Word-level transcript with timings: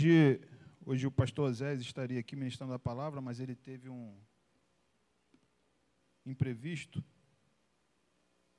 Hoje, 0.00 0.40
hoje 0.86 1.06
o 1.06 1.10
pastor 1.10 1.52
Zés 1.52 1.78
estaria 1.82 2.18
aqui 2.18 2.34
ministrando 2.34 2.72
a 2.72 2.78
palavra, 2.78 3.20
mas 3.20 3.38
ele 3.38 3.54
teve 3.54 3.90
um 3.90 4.18
imprevisto. 6.24 7.04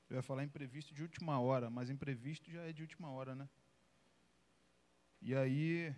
Eu 0.07 0.17
ia 0.17 0.21
falar 0.21 0.43
imprevisto 0.43 0.93
de 0.93 1.01
última 1.01 1.39
hora, 1.39 1.67
mas 1.67 1.89
imprevisto 1.89 2.51
já 2.51 2.61
é 2.61 2.71
de 2.71 2.83
última 2.83 3.09
hora, 3.09 3.33
né? 3.33 3.49
E 5.19 5.33
aí 5.33 5.95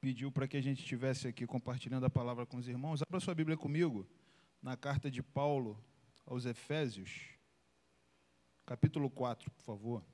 pediu 0.00 0.30
para 0.30 0.46
que 0.46 0.56
a 0.56 0.62
gente 0.62 0.78
estivesse 0.78 1.26
aqui 1.26 1.44
compartilhando 1.44 2.06
a 2.06 2.10
palavra 2.10 2.46
com 2.46 2.58
os 2.58 2.68
irmãos. 2.68 3.02
Abra 3.02 3.18
sua 3.18 3.34
Bíblia 3.34 3.56
comigo 3.56 4.08
na 4.62 4.76
carta 4.76 5.10
de 5.10 5.20
Paulo 5.20 5.76
aos 6.24 6.46
Efésios, 6.46 7.28
capítulo 8.64 9.10
4, 9.10 9.50
por 9.50 9.62
favor. 9.62 10.11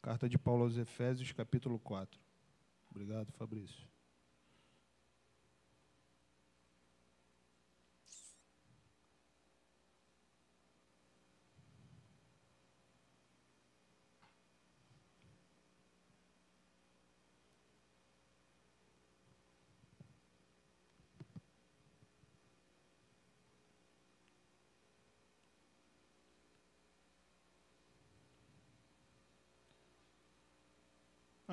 Carta 0.00 0.28
de 0.28 0.36
Paulo 0.36 0.64
aos 0.64 0.76
Efésios, 0.76 1.30
capítulo 1.32 1.78
4. 1.78 2.20
Obrigado, 2.90 3.32
Fabrício. 3.32 3.91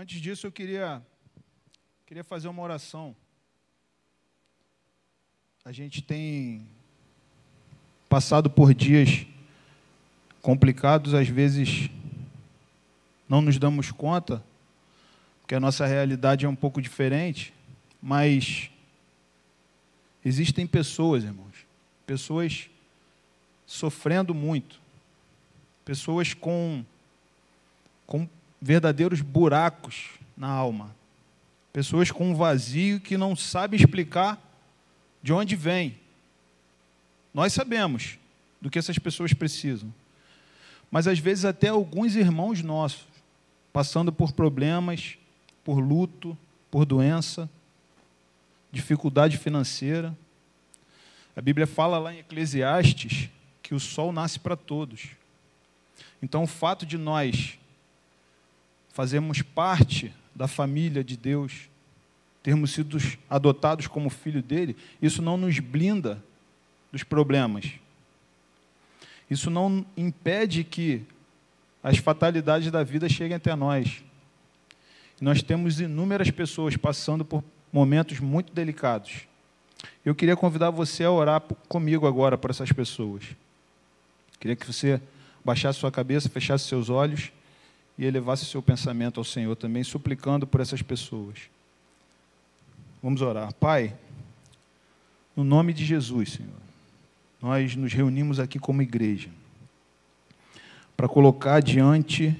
Antes 0.02 0.22
disso, 0.22 0.48
eu 0.48 0.52
queria, 0.54 1.06
queria 2.06 2.24
fazer 2.24 2.48
uma 2.48 2.64
oração. 2.64 3.14
A 5.66 5.74
gente 5.74 6.02
tem 6.02 6.66
passado 8.08 8.50
por 8.50 8.74
dias 8.74 9.28
complicados, 10.42 11.14
às 11.14 11.28
vezes 11.28 11.90
não 13.28 13.42
nos 13.42 13.58
damos 13.58 13.92
conta, 13.92 14.42
porque 15.42 15.54
a 15.54 15.60
nossa 15.60 15.86
realidade 15.86 16.46
é 16.46 16.50
um 16.50 16.56
pouco 16.56 16.82
diferente, 16.82 17.54
mas 18.02 18.72
existem 20.24 20.66
pessoas, 20.66 21.26
irmãos, 21.26 21.66
pessoas 22.08 22.70
sofrendo 23.66 24.34
muito, 24.34 24.80
pessoas 25.84 26.34
com, 26.34 26.86
com 28.08 28.26
verdadeiros 28.62 29.22
buracos 29.22 30.10
na 30.36 30.48
alma. 30.48 30.96
Pessoas 31.72 32.12
com 32.12 32.32
um 32.32 32.36
vazio 32.36 33.00
que 33.00 33.18
não 33.18 33.36
sabem 33.36 33.80
explicar 33.80 34.42
de 35.22 35.32
onde 35.32 35.56
vem. 35.56 35.98
Nós 37.34 37.54
sabemos 37.54 38.18
do 38.60 38.70
que 38.70 38.80
essas 38.80 38.98
pessoas 38.98 39.34
precisam. 39.34 39.94
Mas 40.90 41.08
às 41.08 41.20
vezes 41.20 41.46
até 41.46 41.68
alguns 41.68 42.16
irmãos 42.16 42.62
nossos 42.64 43.08
passando 43.72 44.12
por 44.12 44.32
problemas, 44.32 45.18
por 45.64 45.80
luto, 45.80 46.38
por 46.72 46.86
doença, 46.86 47.48
dificuldade 48.72 49.38
financeira. 49.38 50.18
A 51.36 51.42
Bíblia 51.42 51.68
fala 51.68 52.00
lá 52.00 52.14
em 52.14 52.20
Eclesiastes 52.20 53.30
que 53.62 53.76
o 53.76 53.80
sol 53.80 54.12
nasce 54.12 54.40
para 54.40 54.56
todos. 54.56 55.10
Então 56.22 56.44
o 56.44 56.48
fato 56.48 56.86
de 56.86 56.98
nós 56.98 57.59
fazemos 58.90 59.42
parte 59.42 60.14
da 60.36 60.48
família 60.48 61.04
de 61.04 61.18
Deus, 61.18 61.70
termos 62.42 62.72
sido 62.72 62.98
adotados 63.30 63.88
como 63.88 64.10
filho 64.10 64.42
dele, 64.42 64.76
isso 65.02 65.22
não 65.22 65.38
nos 65.38 65.60
blinda 65.60 66.24
dos 66.92 67.04
problemas. 67.04 67.72
Isso 69.30 69.50
não 69.50 69.86
impede 69.96 70.64
que 70.64 71.04
as 71.84 71.98
fatalidades 71.98 72.72
da 72.72 72.84
vida 72.84 73.08
cheguem 73.08 73.36
até 73.36 73.56
nós. 73.56 74.04
Nós 75.22 75.44
temos 75.44 75.80
inúmeras 75.80 76.32
pessoas 76.32 76.76
passando 76.76 77.24
por 77.24 77.44
momentos 77.72 78.20
muito 78.20 78.54
delicados. 78.54 79.28
Eu 80.04 80.16
queria 80.16 80.36
convidar 80.36 80.72
você 80.72 81.04
a 81.04 81.12
orar 81.12 81.42
comigo 81.68 82.08
agora 82.08 82.38
para 82.38 82.52
essas 82.52 82.72
pessoas. 82.72 83.24
Queria 84.40 84.56
que 84.56 84.66
você 84.66 85.02
baixasse 85.44 85.80
sua 85.80 85.92
cabeça, 85.92 86.30
fechasse 86.30 86.68
seus 86.68 86.90
olhos 86.90 87.32
e 88.00 88.06
elevasse 88.06 88.46
seu 88.46 88.62
pensamento 88.62 89.20
ao 89.20 89.26
Senhor 89.26 89.54
também, 89.58 89.84
suplicando 89.84 90.48
por 90.48 90.62
essas 90.62 90.82
pessoas. 90.82 91.38
Vamos 93.04 93.22
orar. 93.22 93.54
Pai, 93.56 93.94
no 95.36 95.44
nome 95.44 95.74
de 95.74 95.84
Jesus, 95.84 96.32
Senhor, 96.32 96.62
nós 97.42 97.76
nos 97.76 97.92
reunimos 97.92 98.40
aqui 98.40 98.58
como 98.58 98.82
igreja 98.82 99.30
para 100.96 101.10
colocar 101.10 101.60
diante 101.60 102.34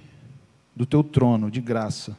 do 0.74 0.86
teu 0.86 1.04
trono 1.04 1.52
de 1.52 1.60
graça 1.60 2.16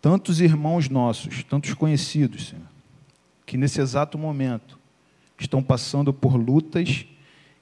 tantos 0.00 0.40
irmãos 0.40 0.88
nossos, 0.88 1.42
tantos 1.44 1.74
conhecidos, 1.74 2.48
Senhor, 2.48 2.66
que 3.44 3.58
nesse 3.58 3.80
exato 3.82 4.16
momento 4.16 4.78
estão 5.38 5.62
passando 5.62 6.14
por 6.14 6.34
lutas 6.34 7.04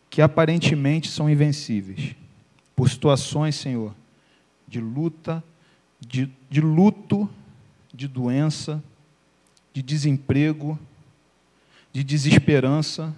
que 0.08 0.22
aparentemente 0.22 1.08
são 1.08 1.28
invencíveis, 1.28 2.14
por 2.74 2.88
situações, 2.88 3.56
Senhor, 3.56 3.94
de 4.72 4.80
luta, 4.80 5.44
de, 6.00 6.32
de 6.48 6.62
luto, 6.62 7.28
de 7.92 8.08
doença, 8.08 8.82
de 9.70 9.82
desemprego, 9.82 10.78
de 11.92 12.02
desesperança. 12.02 13.14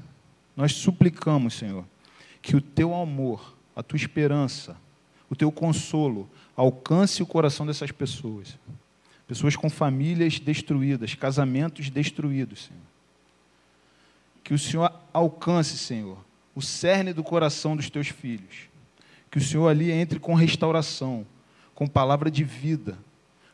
Nós 0.56 0.72
suplicamos, 0.72 1.54
Senhor, 1.54 1.84
que 2.42 2.56
o 2.56 2.60
teu 2.60 2.92
amor, 2.92 3.54
a 3.76 3.84
tua 3.84 3.96
esperança, 3.96 4.76
o 5.30 5.36
teu 5.36 5.52
consolo 5.52 6.28
alcance 6.56 7.22
o 7.22 7.26
coração 7.26 7.64
dessas 7.64 7.92
pessoas. 7.92 8.58
Pessoas 9.28 9.54
com 9.54 9.70
famílias 9.70 10.40
destruídas, 10.40 11.14
casamentos 11.14 11.88
destruídos, 11.88 12.64
Senhor. 12.64 12.82
Que 14.42 14.52
o 14.52 14.58
Senhor 14.58 14.92
alcance, 15.12 15.78
Senhor, 15.78 16.18
o 16.52 16.60
cerne 16.60 17.12
do 17.12 17.22
coração 17.22 17.76
dos 17.76 17.88
teus 17.88 18.08
filhos. 18.08 18.68
Que 19.30 19.38
o 19.38 19.40
Senhor 19.40 19.68
ali 19.68 19.92
entre 19.92 20.18
com 20.18 20.34
restauração, 20.34 21.24
com 21.74 21.86
palavra 21.86 22.30
de 22.30 22.44
vida, 22.44 22.96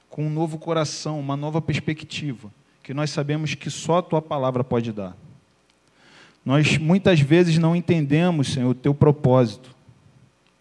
com 0.08 0.26
um 0.26 0.30
novo 0.30 0.58
coração, 0.58 1.18
uma 1.18 1.36
nova 1.36 1.62
perspectiva, 1.62 2.50
que 2.82 2.92
nós 2.92 3.10
sabemos 3.10 3.54
que 3.54 3.70
só 3.70 3.98
a 3.98 4.02
tua 4.02 4.20
palavra 4.20 4.62
pode 4.62 4.92
dar. 4.92 5.16
Nós 6.44 6.76
muitas 6.78 7.20
vezes 7.20 7.58
não 7.58 7.76
entendemos, 7.76 8.52
Senhor, 8.52 8.70
o 8.70 8.74
teu 8.74 8.94
propósito, 8.94 9.74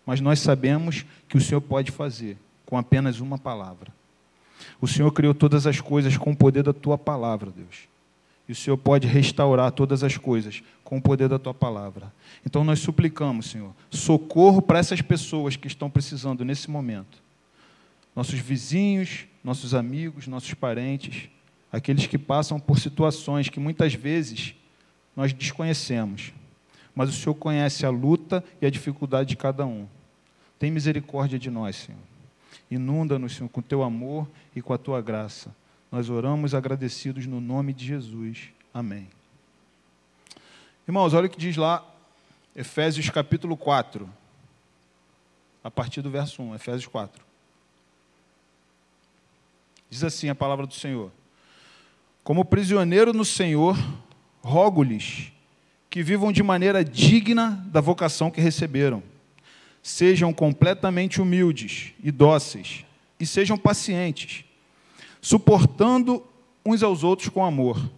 mas 0.06 0.22
nós 0.22 0.40
sabemos 0.40 1.06
que 1.28 1.38
o 1.38 1.42
Senhor 1.42 1.62
pode 1.62 1.92
fazer 1.92 2.38
com 2.66 2.78
apenas 2.78 3.20
uma 3.20 3.38
palavra. 3.38 3.92
O 4.82 4.88
Senhor 4.88 5.12
criou 5.12 5.34
todas 5.34 5.66
as 5.66 5.82
coisas 5.82 6.18
com 6.18 6.32
o 6.32 6.36
poder 6.36 6.64
da 6.64 6.74
tua 6.74 6.98
palavra, 6.98 7.52
Deus. 7.52 7.88
E 8.48 8.52
o 8.52 8.56
Senhor 8.56 8.78
pode 8.78 9.08
restaurar 9.08 9.72
todas 9.72 10.04
as 10.04 10.18
coisas 10.18 10.64
com 10.84 10.98
o 10.98 11.02
poder 11.02 11.30
da 11.30 11.38
tua 11.38 11.54
palavra. 11.54 12.12
Então 12.46 12.64
nós 12.64 12.80
suplicamos, 12.80 13.48
Senhor, 13.52 13.72
socorro 13.90 14.62
para 14.62 14.80
essas 14.80 15.02
pessoas 15.02 15.56
que 15.56 15.68
estão 15.68 15.90
precisando 15.90 16.44
nesse 16.44 16.70
momento 16.70 17.29
nossos 18.16 18.40
vizinhos, 18.40 19.26
nossos 19.44 19.74
amigos, 19.74 20.28
nossos 20.28 20.54
parentes, 20.54 21.30
aqueles 21.72 22.08
que 22.08 22.18
passam 22.18 22.60
por 22.60 22.80
situações 22.80 23.50
que 23.50 23.60
muitas 23.60 23.94
vezes 23.94 24.56
nós 25.16 25.34
desconhecemos. 25.34 26.34
Mas 26.94 27.10
o 27.10 27.14
Senhor 27.14 27.36
conhece 27.36 27.86
a 27.86 27.90
luta 27.90 28.44
e 28.62 28.66
a 28.66 28.70
dificuldade 28.70 29.30
de 29.30 29.38
cada 29.38 29.66
um. 29.66 29.88
Tem 30.58 30.72
misericórdia 30.72 31.40
de 31.40 31.50
nós, 31.50 31.76
Senhor. 31.76 32.02
Inunda-nos, 32.70 33.36
Senhor, 33.36 33.50
com 33.50 33.62
teu 33.62 33.84
amor 33.84 34.30
e 34.56 34.62
com 34.62 34.74
a 34.74 34.78
tua 34.78 35.02
graça. 35.02 35.56
Nós 35.92 36.10
oramos 36.10 36.54
agradecidos 36.54 37.26
no 37.26 37.40
nome 37.40 37.74
de 37.74 37.86
Jesus. 37.86 38.50
Amém. 38.74 39.08
Irmãos, 40.88 41.14
olha 41.14 41.28
o 41.28 41.30
que 41.30 41.40
diz 41.40 41.56
lá, 41.56 41.86
Efésios 42.56 43.10
capítulo 43.10 43.56
4, 43.56 44.10
a 45.64 45.72
partir 45.72 46.02
do 46.02 46.10
verso 46.10 46.42
1, 46.42 46.56
Efésios 46.56 46.88
4. 46.88 47.29
Diz 49.90 50.04
assim 50.04 50.30
a 50.30 50.36
palavra 50.36 50.68
do 50.68 50.74
Senhor: 50.74 51.12
Como 52.24 52.46
prisioneiro 52.46 53.14
no 53.14 53.26
Senhor, 53.26 53.78
rogo-lhes 54.42 55.32
que 55.90 56.04
vivam 56.04 56.32
de 56.32 56.44
maneira 56.44 56.84
digna 56.84 57.66
da 57.72 57.82
vocação 57.82 58.30
que 58.30 58.40
receberam. 58.40 59.02
Sejam 59.82 60.32
completamente 60.34 61.22
humildes 61.22 61.94
e 62.04 62.12
dóceis, 62.12 62.86
e 63.20 63.26
sejam 63.26 63.58
pacientes, 63.58 64.44
suportando 65.22 66.24
uns 66.66 66.84
aos 66.84 67.04
outros 67.04 67.30
com 67.30 67.44
amor. 67.44 67.90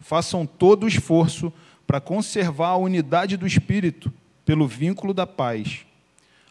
Façam 0.00 0.46
todo 0.46 0.84
o 0.84 0.88
esforço 0.88 1.52
para 1.86 2.00
conservar 2.00 2.68
a 2.68 2.76
unidade 2.76 3.36
do 3.36 3.46
espírito 3.46 4.12
pelo 4.44 4.66
vínculo 4.66 5.12
da 5.12 5.26
paz. 5.26 5.84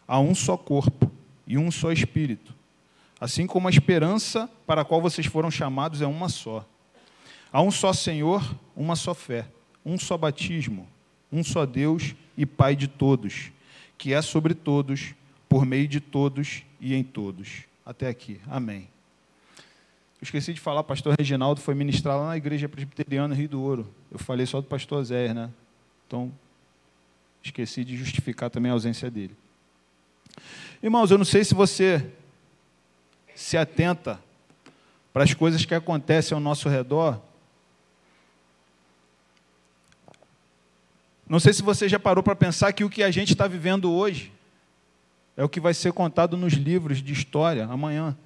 há 0.06 0.20
um 0.20 0.34
só 0.34 0.56
corpo 0.56 1.10
e 1.46 1.58
um 1.58 1.70
só 1.70 1.90
espírito, 1.90 2.54
assim 3.20 3.46
como 3.46 3.68
a 3.68 3.70
esperança 3.70 4.48
para 4.66 4.82
a 4.82 4.84
qual 4.84 5.00
vocês 5.00 5.26
foram 5.26 5.50
chamados 5.50 6.02
é 6.02 6.06
uma 6.06 6.28
só. 6.28 6.66
Há 7.52 7.62
um 7.62 7.70
só 7.70 7.92
Senhor, 7.92 8.42
uma 8.76 8.96
só 8.96 9.14
fé, 9.14 9.46
um 9.84 9.98
só 9.98 10.16
batismo, 10.18 10.86
um 11.32 11.42
só 11.42 11.64
Deus 11.64 12.14
e 12.36 12.44
Pai 12.44 12.76
de 12.76 12.88
todos, 12.88 13.50
que 13.96 14.12
é 14.12 14.20
sobre 14.20 14.54
todos, 14.54 15.14
por 15.48 15.64
meio 15.64 15.88
de 15.88 16.00
todos 16.00 16.62
e 16.80 16.94
em 16.94 17.02
todos. 17.02 17.64
Até 17.84 18.08
aqui. 18.08 18.40
Amém. 18.48 18.88
Eu 20.20 20.24
esqueci 20.24 20.52
de 20.52 20.60
falar, 20.60 20.82
pastor 20.82 21.14
Reginaldo 21.18 21.60
foi 21.60 21.74
ministrar 21.74 22.16
lá 22.16 22.28
na 22.28 22.36
igreja 22.36 22.68
presbiteriana 22.68 23.34
Rio 23.34 23.48
do 23.48 23.62
Ouro. 23.62 23.86
Eu 24.10 24.18
falei 24.18 24.44
só 24.44 24.60
do 24.60 24.66
pastor 24.66 25.04
Zé, 25.04 25.32
né? 25.32 25.50
Então, 26.06 26.32
esqueci 27.42 27.84
de 27.84 27.96
justificar 27.96 28.50
também 28.50 28.70
a 28.70 28.74
ausência 28.74 29.10
dele. 29.10 29.36
Irmãos, 30.82 31.10
eu 31.10 31.18
não 31.18 31.24
sei 31.24 31.44
se 31.44 31.54
você 31.54 32.10
se 33.36 33.56
atenta 33.56 34.18
para 35.12 35.22
as 35.22 35.32
coisas 35.32 35.64
que 35.64 35.74
acontecem 35.74 36.34
ao 36.34 36.40
nosso 36.40 36.68
redor. 36.68 37.20
Não 41.28 41.38
sei 41.38 41.52
se 41.52 41.62
você 41.62 41.88
já 41.88 41.98
parou 41.98 42.22
para 42.22 42.34
pensar 42.34 42.72
que 42.72 42.84
o 42.84 42.90
que 42.90 43.02
a 43.02 43.10
gente 43.10 43.32
está 43.32 43.46
vivendo 43.46 43.92
hoje 43.92 44.32
é 45.36 45.44
o 45.44 45.48
que 45.48 45.60
vai 45.60 45.74
ser 45.74 45.92
contado 45.92 46.36
nos 46.36 46.54
livros 46.54 47.02
de 47.02 47.12
história 47.12 47.66
amanhã, 47.66 48.16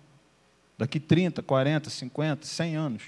daqui 0.78 1.00
30, 1.00 1.42
40, 1.42 1.90
50, 1.90 2.46
100 2.46 2.76
anos. 2.76 3.02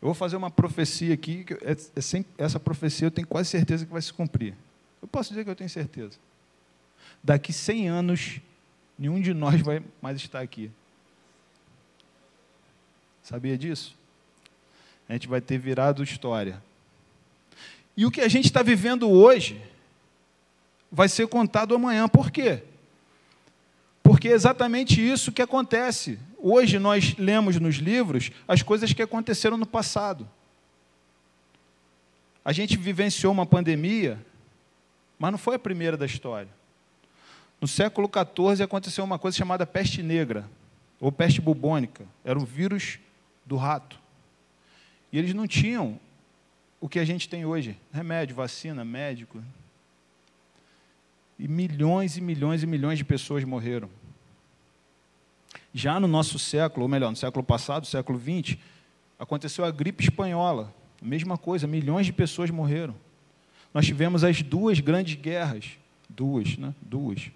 Eu 0.00 0.06
vou 0.06 0.14
fazer 0.14 0.36
uma 0.36 0.50
profecia 0.50 1.14
aqui, 1.14 1.44
que 1.44 1.54
é, 1.54 1.76
é 1.96 2.00
sem, 2.00 2.24
essa 2.36 2.60
profecia 2.60 3.06
eu 3.06 3.10
tenho 3.10 3.26
quase 3.26 3.48
certeza 3.48 3.86
que 3.86 3.92
vai 3.92 4.02
se 4.02 4.12
cumprir. 4.12 4.54
Eu 5.00 5.08
posso 5.08 5.30
dizer 5.30 5.44
que 5.44 5.50
eu 5.50 5.56
tenho 5.56 5.70
certeza. 5.70 6.18
Daqui 7.22 7.52
100 7.52 7.88
anos, 7.88 8.40
nenhum 9.02 9.20
de 9.20 9.34
nós 9.34 9.60
vai 9.60 9.82
mais 10.00 10.16
estar 10.16 10.38
aqui. 10.38 10.70
Sabia 13.20 13.58
disso? 13.58 13.96
A 15.08 15.12
gente 15.14 15.26
vai 15.26 15.40
ter 15.40 15.58
virado 15.58 16.04
história. 16.04 16.62
E 17.96 18.06
o 18.06 18.12
que 18.12 18.20
a 18.20 18.28
gente 18.28 18.44
está 18.44 18.62
vivendo 18.62 19.10
hoje 19.10 19.60
vai 20.90 21.08
ser 21.08 21.26
contado 21.26 21.74
amanhã. 21.74 22.08
Por 22.08 22.30
quê? 22.30 22.62
Porque 24.04 24.28
é 24.28 24.32
exatamente 24.32 25.04
isso 25.04 25.32
que 25.32 25.42
acontece. 25.42 26.16
Hoje 26.38 26.78
nós 26.78 27.16
lemos 27.18 27.58
nos 27.58 27.76
livros 27.76 28.30
as 28.46 28.62
coisas 28.62 28.92
que 28.92 29.02
aconteceram 29.02 29.56
no 29.56 29.66
passado. 29.66 30.30
A 32.44 32.52
gente 32.52 32.76
vivenciou 32.76 33.32
uma 33.32 33.46
pandemia, 33.46 34.24
mas 35.18 35.32
não 35.32 35.38
foi 35.38 35.56
a 35.56 35.58
primeira 35.58 35.96
da 35.96 36.06
história. 36.06 36.61
No 37.62 37.68
século 37.68 38.10
XIV 38.12 38.64
aconteceu 38.64 39.04
uma 39.04 39.20
coisa 39.20 39.36
chamada 39.36 39.64
peste 39.64 40.02
negra, 40.02 40.50
ou 40.98 41.12
peste 41.12 41.40
bubônica. 41.40 42.04
Era 42.24 42.36
um 42.36 42.44
vírus 42.44 42.98
do 43.46 43.54
rato. 43.54 44.00
E 45.12 45.16
eles 45.16 45.32
não 45.32 45.46
tinham 45.46 46.00
o 46.80 46.88
que 46.88 46.98
a 46.98 47.04
gente 47.04 47.28
tem 47.28 47.44
hoje: 47.44 47.78
remédio, 47.92 48.34
vacina, 48.34 48.84
médico. 48.84 49.40
E 51.38 51.46
milhões 51.46 52.16
e 52.16 52.20
milhões 52.20 52.64
e 52.64 52.66
milhões 52.66 52.98
de 52.98 53.04
pessoas 53.04 53.44
morreram. 53.44 53.88
Já 55.72 56.00
no 56.00 56.08
nosso 56.08 56.40
século, 56.40 56.82
ou 56.82 56.88
melhor, 56.88 57.10
no 57.10 57.16
século 57.16 57.44
passado, 57.44 57.86
século 57.86 58.18
XX, 58.20 58.58
aconteceu 59.20 59.64
a 59.64 59.70
gripe 59.70 60.02
espanhola. 60.02 60.74
Mesma 61.00 61.38
coisa, 61.38 61.68
milhões 61.68 62.06
de 62.06 62.12
pessoas 62.12 62.50
morreram. 62.50 62.96
Nós 63.72 63.86
tivemos 63.86 64.24
as 64.24 64.42
duas 64.42 64.80
grandes 64.80 65.14
guerras, 65.14 65.78
duas, 66.08 66.56
né? 66.56 66.74
Duas. 66.82 67.30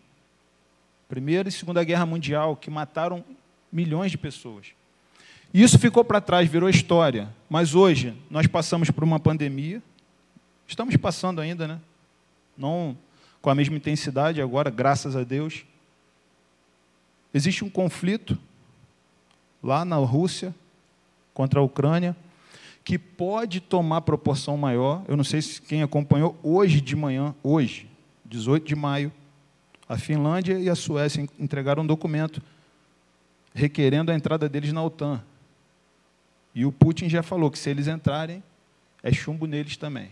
Primeira 1.08 1.48
e 1.48 1.52
Segunda 1.52 1.84
Guerra 1.84 2.06
Mundial, 2.06 2.56
que 2.56 2.70
mataram 2.70 3.24
milhões 3.72 4.10
de 4.10 4.18
pessoas. 4.18 4.68
Isso 5.52 5.78
ficou 5.78 6.04
para 6.04 6.20
trás, 6.20 6.48
virou 6.48 6.68
história. 6.68 7.28
Mas 7.48 7.74
hoje 7.74 8.14
nós 8.30 8.46
passamos 8.46 8.90
por 8.90 9.04
uma 9.04 9.20
pandemia. 9.20 9.82
Estamos 10.66 10.96
passando 10.96 11.40
ainda, 11.40 11.66
né? 11.68 11.80
Não 12.56 12.96
com 13.40 13.50
a 13.50 13.54
mesma 13.54 13.76
intensidade 13.76 14.42
agora, 14.42 14.70
graças 14.70 15.14
a 15.14 15.22
Deus. 15.22 15.64
Existe 17.32 17.64
um 17.64 17.70
conflito 17.70 18.36
lá 19.62 19.84
na 19.84 19.96
Rússia 19.96 20.54
contra 21.32 21.60
a 21.60 21.62
Ucrânia 21.62 22.16
que 22.82 22.98
pode 22.98 23.60
tomar 23.60 24.00
proporção 24.00 24.56
maior. 24.56 25.04
Eu 25.06 25.16
não 25.16 25.24
sei 25.24 25.42
se 25.42 25.60
quem 25.60 25.82
acompanhou 25.82 26.36
hoje 26.42 26.80
de 26.80 26.96
manhã, 26.96 27.34
hoje, 27.42 27.88
18 28.24 28.66
de 28.66 28.74
maio, 28.74 29.12
a 29.88 29.96
Finlândia 29.96 30.58
e 30.58 30.68
a 30.68 30.74
Suécia 30.74 31.26
entregaram 31.38 31.82
um 31.82 31.86
documento 31.86 32.42
requerendo 33.54 34.10
a 34.10 34.14
entrada 34.14 34.48
deles 34.48 34.72
na 34.72 34.82
OTAN. 34.82 35.22
E 36.54 36.64
o 36.64 36.72
Putin 36.72 37.08
já 37.08 37.22
falou 37.22 37.50
que 37.50 37.58
se 37.58 37.70
eles 37.70 37.86
entrarem, 37.86 38.42
é 39.02 39.12
chumbo 39.12 39.46
neles 39.46 39.76
também. 39.76 40.10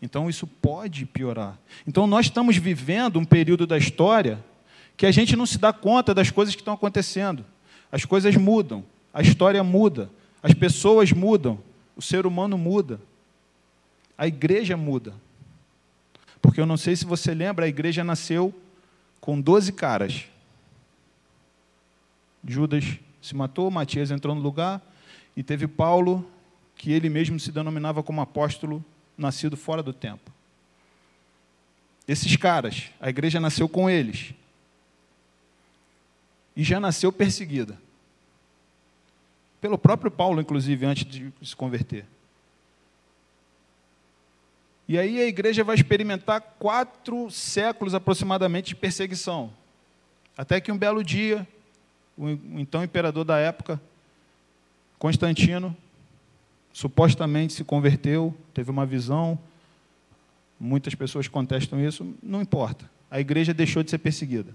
Então 0.00 0.28
isso 0.28 0.46
pode 0.46 1.06
piorar. 1.06 1.58
Então 1.86 2.06
nós 2.06 2.26
estamos 2.26 2.56
vivendo 2.56 3.18
um 3.18 3.24
período 3.24 3.66
da 3.66 3.78
história 3.78 4.42
que 4.96 5.06
a 5.06 5.10
gente 5.10 5.36
não 5.36 5.46
se 5.46 5.58
dá 5.58 5.72
conta 5.72 6.14
das 6.14 6.30
coisas 6.30 6.54
que 6.54 6.60
estão 6.60 6.74
acontecendo. 6.74 7.44
As 7.90 8.04
coisas 8.04 8.36
mudam, 8.36 8.84
a 9.12 9.22
história 9.22 9.62
muda, 9.62 10.10
as 10.42 10.54
pessoas 10.54 11.12
mudam, 11.12 11.58
o 11.96 12.02
ser 12.02 12.26
humano 12.26 12.56
muda, 12.56 13.00
a 14.16 14.26
igreja 14.26 14.76
muda. 14.76 15.14
Porque 16.42 16.60
eu 16.60 16.66
não 16.66 16.76
sei 16.76 16.96
se 16.96 17.04
você 17.04 17.32
lembra, 17.32 17.64
a 17.64 17.68
igreja 17.68 18.02
nasceu 18.02 18.52
com 19.20 19.40
12 19.40 19.72
caras. 19.72 20.24
Judas 22.44 22.98
se 23.22 23.36
matou, 23.36 23.70
Matias 23.70 24.10
entrou 24.10 24.34
no 24.34 24.40
lugar, 24.40 24.82
e 25.36 25.42
teve 25.44 25.68
Paulo, 25.68 26.28
que 26.74 26.90
ele 26.90 27.08
mesmo 27.08 27.38
se 27.38 27.52
denominava 27.52 28.02
como 28.02 28.20
apóstolo 28.20 28.84
nascido 29.16 29.56
fora 29.56 29.82
do 29.82 29.92
tempo. 29.92 30.32
Esses 32.08 32.36
caras, 32.36 32.90
a 33.00 33.08
igreja 33.08 33.38
nasceu 33.38 33.68
com 33.68 33.88
eles 33.88 34.34
e 36.56 36.64
já 36.64 36.80
nasceu 36.80 37.12
perseguida. 37.12 37.80
Pelo 39.60 39.78
próprio 39.78 40.10
Paulo, 40.10 40.40
inclusive, 40.40 40.84
antes 40.84 41.04
de 41.04 41.32
se 41.40 41.54
converter. 41.54 42.04
E 44.88 44.98
aí 44.98 45.20
a 45.20 45.26
igreja 45.26 45.62
vai 45.62 45.76
experimentar 45.76 46.40
quatro 46.58 47.30
séculos 47.30 47.94
aproximadamente 47.94 48.68
de 48.68 48.76
perseguição. 48.76 49.52
Até 50.36 50.60
que 50.60 50.72
um 50.72 50.78
belo 50.78 51.04
dia, 51.04 51.46
o 52.16 52.28
então 52.58 52.82
imperador 52.82 53.24
da 53.24 53.38
época, 53.38 53.80
Constantino, 54.98 55.76
supostamente 56.72 57.52
se 57.52 57.64
converteu, 57.64 58.36
teve 58.54 58.70
uma 58.70 58.86
visão, 58.86 59.38
muitas 60.58 60.94
pessoas 60.94 61.28
contestam 61.28 61.80
isso, 61.80 62.14
não 62.22 62.40
importa. 62.40 62.90
A 63.10 63.20
igreja 63.20 63.52
deixou 63.52 63.82
de 63.82 63.90
ser 63.90 63.98
perseguida. 63.98 64.54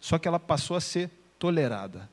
Só 0.00 0.18
que 0.18 0.26
ela 0.26 0.40
passou 0.40 0.76
a 0.76 0.80
ser 0.80 1.10
tolerada. 1.38 2.08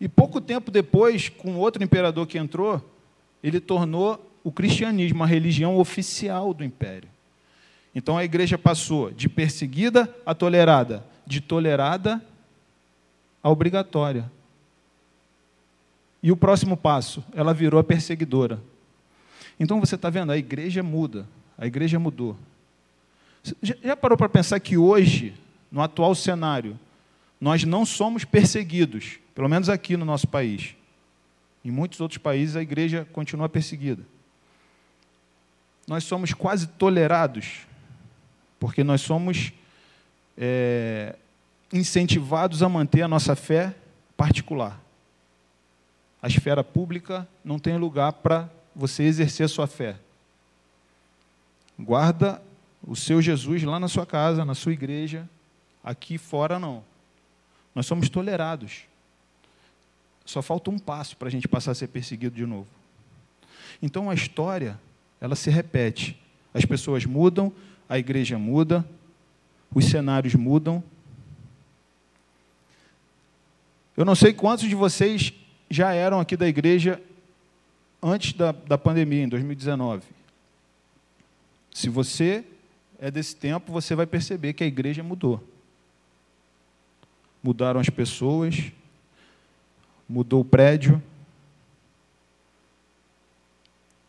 E 0.00 0.08
pouco 0.08 0.40
tempo 0.40 0.70
depois, 0.70 1.28
com 1.28 1.56
outro 1.56 1.82
imperador 1.82 2.26
que 2.26 2.36
entrou, 2.36 2.84
ele 3.42 3.60
tornou 3.60 4.30
o 4.44 4.50
cristianismo 4.50 5.22
a 5.22 5.26
religião 5.26 5.76
oficial 5.76 6.52
do 6.52 6.64
império. 6.64 7.08
Então 7.94 8.16
a 8.16 8.24
igreja 8.24 8.56
passou 8.56 9.10
de 9.10 9.28
perseguida 9.28 10.12
a 10.24 10.34
tolerada, 10.34 11.04
de 11.26 11.40
tolerada 11.40 12.22
a 13.42 13.50
obrigatória. 13.50 14.30
E 16.22 16.30
o 16.30 16.36
próximo 16.36 16.76
passo, 16.76 17.22
ela 17.34 17.52
virou 17.52 17.80
a 17.80 17.84
perseguidora. 17.84 18.60
Então 19.58 19.80
você 19.80 19.96
está 19.96 20.08
vendo, 20.08 20.32
a 20.32 20.38
igreja 20.38 20.82
muda, 20.82 21.26
a 21.58 21.66
igreja 21.66 21.98
mudou. 21.98 22.36
Já 23.62 23.96
parou 23.96 24.16
para 24.16 24.28
pensar 24.28 24.60
que 24.60 24.76
hoje, 24.76 25.34
no 25.70 25.82
atual 25.82 26.14
cenário, 26.14 26.78
nós 27.40 27.64
não 27.64 27.84
somos 27.84 28.24
perseguidos, 28.24 29.18
pelo 29.34 29.48
menos 29.48 29.68
aqui 29.68 29.96
no 29.96 30.04
nosso 30.04 30.28
país. 30.28 30.76
Em 31.64 31.70
muitos 31.70 32.00
outros 32.00 32.18
países 32.18 32.56
a 32.56 32.62
igreja 32.62 33.06
continua 33.12 33.48
perseguida. 33.48 34.04
Nós 35.86 36.04
somos 36.04 36.32
quase 36.32 36.66
tolerados, 36.66 37.66
porque 38.58 38.84
nós 38.84 39.00
somos 39.00 39.52
é, 40.36 41.16
incentivados 41.72 42.62
a 42.62 42.68
manter 42.68 43.02
a 43.02 43.08
nossa 43.08 43.34
fé 43.34 43.74
particular. 44.16 44.80
A 46.20 46.28
esfera 46.28 46.62
pública 46.62 47.26
não 47.44 47.58
tem 47.58 47.76
lugar 47.76 48.12
para 48.12 48.48
você 48.74 49.02
exercer 49.02 49.46
a 49.46 49.48
sua 49.48 49.66
fé. 49.66 49.96
Guarda 51.78 52.40
o 52.86 52.94
seu 52.94 53.20
Jesus 53.20 53.62
lá 53.64 53.78
na 53.80 53.88
sua 53.88 54.06
casa, 54.06 54.44
na 54.44 54.54
sua 54.54 54.72
igreja, 54.72 55.28
aqui 55.82 56.18
fora 56.18 56.58
não. 56.58 56.84
Nós 57.74 57.86
somos 57.86 58.08
tolerados. 58.08 58.82
Só 60.24 60.40
falta 60.40 60.70
um 60.70 60.78
passo 60.78 61.16
para 61.16 61.28
a 61.28 61.30
gente 61.30 61.48
passar 61.48 61.72
a 61.72 61.74
ser 61.74 61.88
perseguido 61.88 62.36
de 62.36 62.46
novo. 62.46 62.68
Então 63.82 64.08
a 64.08 64.14
história, 64.14 64.78
ela 65.20 65.34
se 65.34 65.50
repete. 65.50 66.18
As 66.54 66.64
pessoas 66.64 67.04
mudam, 67.04 67.52
a 67.88 67.98
igreja 67.98 68.38
muda, 68.38 68.86
os 69.74 69.86
cenários 69.86 70.34
mudam. 70.34 70.82
Eu 73.96 74.04
não 74.04 74.14
sei 74.14 74.32
quantos 74.32 74.68
de 74.68 74.74
vocês 74.74 75.32
já 75.68 75.92
eram 75.92 76.20
aqui 76.20 76.36
da 76.36 76.46
igreja 76.46 77.02
antes 78.02 78.32
da, 78.32 78.52
da 78.52 78.76
pandemia, 78.76 79.24
em 79.24 79.28
2019. 79.28 80.02
Se 81.72 81.88
você 81.88 82.44
é 82.98 83.10
desse 83.10 83.34
tempo, 83.34 83.72
você 83.72 83.94
vai 83.94 84.06
perceber 84.06 84.52
que 84.52 84.62
a 84.62 84.66
igreja 84.66 85.02
mudou. 85.02 85.42
Mudaram 87.42 87.80
as 87.80 87.88
pessoas, 87.88 88.70
mudou 90.08 90.40
o 90.40 90.44
prédio. 90.44 91.02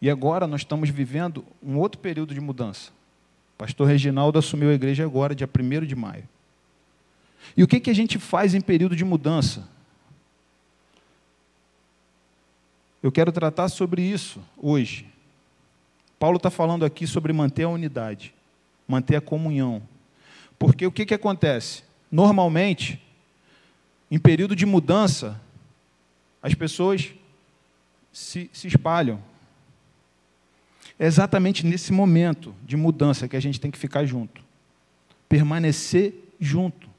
E 0.02 0.10
agora 0.10 0.46
nós 0.48 0.62
estamos 0.62 0.90
vivendo 0.90 1.46
um 1.62 1.78
outro 1.78 2.00
período 2.00 2.34
de 2.34 2.42
mudança. 2.42 2.92
O 3.56 3.58
pastor 3.58 3.88
Reginaldo 3.88 4.38
assumiu 4.38 4.70
a 4.70 4.74
igreja 4.74 5.04
agora, 5.04 5.34
dia 5.34 5.48
1 5.48 5.86
de 5.86 5.96
maio. 5.96 6.28
E 7.56 7.64
o 7.64 7.68
que, 7.68 7.80
que 7.80 7.90
a 7.90 7.96
gente 7.96 8.18
faz 8.20 8.54
em 8.54 8.62
período 8.62 8.96
de 8.96 9.06
mudança? 9.06 9.68
Eu 13.02 13.12
quero 13.12 13.32
tratar 13.32 13.70
sobre 13.70 14.02
isso 14.02 14.42
hoje. 14.58 15.08
Paulo 16.20 16.38
está 16.38 16.50
falando 16.50 16.86
aqui 16.86 17.06
sobre 17.06 17.34
manter 17.34 17.64
a 17.64 17.70
unidade 17.70 18.34
manter 18.88 19.16
a 19.16 19.22
comunhão. 19.22 19.82
Porque 20.58 20.86
o 20.86 20.92
que, 20.92 21.06
que 21.06 21.14
acontece? 21.14 21.84
Normalmente, 22.12 23.02
em 24.10 24.20
período 24.20 24.56
de 24.56 24.66
mudança, 24.66 25.40
as 26.44 26.54
pessoas 26.54 27.14
se, 28.12 28.50
se 28.52 28.68
espalham. 28.68 29.20
É 31.00 31.06
exatamente 31.06 31.66
nesse 31.66 31.94
momento 31.94 32.54
de 32.66 32.76
mudança 32.76 33.28
que 33.30 33.38
a 33.38 33.40
gente 33.40 33.62
tem 33.62 33.72
que 33.72 33.78
ficar 33.78 34.06
junto. 34.06 34.44
Permanecer 35.30 36.14
junto. 36.40 36.90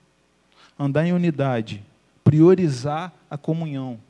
Andar 0.79 1.07
em 1.07 1.13
unidade. 1.13 1.85
Priorizar 2.25 3.13
a 3.31 3.37
comunhão. 3.37 4.01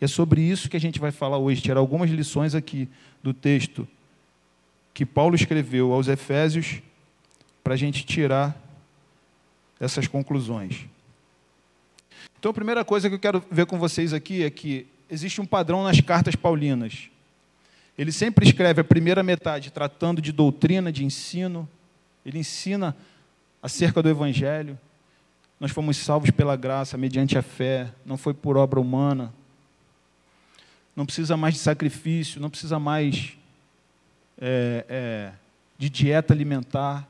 E 0.00 0.04
é 0.04 0.08
sobre 0.08 0.40
isso 0.40 0.68
que 0.68 0.76
a 0.76 0.80
gente 0.80 0.98
vai 0.98 1.12
falar 1.12 1.38
hoje, 1.38 1.62
tirar 1.62 1.78
algumas 1.78 2.10
lições 2.10 2.54
aqui 2.54 2.88
do 3.22 3.32
texto 3.32 3.86
que 4.92 5.06
Paulo 5.06 5.36
escreveu 5.36 5.92
aos 5.92 6.08
Efésios 6.08 6.82
para 7.62 7.74
a 7.74 7.76
gente 7.76 8.04
tirar 8.04 8.56
essas 9.78 10.08
conclusões. 10.08 10.86
Então, 12.38 12.50
a 12.50 12.54
primeira 12.54 12.84
coisa 12.84 13.08
que 13.08 13.14
eu 13.16 13.18
quero 13.18 13.44
ver 13.50 13.66
com 13.66 13.78
vocês 13.78 14.12
aqui 14.12 14.44
é 14.44 14.50
que 14.50 14.86
existe 15.10 15.40
um 15.40 15.46
padrão 15.46 15.82
nas 15.82 16.00
cartas 16.00 16.36
paulinas. 16.36 17.10
Ele 17.96 18.12
sempre 18.12 18.46
escreve 18.46 18.80
a 18.80 18.84
primeira 18.84 19.24
metade 19.24 19.72
tratando 19.72 20.22
de 20.22 20.30
doutrina, 20.30 20.92
de 20.92 21.04
ensino. 21.04 21.68
Ele 22.24 22.38
ensina 22.38 22.96
acerca 23.60 24.00
do 24.00 24.08
Evangelho. 24.08 24.78
Nós 25.58 25.72
fomos 25.72 25.96
salvos 25.96 26.30
pela 26.30 26.54
graça, 26.54 26.96
mediante 26.96 27.36
a 27.36 27.42
fé, 27.42 27.92
não 28.06 28.16
foi 28.16 28.32
por 28.32 28.56
obra 28.56 28.78
humana. 28.78 29.34
Não 30.94 31.04
precisa 31.04 31.36
mais 31.36 31.54
de 31.54 31.60
sacrifício, 31.60 32.40
não 32.40 32.48
precisa 32.48 32.78
mais 32.78 33.36
é, 34.40 34.84
é, 34.88 35.32
de 35.76 35.90
dieta 35.90 36.32
alimentar. 36.32 37.08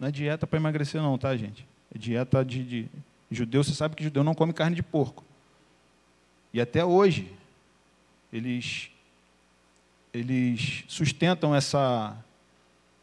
Não 0.00 0.08
é 0.08 0.10
dieta 0.10 0.46
para 0.46 0.58
emagrecer, 0.58 1.02
não, 1.02 1.18
tá, 1.18 1.36
gente? 1.36 1.66
Dieta 1.98 2.44
de, 2.44 2.64
de 2.64 2.88
judeu. 3.30 3.62
Você 3.62 3.74
sabe 3.74 3.96
que 3.96 4.04
judeu 4.04 4.24
não 4.24 4.34
come 4.34 4.52
carne 4.52 4.76
de 4.76 4.82
porco. 4.82 5.24
E 6.52 6.60
até 6.60 6.84
hoje, 6.84 7.32
eles, 8.32 8.90
eles 10.12 10.84
sustentam 10.88 11.54
essa, 11.54 12.16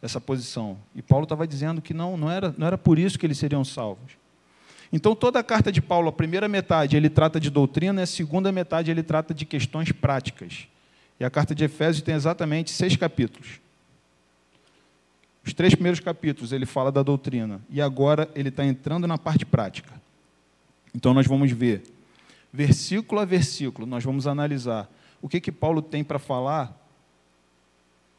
essa 0.01 0.21
posição. 0.21 0.77
E 0.95 1.01
Paulo 1.01 1.23
estava 1.23 1.47
dizendo 1.47 1.81
que 1.81 1.93
não, 1.93 2.15
não, 2.15 2.29
era, 2.29 2.53
não 2.57 2.67
era 2.67 2.77
por 2.77 2.99
isso 2.99 3.17
que 3.17 3.25
eles 3.25 3.37
seriam 3.37 3.65
salvos. 3.65 4.13
Então, 4.91 5.15
toda 5.15 5.39
a 5.39 5.43
carta 5.43 5.71
de 5.71 5.81
Paulo, 5.81 6.09
a 6.09 6.11
primeira 6.11 6.47
metade, 6.47 6.97
ele 6.97 7.09
trata 7.09 7.39
de 7.39 7.49
doutrina, 7.49 8.01
a 8.01 8.07
segunda 8.07 8.51
metade, 8.51 8.89
ele 8.89 9.03
trata 9.03 9.33
de 9.33 9.45
questões 9.45 9.91
práticas. 9.91 10.67
E 11.19 11.25
a 11.25 11.29
carta 11.29 11.53
de 11.53 11.63
Efésios 11.63 12.01
tem 12.01 12.15
exatamente 12.15 12.71
seis 12.71 12.95
capítulos. 12.95 13.59
Os 15.49 15.53
três 15.55 15.73
primeiros 15.73 15.99
capítulos 15.99 16.51
ele 16.51 16.67
fala 16.67 16.91
da 16.91 17.01
doutrina 17.01 17.59
e 17.71 17.81
agora 17.81 18.29
ele 18.35 18.49
está 18.49 18.63
entrando 18.63 19.07
na 19.07 19.17
parte 19.17 19.47
prática. 19.47 19.99
Então 20.93 21.11
nós 21.11 21.25
vamos 21.25 21.51
ver, 21.51 21.81
versículo 22.53 23.19
a 23.19 23.25
versículo, 23.25 23.87
nós 23.87 24.03
vamos 24.03 24.27
analisar 24.27 24.87
o 25.19 25.27
que 25.27 25.41
que 25.41 25.51
Paulo 25.51 25.81
tem 25.81 26.03
para 26.03 26.19
falar 26.19 26.71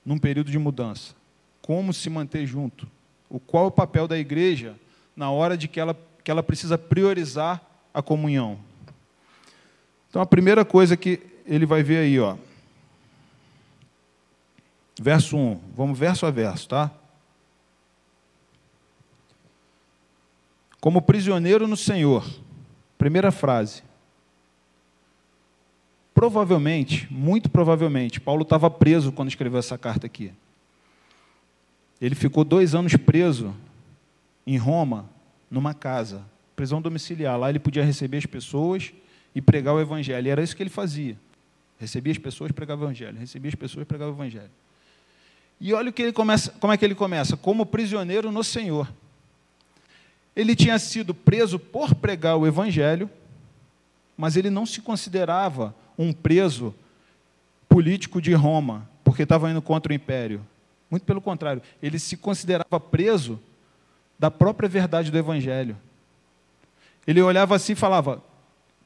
num 0.05 0.19
período 0.19 0.51
de 0.51 0.59
mudança, 0.59 1.15
como 1.63 1.93
se 1.93 2.11
manter 2.11 2.45
junto, 2.49 2.89
o 3.29 3.39
qual 3.39 3.67
é 3.67 3.69
o 3.69 3.71
papel 3.71 4.09
da 4.09 4.19
igreja 4.19 4.75
na 5.15 5.31
hora 5.31 5.57
de 5.57 5.69
que 5.69 5.79
ela 5.79 5.97
que 6.25 6.33
ela 6.33 6.43
precisa 6.43 6.77
priorizar 6.77 7.63
a 7.95 8.03
comunhão. 8.03 8.59
Então 10.09 10.21
a 10.21 10.27
primeira 10.27 10.65
coisa 10.65 10.97
que 10.97 11.21
ele 11.47 11.65
vai 11.65 11.85
ver 11.85 11.99
aí, 11.99 12.19
ó, 12.19 12.37
verso 15.01 15.37
1, 15.37 15.61
vamos 15.77 15.97
verso 15.97 16.27
a 16.27 16.31
verso, 16.33 16.69
tá? 16.69 16.91
Como 20.81 21.03
prisioneiro 21.03 21.69
no 21.69 21.77
Senhor. 21.77 22.27
Primeira 22.97 23.31
frase. 23.31 23.83
Provavelmente, 26.15 27.07
muito 27.11 27.49
provavelmente, 27.49 28.21
Paulo 28.21 28.43
estava 28.43 28.71
preso 28.71 29.13
quando 29.13 29.29
escreveu 29.29 29.59
essa 29.59 29.79
carta 29.79 30.07
aqui. 30.07 30.33
Ele 32.01 32.15
ficou 32.15 32.45
dois 32.45 32.75
anos 32.75 32.95
preso 32.97 33.55
em 34.47 34.57
Roma, 34.57 35.09
numa 35.51 35.75
casa, 35.75 36.23
prisão 36.57 36.81
domiciliar. 36.81 37.39
Lá 37.39 37.51
ele 37.51 37.59
podia 37.59 37.85
receber 37.85 38.19
as 38.19 38.27
pessoas 38.27 38.93
e 39.35 39.41
pregar 39.41 39.75
o 39.75 39.81
evangelho. 39.81 40.27
E 40.27 40.31
era 40.31 40.43
isso 40.43 40.57
que 40.57 40.63
ele 40.63 40.71
fazia. 40.71 41.17
Recebia 41.79 42.13
as 42.13 42.19
pessoas, 42.19 42.53
pregava 42.53 42.83
o 42.83 42.85
evangelho. 42.85 43.19
Recebia 43.19 43.49
as 43.49 43.55
pessoas, 43.55 43.87
pregava 43.87 44.11
o 44.11 44.15
evangelho. 44.15 44.51
E 45.61 45.73
olha 45.75 45.91
o 45.91 45.93
que 45.93 46.03
ele 46.03 46.13
começa, 46.13 46.51
como 46.53 46.73
é 46.73 46.77
que 46.77 46.85
ele 46.85 46.95
começa? 46.95 47.37
Como 47.37 47.67
prisioneiro 47.67 48.33
no 48.33 48.43
Senhor. 48.43 48.91
Ele 50.41 50.57
tinha 50.57 50.79
sido 50.79 51.13
preso 51.13 51.59
por 51.59 51.95
pregar 51.95 52.35
o 52.39 52.47
Evangelho, 52.47 53.11
mas 54.17 54.37
ele 54.37 54.49
não 54.49 54.65
se 54.65 54.81
considerava 54.81 55.75
um 55.99 56.15
preso 56.15 56.75
político 57.69 58.23
de 58.23 58.33
Roma, 58.33 58.89
porque 59.05 59.25
estava 59.25 59.51
indo 59.51 59.61
contra 59.61 59.93
o 59.93 59.95
império. 59.95 60.41
Muito 60.91 61.05
pelo 61.05 61.21
contrário, 61.21 61.61
ele 61.83 61.99
se 61.99 62.17
considerava 62.17 62.81
preso 62.81 63.39
da 64.19 64.31
própria 64.31 64.67
verdade 64.67 65.11
do 65.11 65.19
Evangelho. 65.19 65.77
Ele 67.07 67.21
olhava 67.21 67.55
assim 67.55 67.73
e 67.73 67.77
falava: 67.77 68.25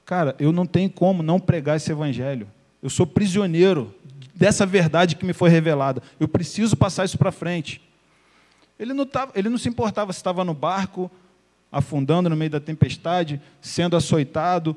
Cara, 0.05 0.35
eu 0.41 0.51
não 0.51 0.67
tenho 0.67 0.91
como 0.91 1.23
não 1.23 1.39
pregar 1.39 1.77
esse 1.77 1.93
Evangelho. 1.93 2.49
Eu 2.83 2.91
sou 2.91 3.07
prisioneiro 3.07 3.95
dessa 4.35 4.67
verdade 4.67 5.15
que 5.15 5.25
me 5.25 5.33
foi 5.33 5.51
revelada. 5.51 6.03
Eu 6.19 6.27
preciso 6.27 6.77
passar 6.77 7.05
isso 7.05 7.17
para 7.17 7.31
frente. 7.31 7.81
Ele 8.77 8.93
não, 8.93 9.07
tava, 9.07 9.31
ele 9.37 9.49
não 9.49 9.57
se 9.57 9.69
importava 9.69 10.13
se 10.13 10.19
estava 10.19 10.45
no 10.45 10.53
barco, 10.53 11.09
afundando 11.75 12.31
no 12.31 12.37
meio 12.37 12.53
da 12.53 12.61
tempestade, 12.61 13.41
sendo 13.61 13.97
açoitado, 13.97 14.77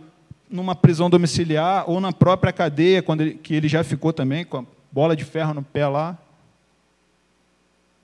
numa 0.49 0.73
prisão 0.73 1.09
domiciliar 1.09 1.87
ou 1.87 2.01
na 2.01 2.11
própria 2.11 2.51
cadeia, 2.51 3.03
quando 3.03 3.21
ele, 3.21 3.35
que 3.35 3.53
ele 3.53 3.67
já 3.67 3.83
ficou 3.83 4.11
também 4.11 4.43
com 4.43 4.57
a 4.57 4.65
bola 4.91 5.15
de 5.15 5.23
ferro 5.23 5.53
no 5.53 5.61
pé 5.61 5.87
lá. 5.87 6.17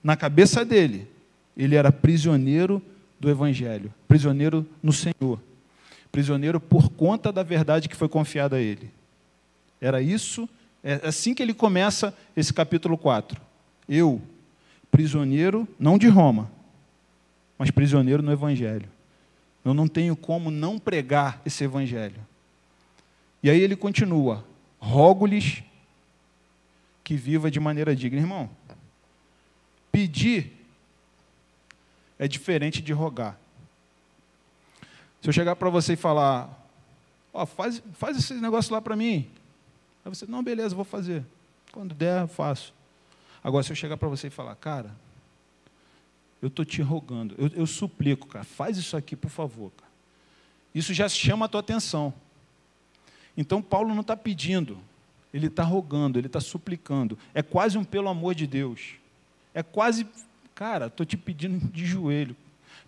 Na 0.02 0.16
cabeça 0.16 0.64
dele, 0.64 1.08
ele 1.56 1.74
era 1.74 1.90
prisioneiro 1.90 2.80
do 3.18 3.28
Evangelho, 3.28 3.92
prisioneiro 4.06 4.64
no 4.80 4.92
Senhor, 4.92 5.40
prisioneiro 6.12 6.60
por 6.60 6.90
conta 6.90 7.32
da 7.32 7.42
verdade 7.42 7.88
que 7.88 7.96
foi 7.96 8.08
confiada 8.08 8.56
a 8.56 8.60
ele. 8.60 8.90
Era 9.80 10.00
isso, 10.00 10.48
é 10.84 11.00
assim 11.02 11.34
que 11.34 11.42
ele 11.42 11.54
começa 11.54 12.14
esse 12.36 12.52
capítulo 12.52 12.96
4. 12.96 13.40
Eu, 13.88 14.22
prisioneiro, 14.90 15.66
não 15.80 15.98
de 15.98 16.06
Roma, 16.06 16.48
mas 17.58 17.70
prisioneiro 17.70 18.22
no 18.22 18.32
Evangelho. 18.32 18.88
Eu 19.64 19.72
não 19.72 19.88
tenho 19.88 20.14
como 20.14 20.50
não 20.50 20.78
pregar 20.78 21.40
esse 21.44 21.64
Evangelho. 21.64 22.20
E 23.42 23.50
aí 23.50 23.60
ele 23.60 23.76
continua: 23.76 24.44
rogo-lhes 24.78 25.62
que 27.02 27.14
viva 27.14 27.50
de 27.50 27.60
maneira 27.60 27.94
digna. 27.94 28.20
Irmão, 28.20 28.50
pedir 29.92 30.52
é 32.18 32.26
diferente 32.26 32.80
de 32.80 32.92
rogar. 32.92 33.38
Se 35.20 35.28
eu 35.28 35.32
chegar 35.32 35.56
para 35.56 35.70
você 35.70 35.94
e 35.94 35.96
falar, 35.96 36.50
ó, 37.32 37.42
oh, 37.42 37.46
faz, 37.46 37.82
faz 37.94 38.16
esse 38.16 38.34
negócio 38.34 38.72
lá 38.72 38.80
para 38.80 38.94
mim. 38.94 39.28
Aí 40.04 40.14
você, 40.14 40.26
não, 40.26 40.42
beleza, 40.42 40.74
vou 40.74 40.84
fazer. 40.84 41.24
Quando 41.72 41.94
der, 41.94 42.22
eu 42.22 42.28
faço. 42.28 42.74
Agora, 43.42 43.62
se 43.62 43.72
eu 43.72 43.76
chegar 43.76 43.96
para 43.96 44.08
você 44.08 44.28
e 44.28 44.30
falar, 44.30 44.54
cara, 44.56 44.94
eu 46.44 46.48
estou 46.48 46.62
te 46.62 46.82
rogando, 46.82 47.34
eu, 47.38 47.50
eu, 47.54 47.66
suplico, 47.66 48.26
cara, 48.26 48.44
faz 48.44 48.76
isso 48.76 48.98
aqui, 48.98 49.16
por 49.16 49.30
favor. 49.30 49.72
Cara. 49.78 49.90
Isso 50.74 50.92
já 50.92 51.08
chama 51.08 51.46
a 51.46 51.48
tua 51.48 51.60
atenção. 51.60 52.12
Então, 53.34 53.62
Paulo 53.62 53.94
não 53.94 54.02
está 54.02 54.14
pedindo, 54.14 54.76
Ele 55.32 55.46
está 55.46 55.62
rogando, 55.62 56.18
ele 56.18 56.26
está 56.26 56.42
suplicando. 56.42 57.18
É 57.32 57.42
quase 57.42 57.78
um 57.78 57.82
pelo 57.82 58.10
amor 58.10 58.34
de 58.34 58.46
Deus. 58.46 58.96
É 59.54 59.62
quase, 59.62 60.06
cara, 60.54 60.88
estou 60.88 61.06
te 61.06 61.16
pedindo 61.16 61.66
de 61.68 61.86
joelho. 61.86 62.36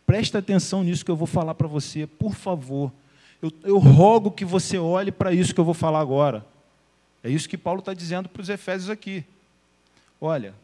Presta 0.04 0.38
atenção 0.38 0.84
nisso 0.84 1.02
que 1.02 1.10
eu 1.10 1.16
vou 1.16 1.26
falar 1.26 1.54
para 1.54 1.66
você, 1.66 2.06
por 2.06 2.34
favor. 2.34 2.92
Eu, 3.40 3.50
eu 3.64 3.78
rogo 3.78 4.30
que 4.30 4.44
você 4.44 4.76
olhe 4.76 5.10
para 5.10 5.32
isso 5.32 5.54
que 5.54 5.60
eu 5.60 5.64
vou 5.64 5.72
falar 5.72 6.00
agora. 6.00 6.44
É 7.24 7.30
isso 7.30 7.48
que 7.48 7.56
Paulo 7.56 7.80
está 7.80 7.94
dizendo 7.94 8.28
para 8.28 8.42
os 8.42 8.50
Efésios 8.50 8.90
aqui. 8.90 9.24
Olha, 10.20 10.54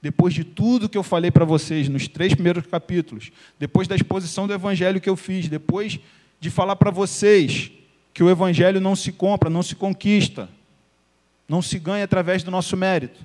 depois 0.00 0.32
de 0.32 0.44
tudo 0.44 0.88
que 0.88 0.96
eu 0.96 1.02
falei 1.02 1.30
para 1.30 1.44
vocês 1.44 1.88
nos 1.88 2.06
três 2.06 2.34
primeiros 2.34 2.66
capítulos, 2.66 3.32
depois 3.58 3.88
da 3.88 3.96
exposição 3.96 4.46
do 4.46 4.52
evangelho 4.52 5.00
que 5.00 5.08
eu 5.10 5.16
fiz, 5.16 5.48
depois 5.48 5.98
de 6.40 6.50
falar 6.50 6.76
para 6.76 6.90
vocês 6.90 7.70
que 8.14 8.22
o 8.22 8.30
evangelho 8.30 8.80
não 8.80 8.94
se 8.94 9.12
compra, 9.12 9.50
não 9.50 9.62
se 9.62 9.74
conquista, 9.74 10.48
não 11.48 11.60
se 11.60 11.78
ganha 11.78 12.04
através 12.04 12.42
do 12.42 12.50
nosso 12.50 12.76
mérito. 12.76 13.24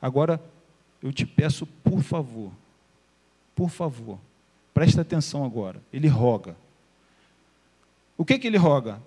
Agora, 0.00 0.40
eu 1.02 1.12
te 1.12 1.26
peço, 1.26 1.66
por 1.66 2.02
favor, 2.02 2.52
por 3.54 3.68
favor, 3.68 4.18
presta 4.72 5.02
atenção 5.02 5.44
agora. 5.44 5.82
Ele 5.92 6.08
roga. 6.08 6.56
O 8.16 8.24
que, 8.24 8.38
que 8.38 8.46
ele 8.46 8.56
roga? 8.56 9.00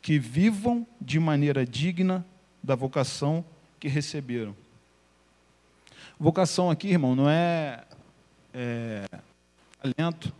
Que 0.00 0.18
vivam 0.18 0.86
de 1.00 1.18
maneira 1.18 1.66
digna 1.66 2.24
da 2.62 2.74
vocação 2.74 3.44
que 3.80 3.88
receberam. 3.88 4.54
Vocação 6.18 6.70
aqui, 6.70 6.88
irmão, 6.88 7.14
não 7.14 7.28
é, 7.28 7.84
é 8.54 9.04
talento, 9.82 10.32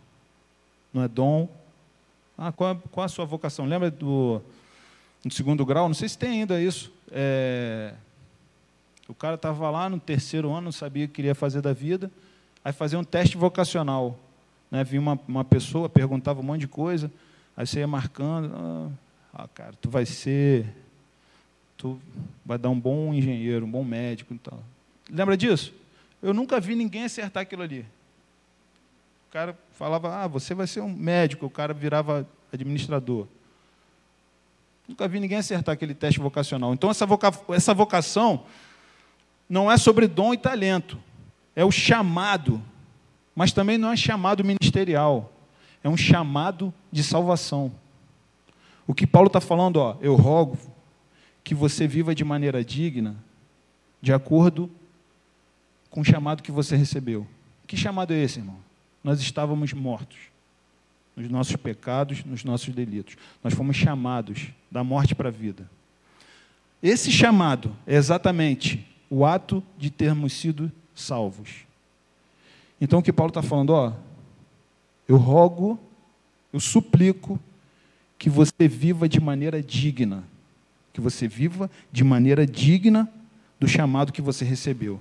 não 0.91 1.03
é 1.03 1.07
dom. 1.07 1.47
Ah, 2.35 2.51
qual, 2.51 2.75
qual 2.91 3.05
a 3.05 3.07
sua 3.07 3.25
vocação? 3.25 3.65
Lembra 3.65 3.91
do, 3.91 4.41
do 5.23 5.33
segundo 5.33 5.63
grau? 5.63 5.87
Não 5.87 5.93
sei 5.93 6.09
se 6.09 6.17
tem 6.17 6.41
ainda 6.41 6.59
isso. 6.59 6.91
É, 7.11 7.93
o 9.07 9.13
cara 9.13 9.35
estava 9.35 9.69
lá 9.69 9.87
no 9.87 9.99
terceiro 9.99 10.51
ano, 10.51 10.63
não 10.63 10.71
sabia 10.71 11.05
o 11.05 11.07
que 11.07 11.13
queria 11.13 11.35
fazer 11.35 11.61
da 11.61 11.73
vida, 11.73 12.11
aí 12.65 12.73
fazia 12.73 12.97
um 12.97 13.03
teste 13.03 13.37
vocacional. 13.37 14.17
Né? 14.71 14.83
Vinha 14.83 15.01
uma, 15.01 15.19
uma 15.27 15.45
pessoa, 15.45 15.87
perguntava 15.87 16.39
um 16.39 16.43
monte 16.43 16.61
de 16.61 16.67
coisa, 16.67 17.11
aí 17.55 17.67
você 17.67 17.79
ia 17.79 17.87
marcando. 17.87 18.51
Ah, 18.53 18.89
ah, 19.43 19.47
cara, 19.47 19.73
tu 19.79 19.91
vai 19.91 20.07
ser. 20.07 20.65
Tu 21.77 21.99
vai 22.43 22.57
dar 22.57 22.69
um 22.69 22.79
bom 22.79 23.13
engenheiro, 23.13 23.63
um 23.63 23.69
bom 23.69 23.83
médico 23.83 24.33
e 24.33 24.39
tal. 24.39 24.59
Lembra 25.09 25.37
disso? 25.37 25.73
Eu 26.21 26.33
nunca 26.33 26.59
vi 26.59 26.75
ninguém 26.75 27.03
acertar 27.03 27.43
aquilo 27.43 27.63
ali. 27.63 27.85
O 29.29 29.31
cara 29.31 29.57
falava, 29.73 30.23
ah, 30.23 30.27
você 30.27 30.53
vai 30.53 30.67
ser 30.67 30.81
um 30.81 30.93
médico, 30.93 31.45
o 31.45 31.49
cara 31.49 31.73
virava 31.73 32.27
administrador. 32.51 33.27
Nunca 34.87 35.07
vi 35.07 35.19
ninguém 35.19 35.37
acertar 35.37 35.73
aquele 35.73 35.93
teste 35.93 36.19
vocacional. 36.19 36.73
Então, 36.73 36.89
essa, 36.89 37.05
voca 37.05 37.31
essa 37.49 37.73
vocação 37.73 38.45
não 39.49 39.71
é 39.71 39.77
sobre 39.77 40.07
dom 40.07 40.33
e 40.33 40.37
talento, 40.37 40.97
é 41.55 41.63
o 41.63 41.71
chamado, 41.71 42.61
mas 43.35 43.51
também 43.51 43.77
não 43.77 43.91
é 43.91 43.97
chamado 43.97 44.43
ministerial, 44.43 45.31
é 45.83 45.89
um 45.89 45.97
chamado 45.97 46.73
de 46.91 47.03
salvação. 47.03 47.71
O 48.85 48.93
que 48.93 49.05
Paulo 49.05 49.27
está 49.27 49.41
falando, 49.41 49.77
ó, 49.77 49.97
eu 50.01 50.15
rogo 50.15 50.57
que 51.43 51.53
você 51.53 51.85
viva 51.85 52.15
de 52.15 52.23
maneira 52.23 52.63
digna, 52.63 53.15
de 54.01 54.13
acordo 54.13 54.69
com 55.89 56.01
o 56.01 56.05
chamado 56.05 56.43
que 56.43 56.51
você 56.51 56.75
recebeu. 56.75 57.27
Que 57.65 57.75
chamado 57.75 58.13
é 58.13 58.23
esse, 58.23 58.39
irmão? 58.39 58.57
Nós 59.03 59.19
estávamos 59.19 59.73
mortos 59.73 60.17
nos 61.15 61.29
nossos 61.29 61.55
pecados, 61.55 62.23
nos 62.23 62.43
nossos 62.43 62.73
delitos. 62.73 63.17
Nós 63.43 63.53
fomos 63.53 63.75
chamados 63.75 64.47
da 64.69 64.83
morte 64.83 65.15
para 65.15 65.29
a 65.29 65.31
vida. 65.31 65.69
Esse 66.81 67.11
chamado 67.11 67.75
é 67.87 67.95
exatamente 67.95 68.85
o 69.09 69.25
ato 69.25 69.63
de 69.77 69.89
termos 69.89 70.33
sido 70.33 70.71
salvos. 70.93 71.65
Então 72.79 72.99
o 72.99 73.03
que 73.03 73.11
Paulo 73.11 73.31
está 73.31 73.41
falando, 73.41 73.71
ó, 73.71 73.93
eu 75.07 75.17
rogo, 75.17 75.79
eu 76.53 76.59
suplico 76.59 77.39
que 78.17 78.29
você 78.29 78.67
viva 78.67 79.07
de 79.07 79.19
maneira 79.19 79.61
digna, 79.61 80.23
que 80.93 81.01
você 81.01 81.27
viva 81.27 81.69
de 81.91 82.03
maneira 82.03 82.45
digna 82.45 83.09
do 83.59 83.67
chamado 83.67 84.11
que 84.11 84.21
você 84.21 84.45
recebeu. 84.45 84.99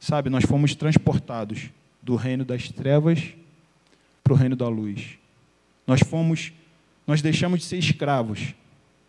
Sabe, 0.00 0.30
nós 0.30 0.44
fomos 0.44 0.74
transportados 0.74 1.68
do 2.00 2.16
reino 2.16 2.42
das 2.42 2.70
trevas 2.70 3.34
para 4.24 4.32
o 4.32 4.36
reino 4.36 4.56
da 4.56 4.66
luz. 4.66 5.18
Nós 5.86 6.00
fomos, 6.00 6.52
nós 7.06 7.20
deixamos 7.20 7.60
de 7.60 7.66
ser 7.66 7.76
escravos, 7.76 8.54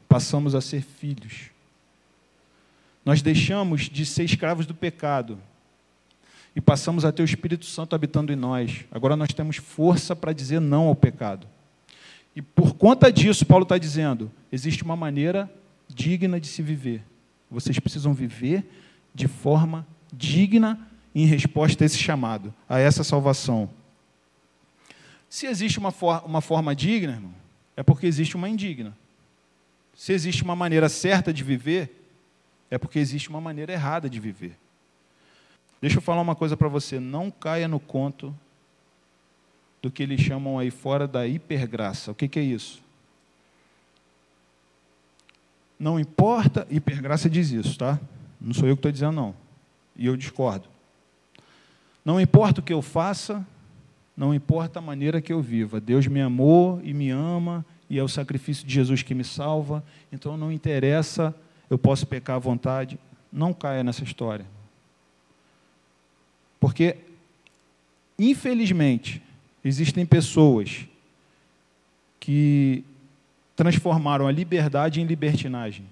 passamos 0.09 0.53
a 0.53 0.59
ser 0.59 0.81
filhos. 0.81 1.49
Nós 3.05 3.21
deixamos 3.21 3.83
de 3.83 4.05
ser 4.05 4.25
escravos 4.25 4.65
do 4.65 4.75
pecado 4.75 5.39
e 6.53 6.59
passamos 6.59 7.05
a 7.05 7.11
ter 7.11 7.21
o 7.21 7.25
Espírito 7.25 7.65
Santo 7.65 7.95
habitando 7.95 8.33
em 8.33 8.35
nós. 8.35 8.83
Agora 8.91 9.15
nós 9.15 9.33
temos 9.33 9.55
força 9.55 10.13
para 10.13 10.33
dizer 10.33 10.59
não 10.59 10.87
ao 10.87 10.95
pecado. 10.95 11.47
E 12.35 12.41
por 12.41 12.73
conta 12.75 13.09
disso, 13.09 13.45
Paulo 13.45 13.63
está 13.63 13.77
dizendo: 13.77 14.29
existe 14.51 14.83
uma 14.83 14.97
maneira 14.97 15.49
digna 15.87 16.37
de 16.37 16.47
se 16.47 16.61
viver. 16.61 17.01
Vocês 17.49 17.79
precisam 17.79 18.13
viver 18.13 18.65
de 19.15 19.29
forma 19.29 19.79
digna 19.79 20.00
em 21.13 21.25
resposta 21.25 21.83
a 21.83 21.85
esse 21.85 21.97
chamado, 21.97 22.53
a 22.67 22.79
essa 22.79 23.03
salvação. 23.03 23.69
Se 25.29 25.45
existe 25.45 25.79
uma, 25.79 25.91
for 25.91 26.23
uma 26.25 26.41
forma 26.41 26.75
digna, 26.75 27.13
irmão, 27.13 27.33
é 27.75 27.83
porque 27.83 28.05
existe 28.05 28.35
uma 28.35 28.49
indigna. 28.49 28.95
Se 29.95 30.13
existe 30.13 30.43
uma 30.43 30.55
maneira 30.55 30.89
certa 30.89 31.33
de 31.33 31.43
viver, 31.43 31.89
é 32.69 32.77
porque 32.77 32.99
existe 32.99 33.29
uma 33.29 33.41
maneira 33.41 33.71
errada 33.71 34.09
de 34.09 34.19
viver. 34.19 34.57
Deixa 35.81 35.97
eu 35.97 36.01
falar 36.01 36.21
uma 36.21 36.35
coisa 36.35 36.55
para 36.55 36.67
você: 36.67 36.99
não 36.99 37.31
caia 37.31 37.67
no 37.67 37.79
conto 37.79 38.35
do 39.81 39.89
que 39.89 40.03
eles 40.03 40.21
chamam 40.21 40.59
aí 40.59 40.69
fora 40.69 41.07
da 41.07 41.27
hipergraça. 41.27 42.11
O 42.11 42.15
que, 42.15 42.27
que 42.27 42.39
é 42.39 42.43
isso? 42.43 42.81
Não 45.79 45.99
importa, 45.99 46.67
hipergraça 46.69 47.27
diz 47.27 47.49
isso, 47.49 47.77
tá? 47.77 47.99
Não 48.39 48.53
sou 48.53 48.67
eu 48.67 48.75
que 48.75 48.79
estou 48.79 48.91
dizendo, 48.91 49.13
não. 49.13 49.35
E 49.95 50.05
eu 50.05 50.15
discordo. 50.15 50.67
Não 52.03 52.19
importa 52.19 52.61
o 52.61 52.63
que 52.63 52.73
eu 52.73 52.81
faça, 52.81 53.45
não 54.17 54.33
importa 54.33 54.79
a 54.79 54.81
maneira 54.81 55.21
que 55.21 55.31
eu 55.31 55.41
viva. 55.41 55.79
Deus 55.79 56.07
me 56.07 56.21
amou 56.21 56.81
e 56.83 56.93
me 56.93 57.09
ama, 57.09 57.65
e 57.89 57.99
é 57.99 58.03
o 58.03 58.07
sacrifício 58.07 58.65
de 58.65 58.73
Jesus 58.73 59.03
que 59.03 59.13
me 59.13 59.23
salva. 59.23 59.83
Então 60.11 60.35
não 60.37 60.51
interessa, 60.51 61.35
eu 61.69 61.77
posso 61.77 62.07
pecar 62.07 62.37
à 62.37 62.39
vontade. 62.39 62.99
Não 63.31 63.53
caia 63.53 63.83
nessa 63.83 64.03
história. 64.03 64.45
Porque, 66.59 66.97
infelizmente, 68.17 69.21
existem 69.63 70.05
pessoas 70.05 70.85
que 72.19 72.83
transformaram 73.55 74.27
a 74.27 74.31
liberdade 74.31 75.01
em 75.01 75.05
libertinagem. 75.05 75.85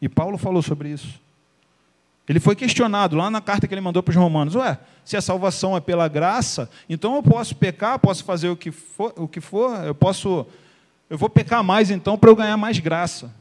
E 0.00 0.08
Paulo 0.08 0.36
falou 0.36 0.62
sobre 0.62 0.90
isso. 0.90 1.21
Ele 2.28 2.38
foi 2.38 2.54
questionado 2.54 3.16
lá 3.16 3.30
na 3.30 3.40
carta 3.40 3.66
que 3.66 3.74
ele 3.74 3.80
mandou 3.80 4.02
para 4.02 4.10
os 4.10 4.16
romanos: 4.16 4.54
Ué, 4.54 4.78
se 5.04 5.16
a 5.16 5.20
salvação 5.20 5.76
é 5.76 5.80
pela 5.80 6.08
graça, 6.08 6.70
então 6.88 7.16
eu 7.16 7.22
posso 7.22 7.56
pecar, 7.56 7.98
posso 7.98 8.24
fazer 8.24 8.48
o 8.48 8.56
que 8.56 8.70
for, 8.70 9.12
o 9.16 9.26
que 9.26 9.40
for 9.40 9.84
eu 9.84 9.94
posso. 9.94 10.46
Eu 11.10 11.18
vou 11.18 11.28
pecar 11.28 11.62
mais 11.62 11.90
então 11.90 12.16
para 12.16 12.30
eu 12.30 12.36
ganhar 12.36 12.56
mais 12.56 12.78
graça. 12.78 13.34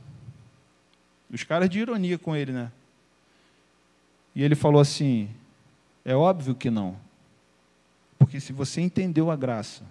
Os 1.32 1.44
caras 1.44 1.70
de 1.70 1.80
ironia 1.80 2.18
com 2.18 2.36
ele, 2.36 2.52
né? 2.52 2.72
E 4.36 4.44
ele 4.44 4.56
falou 4.56 4.82
assim: 4.82 5.30
É 6.04 6.16
óbvio 6.16 6.56
que 6.56 6.70
não. 6.70 6.96
Porque 8.18 8.40
se 8.40 8.52
você 8.52 8.82
entendeu 8.82 9.32
a 9.32 9.36
graça, 9.36 9.84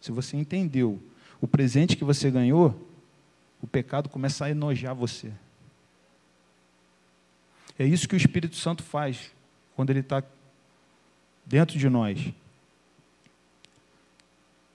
se 0.00 0.10
você 0.10 0.36
entendeu 0.36 1.00
o 1.40 1.46
presente 1.46 1.96
que 1.96 2.04
você 2.04 2.30
ganhou, 2.30 2.88
o 3.62 3.66
pecado 3.66 4.08
começa 4.08 4.44
a 4.44 4.50
enojar 4.50 4.94
você. 4.94 5.32
É 7.80 7.86
isso 7.86 8.06
que 8.06 8.14
o 8.14 8.18
Espírito 8.18 8.56
Santo 8.56 8.82
faz 8.82 9.32
quando 9.74 9.88
ele 9.88 10.00
está 10.00 10.22
dentro 11.46 11.78
de 11.78 11.88
nós. 11.88 12.30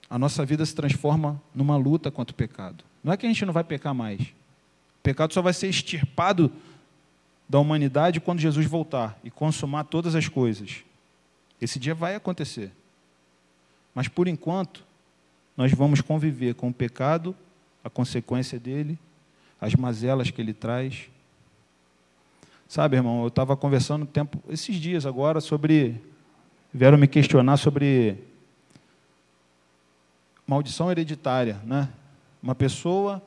A 0.09 0.17
nossa 0.17 0.43
vida 0.43 0.65
se 0.65 0.73
transforma 0.73 1.39
numa 1.53 1.77
luta 1.77 2.09
contra 2.09 2.33
o 2.33 2.35
pecado. 2.35 2.83
Não 3.03 3.13
é 3.13 3.17
que 3.17 3.27
a 3.27 3.29
gente 3.29 3.45
não 3.45 3.53
vai 3.53 3.63
pecar 3.63 3.93
mais. 3.93 4.21
O 4.21 5.03
pecado 5.03 5.35
só 5.35 5.41
vai 5.43 5.53
ser 5.53 5.67
extirpado 5.67 6.51
da 7.47 7.59
humanidade 7.59 8.19
quando 8.19 8.39
Jesus 8.39 8.65
voltar 8.65 9.19
e 9.23 9.29
consumar 9.29 9.83
todas 9.83 10.15
as 10.15 10.27
coisas. 10.27 10.83
Esse 11.61 11.77
dia 11.77 11.93
vai 11.93 12.15
acontecer. 12.15 12.71
Mas 13.93 14.07
por 14.07 14.27
enquanto, 14.27 14.83
nós 15.55 15.71
vamos 15.71 16.01
conviver 16.01 16.55
com 16.55 16.69
o 16.69 16.73
pecado, 16.73 17.35
a 17.83 17.89
consequência 17.89 18.59
dele, 18.59 18.97
as 19.61 19.75
mazelas 19.75 20.31
que 20.31 20.41
ele 20.41 20.55
traz, 20.55 21.07
Sabe, 22.67 22.97
irmão, 22.97 23.21
eu 23.21 23.27
estava 23.27 23.55
conversando 23.55 24.05
tempo, 24.05 24.41
esses 24.49 24.75
dias 24.77 25.05
agora 25.05 25.39
sobre. 25.39 26.01
Vieram 26.73 26.97
me 26.97 27.07
questionar 27.07 27.57
sobre 27.57 28.17
maldição 30.45 30.91
hereditária. 30.91 31.61
Né? 31.63 31.87
Uma 32.43 32.55
pessoa 32.55 33.21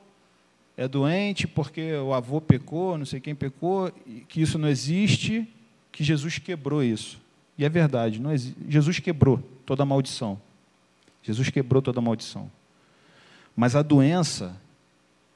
é 0.77 0.87
doente 0.87 1.47
porque 1.47 1.93
o 1.93 2.13
avô 2.13 2.39
pecou, 2.39 2.97
não 2.97 3.05
sei 3.05 3.19
quem 3.19 3.33
pecou, 3.33 3.91
que 4.27 4.41
isso 4.41 4.57
não 4.57 4.67
existe, 4.67 5.47
que 5.91 6.03
Jesus 6.03 6.37
quebrou 6.37 6.83
isso. 6.83 7.19
E 7.57 7.65
é 7.65 7.69
verdade, 7.69 8.21
não 8.21 8.31
existe. 8.31 8.57
Jesus 8.67 8.99
quebrou 8.99 9.41
toda 9.65 9.83
a 9.83 9.85
maldição. 9.85 10.39
Jesus 11.23 11.49
quebrou 11.49 11.81
toda 11.81 11.99
a 11.99 12.01
maldição. 12.01 12.49
Mas 13.55 13.75
a 13.75 13.81
doença 13.81 14.55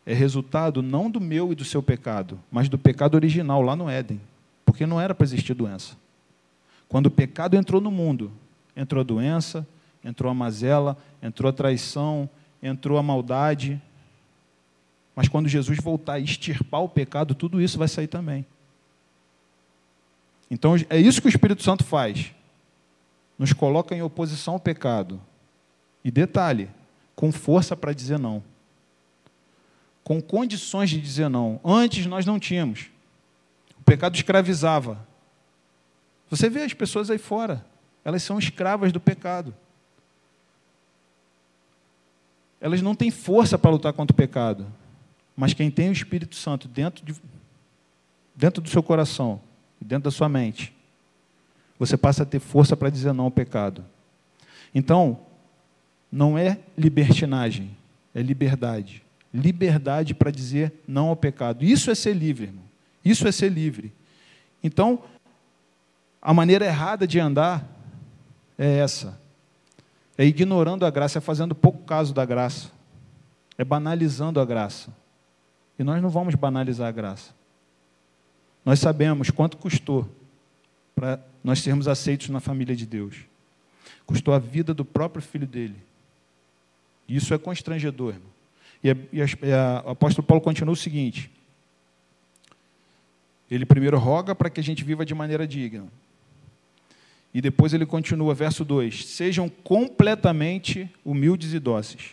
é 0.05 0.13
resultado 0.13 0.81
não 0.81 1.09
do 1.09 1.21
meu 1.21 1.51
e 1.51 1.55
do 1.55 1.63
seu 1.63 1.81
pecado, 1.81 2.39
mas 2.51 2.67
do 2.67 2.77
pecado 2.77 3.15
original 3.15 3.61
lá 3.61 3.75
no 3.75 3.89
Éden. 3.89 4.19
Porque 4.65 4.85
não 4.85 4.99
era 4.99 5.15
para 5.15 5.23
existir 5.23 5.53
doença. 5.53 5.95
Quando 6.89 7.07
o 7.07 7.11
pecado 7.11 7.55
entrou 7.55 7.79
no 7.79 7.89
mundo, 7.89 8.31
entrou 8.75 9.01
a 9.01 9.03
doença, 9.03 9.67
entrou 10.03 10.29
a 10.29 10.33
mazela, 10.33 10.97
entrou 11.21 11.49
a 11.49 11.53
traição, 11.53 12.29
entrou 12.61 12.97
a 12.97 13.03
maldade. 13.03 13.81
Mas 15.15 15.27
quando 15.27 15.47
Jesus 15.47 15.79
voltar 15.79 16.19
e 16.19 16.23
extirpar 16.23 16.81
o 16.81 16.89
pecado, 16.89 17.33
tudo 17.33 17.61
isso 17.61 17.77
vai 17.77 17.87
sair 17.87 18.07
também. 18.07 18.45
Então 20.51 20.75
é 20.89 20.99
isso 20.99 21.21
que 21.21 21.27
o 21.27 21.29
Espírito 21.29 21.63
Santo 21.63 21.83
faz. 21.83 22.31
Nos 23.39 23.53
coloca 23.53 23.95
em 23.95 24.01
oposição 24.01 24.55
ao 24.55 24.59
pecado. 24.59 25.19
E 26.03 26.11
detalhe, 26.11 26.69
com 27.15 27.31
força 27.31 27.75
para 27.75 27.93
dizer 27.93 28.19
não. 28.19 28.43
Com 30.03 30.21
condições 30.21 30.89
de 30.89 30.99
dizer 30.99 31.29
não. 31.29 31.59
Antes 31.63 32.05
nós 32.05 32.25
não 32.25 32.39
tínhamos. 32.39 32.87
O 33.79 33.83
pecado 33.83 34.15
escravizava. 34.15 35.05
Você 36.29 36.49
vê 36.49 36.63
as 36.63 36.73
pessoas 36.73 37.09
aí 37.09 37.17
fora, 37.17 37.65
elas 38.03 38.23
são 38.23 38.39
escravas 38.39 38.91
do 38.91 38.99
pecado. 38.99 39.53
Elas 42.59 42.81
não 42.81 42.95
têm 42.95 43.11
força 43.11 43.57
para 43.57 43.71
lutar 43.71 43.93
contra 43.93 44.13
o 44.13 44.17
pecado. 44.17 44.65
Mas 45.35 45.53
quem 45.53 45.69
tem 45.69 45.89
o 45.89 45.93
Espírito 45.93 46.35
Santo 46.35 46.67
dentro, 46.67 47.03
de, 47.05 47.13
dentro 48.35 48.61
do 48.61 48.69
seu 48.69 48.81
coração, 48.81 49.41
dentro 49.81 50.05
da 50.05 50.11
sua 50.11 50.29
mente, 50.29 50.73
você 51.77 51.97
passa 51.97 52.23
a 52.23 52.25
ter 52.25 52.39
força 52.39 52.77
para 52.77 52.89
dizer 52.89 53.13
não 53.13 53.25
ao 53.25 53.31
pecado. 53.31 53.83
Então, 54.73 55.19
não 56.11 56.37
é 56.37 56.59
libertinagem, 56.77 57.75
é 58.13 58.21
liberdade. 58.21 59.03
Liberdade 59.33 60.13
para 60.13 60.29
dizer 60.29 60.71
não 60.87 61.07
ao 61.07 61.15
pecado. 61.15 61.65
Isso 61.65 61.89
é 61.89 61.95
ser 61.95 62.13
livre, 62.13 62.45
irmão. 62.45 62.63
Isso 63.03 63.27
é 63.27 63.31
ser 63.31 63.49
livre. 63.49 63.91
Então, 64.63 65.03
a 66.21 66.33
maneira 66.33 66.65
errada 66.65 67.07
de 67.07 67.19
andar 67.19 67.67
é 68.57 68.77
essa. 68.77 69.19
É 70.17 70.23
ignorando 70.23 70.85
a 70.85 70.89
graça, 70.89 71.17
é 71.17 71.21
fazendo 71.21 71.55
pouco 71.55 71.83
caso 71.83 72.13
da 72.13 72.23
graça. 72.23 72.71
É 73.57 73.63
banalizando 73.63 74.39
a 74.39 74.45
graça. 74.45 74.95
E 75.77 75.83
nós 75.83 76.01
não 76.01 76.09
vamos 76.09 76.35
banalizar 76.35 76.87
a 76.87 76.91
graça. 76.91 77.33
Nós 78.63 78.79
sabemos 78.79 79.29
quanto 79.29 79.57
custou 79.57 80.07
para 80.95 81.19
nós 81.43 81.59
sermos 81.59 81.87
aceitos 81.87 82.29
na 82.29 82.39
família 82.39 82.75
de 82.75 82.85
Deus. 82.85 83.25
Custou 84.05 84.33
a 84.33 84.39
vida 84.39 84.73
do 84.73 84.85
próprio 84.85 85.21
filho 85.21 85.47
dele. 85.47 85.75
Isso 87.07 87.33
é 87.33 87.37
constrangedor, 87.37 88.13
irmão. 88.13 88.32
E, 88.83 88.91
a, 88.91 88.95
e, 89.11 89.51
a, 89.51 89.83
o 89.85 89.89
apóstolo 89.91 90.27
Paulo 90.27 90.41
continua 90.41 90.73
o 90.73 90.75
seguinte: 90.75 91.31
ele 93.49 93.65
primeiro 93.65 93.97
roga 93.97 94.35
para 94.35 94.49
que 94.49 94.59
a 94.59 94.63
gente 94.63 94.83
viva 94.83 95.05
de 95.05 95.15
maneira 95.15 95.47
digna. 95.47 95.87
E 97.33 97.41
depois 97.41 97.73
ele 97.73 97.85
continua, 97.85 98.35
verso 98.35 98.65
2: 98.65 99.05
Sejam 99.05 99.47
completamente 99.47 100.91
humildes 101.05 101.53
e 101.53 101.59
dóceis. 101.59 102.11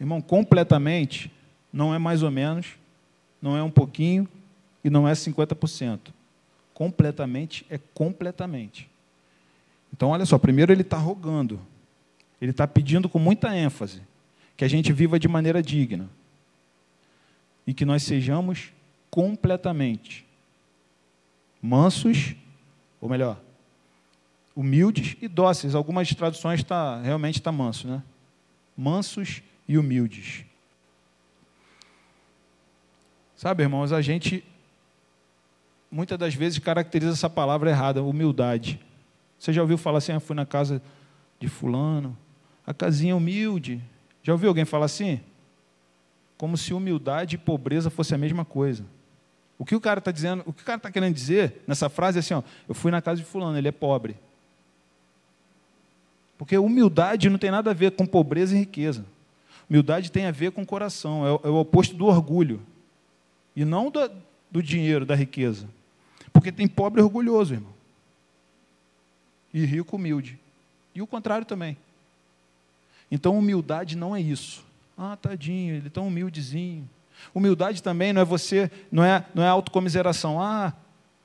Irmão, 0.00 0.20
completamente 0.20 1.30
não 1.72 1.94
é 1.94 1.98
mais 1.98 2.22
ou 2.22 2.30
menos, 2.30 2.76
não 3.42 3.56
é 3.56 3.62
um 3.62 3.70
pouquinho 3.70 4.26
e 4.82 4.88
não 4.88 5.06
é 5.06 5.12
50%. 5.12 5.98
Completamente 6.72 7.66
é 7.68 7.78
completamente. 7.92 8.88
Então, 9.92 10.10
olha 10.10 10.24
só, 10.24 10.38
primeiro 10.38 10.72
ele 10.72 10.82
está 10.82 10.96
rogando, 10.96 11.60
ele 12.40 12.52
está 12.52 12.66
pedindo 12.66 13.08
com 13.08 13.18
muita 13.18 13.56
ênfase 13.56 14.00
que 14.58 14.64
a 14.64 14.68
gente 14.68 14.92
viva 14.92 15.20
de 15.20 15.28
maneira 15.28 15.62
digna 15.62 16.10
e 17.64 17.72
que 17.72 17.84
nós 17.84 18.02
sejamos 18.02 18.72
completamente 19.08 20.26
mansos, 21.62 22.34
ou 23.00 23.08
melhor, 23.08 23.40
humildes 24.56 25.16
e 25.22 25.28
dóceis. 25.28 25.76
Algumas 25.76 26.12
traduções 26.12 26.64
tá, 26.64 27.00
realmente 27.00 27.36
está 27.36 27.52
manso, 27.52 27.86
né? 27.86 28.02
Mansos 28.76 29.42
e 29.68 29.78
humildes. 29.78 30.44
Sabe, 33.36 33.62
irmãos, 33.62 33.92
a 33.92 34.02
gente 34.02 34.42
muitas 35.88 36.18
das 36.18 36.34
vezes 36.34 36.58
caracteriza 36.58 37.12
essa 37.12 37.30
palavra 37.30 37.70
errada, 37.70 38.02
humildade. 38.02 38.80
Você 39.38 39.52
já 39.52 39.62
ouviu 39.62 39.78
falar 39.78 39.98
assim, 39.98 40.10
ah, 40.10 40.18
fui 40.18 40.34
na 40.34 40.44
casa 40.44 40.82
de 41.38 41.46
fulano, 41.46 42.18
a 42.66 42.74
casinha 42.74 43.14
humilde. 43.14 43.80
Já 44.28 44.34
ouviu 44.34 44.50
alguém 44.50 44.66
falar 44.66 44.84
assim? 44.84 45.22
Como 46.36 46.54
se 46.54 46.74
humildade 46.74 47.36
e 47.36 47.38
pobreza 47.38 47.88
fosse 47.88 48.14
a 48.14 48.18
mesma 48.18 48.44
coisa. 48.44 48.84
O 49.58 49.64
que 49.64 49.74
o 49.74 49.80
cara 49.80 50.00
está 50.00 50.12
dizendo, 50.12 50.42
o 50.44 50.52
que 50.52 50.60
o 50.60 50.64
cara 50.66 50.76
está 50.76 50.90
querendo 50.90 51.14
dizer 51.14 51.62
nessa 51.66 51.88
frase 51.88 52.18
é 52.18 52.20
assim, 52.20 52.34
ó, 52.34 52.42
eu 52.68 52.74
fui 52.74 52.90
na 52.90 53.00
casa 53.00 53.22
de 53.22 53.26
fulano, 53.26 53.56
ele 53.56 53.68
é 53.68 53.72
pobre. 53.72 54.18
Porque 56.36 56.58
humildade 56.58 57.30
não 57.30 57.38
tem 57.38 57.50
nada 57.50 57.70
a 57.70 57.72
ver 57.72 57.92
com 57.92 58.04
pobreza 58.04 58.54
e 58.54 58.58
riqueza. 58.58 59.02
Humildade 59.70 60.12
tem 60.12 60.26
a 60.26 60.30
ver 60.30 60.52
com 60.52 60.60
o 60.60 60.66
coração, 60.66 61.26
é 61.26 61.32
o, 61.32 61.40
é 61.44 61.48
o 61.48 61.54
oposto 61.54 61.96
do 61.96 62.04
orgulho. 62.04 62.60
E 63.56 63.64
não 63.64 63.90
do, 63.90 64.10
do 64.50 64.62
dinheiro, 64.62 65.06
da 65.06 65.14
riqueza. 65.14 65.66
Porque 66.34 66.52
tem 66.52 66.68
pobre 66.68 67.00
orgulhoso, 67.00 67.54
irmão. 67.54 67.72
E 69.54 69.64
rico 69.64 69.96
humilde. 69.96 70.38
E 70.94 71.00
o 71.00 71.06
contrário 71.06 71.46
também. 71.46 71.78
Então, 73.10 73.38
humildade 73.38 73.96
não 73.96 74.14
é 74.14 74.20
isso. 74.20 74.64
Ah, 74.96 75.16
tadinho, 75.16 75.76
ele 75.76 75.86
é 75.86 75.90
tão 75.90 76.08
humildezinho. 76.08 76.88
Humildade 77.34 77.82
também 77.82 78.12
não 78.12 78.20
é 78.22 78.24
você, 78.24 78.70
não 78.90 79.04
é, 79.04 79.24
não 79.34 79.42
é 79.42 79.48
autocomiseração. 79.48 80.40
Ah, 80.40 80.72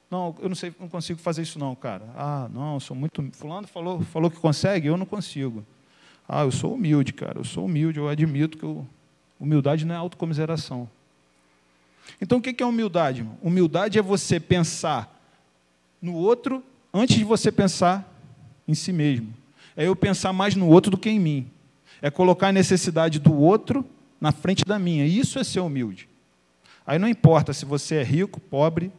não, 0.09 0.35
eu 0.39 0.49
não 0.49 0.55
sei, 0.55 0.73
não 0.79 0.87
consigo 0.87 1.19
fazer 1.19 1.41
isso 1.41 1.57
não, 1.57 1.75
cara. 1.75 2.05
Ah, 2.15 2.47
não, 2.53 2.75
eu 2.75 2.79
sou 2.79 2.95
muito. 2.95 3.23
Fulano 3.33 3.67
falou, 3.67 4.01
falou 4.01 4.29
que 4.29 4.37
consegue, 4.37 4.87
eu 4.87 4.97
não 4.97 5.05
consigo. 5.05 5.65
Ah, 6.27 6.43
eu 6.43 6.51
sou 6.51 6.75
humilde, 6.75 7.13
cara. 7.13 7.39
Eu 7.39 7.43
sou 7.43 7.65
humilde, 7.65 7.99
eu 7.99 8.07
admito 8.07 8.57
que 8.57 8.63
eu... 8.63 8.87
humildade 9.39 9.85
não 9.85 9.95
é 9.95 9.97
autocomiseração. 9.97 10.89
Então 12.21 12.37
o 12.37 12.41
que 12.41 12.61
é 12.61 12.65
humildade? 12.65 13.27
Humildade 13.41 13.97
é 13.97 14.01
você 14.01 14.39
pensar 14.39 15.09
no 16.01 16.13
outro 16.13 16.63
antes 16.93 17.15
de 17.15 17.23
você 17.23 17.51
pensar 17.51 18.07
em 18.67 18.73
si 18.73 18.93
mesmo. 18.93 19.33
É 19.75 19.87
eu 19.87 19.95
pensar 19.95 20.31
mais 20.31 20.55
no 20.55 20.67
outro 20.67 20.91
do 20.91 20.97
que 20.97 21.09
em 21.09 21.19
mim. 21.19 21.51
É 22.03 22.11
colocar 22.11 22.49
a 22.49 22.51
necessidade 22.51 23.17
do 23.17 23.33
outro 23.33 23.83
na 24.19 24.33
frente 24.33 24.65
da 24.65 24.77
minha. 24.77 25.05
Isso 25.05 25.39
é 25.39 25.43
ser 25.43 25.61
humilde. 25.61 26.09
Aí 26.85 26.99
não 26.99 27.07
importa 27.07 27.53
se 27.53 27.63
você 27.63 27.95
é 27.95 28.03
rico, 28.03 28.41
pobre, 28.41 28.91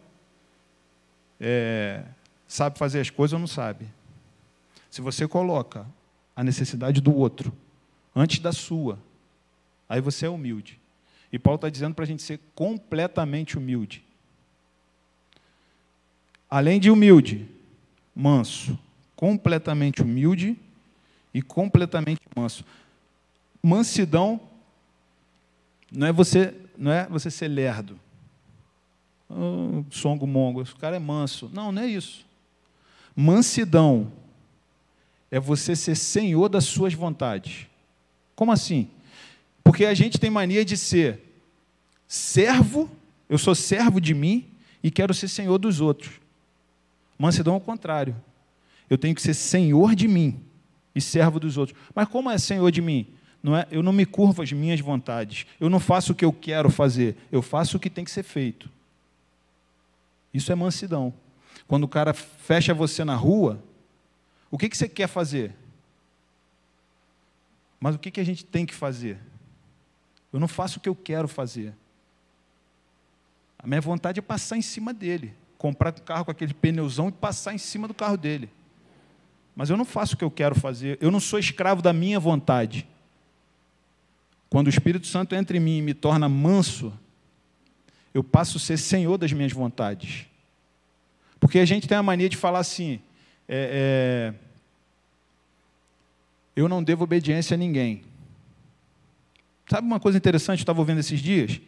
é, 1.38 2.03
sabe 2.49 2.79
fazer 2.79 3.01
as 3.01 3.11
coisas 3.11 3.35
ou 3.35 3.38
não 3.38 3.47
sabe. 3.47 3.87
Se 4.90 5.03
você 5.03 5.29
coloca 5.29 5.87
a 6.35 6.43
necessidade 6.43 7.03
do 7.03 7.14
outro 7.14 7.53
antes 8.17 8.38
da 8.38 8.53
sua, 8.53 8.99
aí 9.87 10.01
você 10.01 10.25
é 10.25 10.31
humilde. 10.31 10.81
E 11.31 11.38
Paulo 11.38 11.57
está 11.57 11.69
dizendo 11.69 11.95
para 11.95 12.05
a 12.05 12.07
gente 12.07 12.23
ser 12.23 12.40
completamente 12.55 13.59
humilde. 13.59 14.03
Além 16.49 16.81
de 16.81 16.90
humilde, 16.90 17.47
manso. 18.17 18.79
Completamente 19.14 20.01
humilde 20.01 20.57
e 21.35 21.43
completamente 21.43 22.21
manso. 22.35 22.64
Mansidão 23.64 24.38
não 25.90 26.07
é 26.07 26.12
você, 26.12 26.55
não 26.77 26.92
é 26.92 27.07
você 27.07 27.31
ser 27.31 27.48
lerdo. 27.48 27.98
Oh, 29.27 29.83
songo 29.90 30.27
mongo, 30.27 30.61
esse 30.61 30.74
cara 30.74 30.96
é 30.96 30.98
manso. 30.98 31.50
Não, 31.50 31.72
não 31.72 31.81
é 31.81 31.87
isso. 31.87 32.27
Mansidão 33.16 34.12
é 35.31 35.40
você 35.40 35.74
ser 35.74 35.94
senhor 35.94 36.50
das 36.50 36.66
suas 36.66 36.92
vontades. 36.92 37.66
Como 38.37 38.53
assim? 38.53 38.87
Porque 39.62 39.87
a 39.87 39.94
gente 39.94 40.18
tem 40.18 40.29
mania 40.29 40.62
de 40.62 40.77
ser 40.77 41.22
servo, 42.07 42.90
eu 43.31 43.38
sou 43.38 43.55
servo 43.55 43.98
de 43.98 44.12
mim 44.12 44.46
e 44.83 44.90
quero 44.90 45.14
ser 45.14 45.29
senhor 45.29 45.57
dos 45.57 45.81
outros. 45.81 46.20
Mansidão 47.18 47.55
é 47.55 47.57
o 47.57 47.61
contrário. 47.61 48.14
Eu 48.90 48.98
tenho 48.98 49.14
que 49.14 49.22
ser 49.22 49.33
senhor 49.33 49.94
de 49.94 50.07
mim 50.07 50.38
e 50.94 51.00
servo 51.00 51.40
dos 51.40 51.57
outros. 51.57 51.79
Mas 51.94 52.07
como 52.09 52.31
é 52.31 52.37
senhor 52.37 52.70
de 52.70 52.83
mim? 52.83 53.07
Não 53.45 53.55
é, 53.55 53.67
eu 53.71 53.83
não 53.83 53.93
me 53.93 54.07
curvo 54.07 54.41
às 54.41 54.51
minhas 54.51 54.81
vontades. 54.81 55.45
Eu 55.61 55.69
não 55.69 55.79
faço 55.79 56.13
o 56.13 56.15
que 56.15 56.25
eu 56.25 56.33
quero 56.33 56.71
fazer. 56.71 57.15
Eu 57.31 57.43
faço 57.43 57.77
o 57.77 57.81
que 57.81 57.91
tem 57.91 58.03
que 58.03 58.11
ser 58.11 58.23
feito. 58.23 58.71
Isso 60.33 60.51
é 60.51 60.55
mansidão. 60.55 61.13
Quando 61.69 61.85
o 61.85 61.89
cara 61.89 62.15
fecha 62.15 62.73
você 62.73 63.05
na 63.05 63.15
rua, 63.15 63.63
o 64.51 64.57
que, 64.57 64.67
que 64.67 64.75
você 64.75 64.89
quer 64.89 65.09
fazer? 65.09 65.55
Mas 67.79 67.95
o 67.95 67.99
que, 67.99 68.11
que 68.11 68.19
a 68.19 68.25
gente 68.25 68.47
tem 68.47 68.65
que 68.65 68.75
fazer? 68.75 69.19
Eu 70.33 70.41
não 70.41 70.49
faço 70.49 70.79
o 70.79 70.81
que 70.81 70.89
eu 70.89 70.97
quero 70.97 71.29
fazer. 71.29 71.75
A 73.59 73.67
minha 73.67 73.81
vontade 73.83 74.21
é 74.21 74.23
passar 74.23 74.57
em 74.57 74.63
cima 74.63 74.95
dele, 74.95 75.35
comprar 75.59 75.93
um 75.93 76.03
carro 76.03 76.25
com 76.25 76.31
aquele 76.31 76.55
pneuzão 76.55 77.11
e 77.11 77.13
passar 77.13 77.53
em 77.53 77.59
cima 77.59 77.87
do 77.87 77.93
carro 77.93 78.17
dele. 78.17 78.49
Mas 79.55 79.69
eu 79.69 79.77
não 79.77 79.85
faço 79.85 80.15
o 80.15 80.17
que 80.17 80.25
eu 80.25 80.31
quero 80.31 80.55
fazer, 80.55 80.97
eu 80.99 81.11
não 81.11 81.21
sou 81.21 81.39
escravo 81.39 81.83
da 81.83 81.93
minha 81.93 82.19
vontade. 82.19 82.89
Quando 84.55 84.69
o 84.69 84.71
Espírito 84.71 85.09
Santo 85.09 85.35
entra 85.35 85.57
em 85.57 85.61
mim 85.61 85.79
e 85.79 85.83
me 85.83 85.93
torna 85.93 86.29
manso, 86.29 86.97
eu 88.14 88.23
passo 88.23 88.57
a 88.57 88.61
ser 88.61 88.79
senhor 88.79 89.19
das 89.19 89.33
minhas 89.33 89.51
vontades. 89.51 90.27
Porque 91.40 91.59
a 91.59 91.64
gente 91.64 91.88
tem 91.88 91.99
a 91.99 92.03
mania 92.05 92.29
de 92.29 92.37
falar 92.37 92.61
assim: 92.61 93.01
é, 93.49 94.33
é, 94.33 94.35
eu 96.55 96.69
não 96.69 96.85
devo 96.85 97.03
obediência 97.03 97.57
a 97.57 97.59
ninguém. 97.59 98.05
Sabe 99.69 99.88
uma 99.88 99.99
coisa 99.99 100.19
interessante, 100.19 100.61
eu 100.61 100.62
estava 100.62 100.79
ouvindo 100.79 101.01
esses 101.01 101.19
dias? 101.19 101.61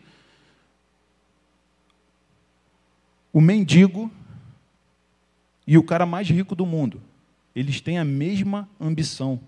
O 3.32 3.40
mendigo 3.40 4.12
e 5.66 5.76
o 5.76 5.82
cara 5.82 6.06
mais 6.06 6.30
rico 6.30 6.54
do 6.54 6.64
mundo, 6.64 7.02
eles 7.52 7.80
têm 7.80 7.98
a 7.98 8.04
mesma 8.04 8.68
ambição. 8.80 9.40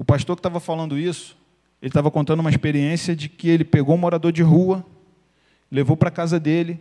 O 0.00 0.04
pastor 0.04 0.34
que 0.34 0.40
estava 0.40 0.58
falando 0.58 0.98
isso, 0.98 1.36
ele 1.82 1.90
estava 1.90 2.10
contando 2.10 2.40
uma 2.40 2.48
experiência 2.48 3.14
de 3.14 3.28
que 3.28 3.50
ele 3.50 3.64
pegou 3.64 3.94
um 3.94 3.98
morador 3.98 4.32
de 4.32 4.42
rua, 4.42 4.82
levou 5.70 5.94
para 5.94 6.08
a 6.08 6.10
casa 6.10 6.40
dele, 6.40 6.80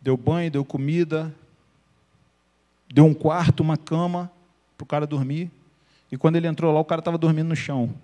deu 0.00 0.16
banho, 0.16 0.50
deu 0.50 0.64
comida, 0.64 1.32
deu 2.92 3.04
um 3.04 3.14
quarto, 3.14 3.60
uma 3.60 3.76
cama 3.76 4.28
para 4.76 4.82
o 4.82 4.86
cara 4.88 5.06
dormir. 5.06 5.48
E 6.10 6.16
quando 6.16 6.34
ele 6.34 6.48
entrou 6.48 6.74
lá, 6.74 6.80
o 6.80 6.84
cara 6.84 6.98
estava 6.98 7.16
dormindo 7.16 7.50
no 7.50 7.54
chão. 7.54 7.94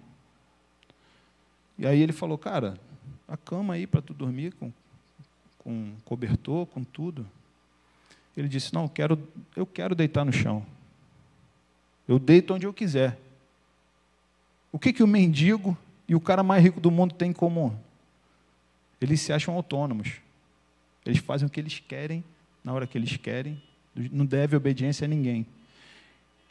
E 1.76 1.84
aí 1.84 2.00
ele 2.00 2.12
falou, 2.12 2.38
cara, 2.38 2.78
a 3.26 3.36
cama 3.36 3.74
aí 3.74 3.84
para 3.84 4.00
tu 4.00 4.14
dormir 4.14 4.52
com, 4.52 4.72
com 5.58 5.90
cobertor, 6.04 6.66
com 6.66 6.84
tudo. 6.84 7.26
Ele 8.36 8.46
disse, 8.46 8.72
não, 8.72 8.84
eu 8.84 8.88
quero, 8.88 9.28
eu 9.56 9.66
quero 9.66 9.92
deitar 9.92 10.24
no 10.24 10.32
chão. 10.32 10.64
Eu 12.06 12.20
deito 12.20 12.54
onde 12.54 12.64
eu 12.64 12.72
quiser. 12.72 13.18
O 14.72 14.78
que, 14.78 14.92
que 14.92 15.02
o 15.02 15.06
mendigo 15.06 15.76
e 16.08 16.14
o 16.14 16.20
cara 16.20 16.42
mais 16.42 16.64
rico 16.64 16.80
do 16.80 16.90
mundo 16.90 17.14
têm 17.14 17.30
em 17.30 17.34
comum? 17.34 17.76
Eles 19.00 19.20
se 19.20 19.32
acham 19.32 19.54
autônomos. 19.54 20.14
Eles 21.04 21.18
fazem 21.18 21.46
o 21.46 21.50
que 21.50 21.60
eles 21.60 21.78
querem, 21.86 22.24
na 22.64 22.72
hora 22.72 22.86
que 22.86 22.96
eles 22.96 23.16
querem, 23.16 23.60
não 23.94 24.24
deve 24.24 24.56
obediência 24.56 25.04
a 25.04 25.08
ninguém. 25.08 25.46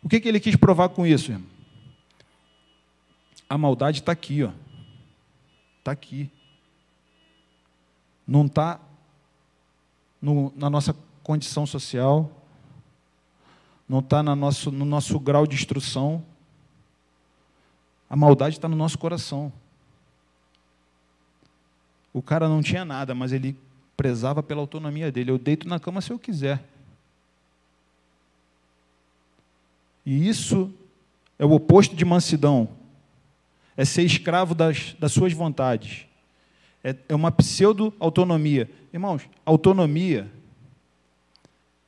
O 0.03 0.09
que, 0.09 0.19
que 0.19 0.27
ele 0.27 0.39
quis 0.39 0.55
provar 0.55 0.89
com 0.89 1.05
isso, 1.05 1.31
irmão? 1.31 1.47
A 3.49 3.57
maldade 3.57 3.99
está 3.99 4.11
aqui, 4.11 4.43
ó. 4.43 4.51
Está 5.79 5.91
aqui. 5.91 6.29
Não 8.27 8.45
está 8.45 8.79
na 10.21 10.69
nossa 10.69 10.95
condição 11.23 11.65
social, 11.65 12.31
não 13.89 13.99
está 13.99 14.21
no 14.21 14.35
no 14.35 14.85
nosso 14.85 15.19
grau 15.19 15.47
de 15.47 15.55
instrução. 15.55 16.23
A 18.11 18.15
maldade 18.17 18.57
está 18.57 18.67
no 18.67 18.75
nosso 18.75 18.97
coração. 18.97 19.53
O 22.11 22.21
cara 22.21 22.49
não 22.49 22.61
tinha 22.61 22.83
nada, 22.83 23.15
mas 23.15 23.31
ele 23.31 23.57
prezava 23.95 24.43
pela 24.43 24.59
autonomia 24.59 25.09
dele. 25.09 25.31
Eu 25.31 25.37
deito 25.37 25.65
na 25.65 25.79
cama 25.79 26.01
se 26.01 26.11
eu 26.11 26.19
quiser. 26.19 26.61
E 30.05 30.27
isso 30.27 30.73
é 31.39 31.45
o 31.45 31.51
oposto 31.53 31.95
de 31.95 32.03
mansidão. 32.03 32.67
É 33.77 33.85
ser 33.85 34.03
escravo 34.03 34.53
das, 34.53 34.93
das 34.99 35.13
suas 35.13 35.31
vontades. 35.31 36.05
É, 36.83 36.93
é 37.07 37.15
uma 37.15 37.31
pseudo-autonomia. 37.31 38.69
Irmãos, 38.91 39.21
autonomia 39.45 40.29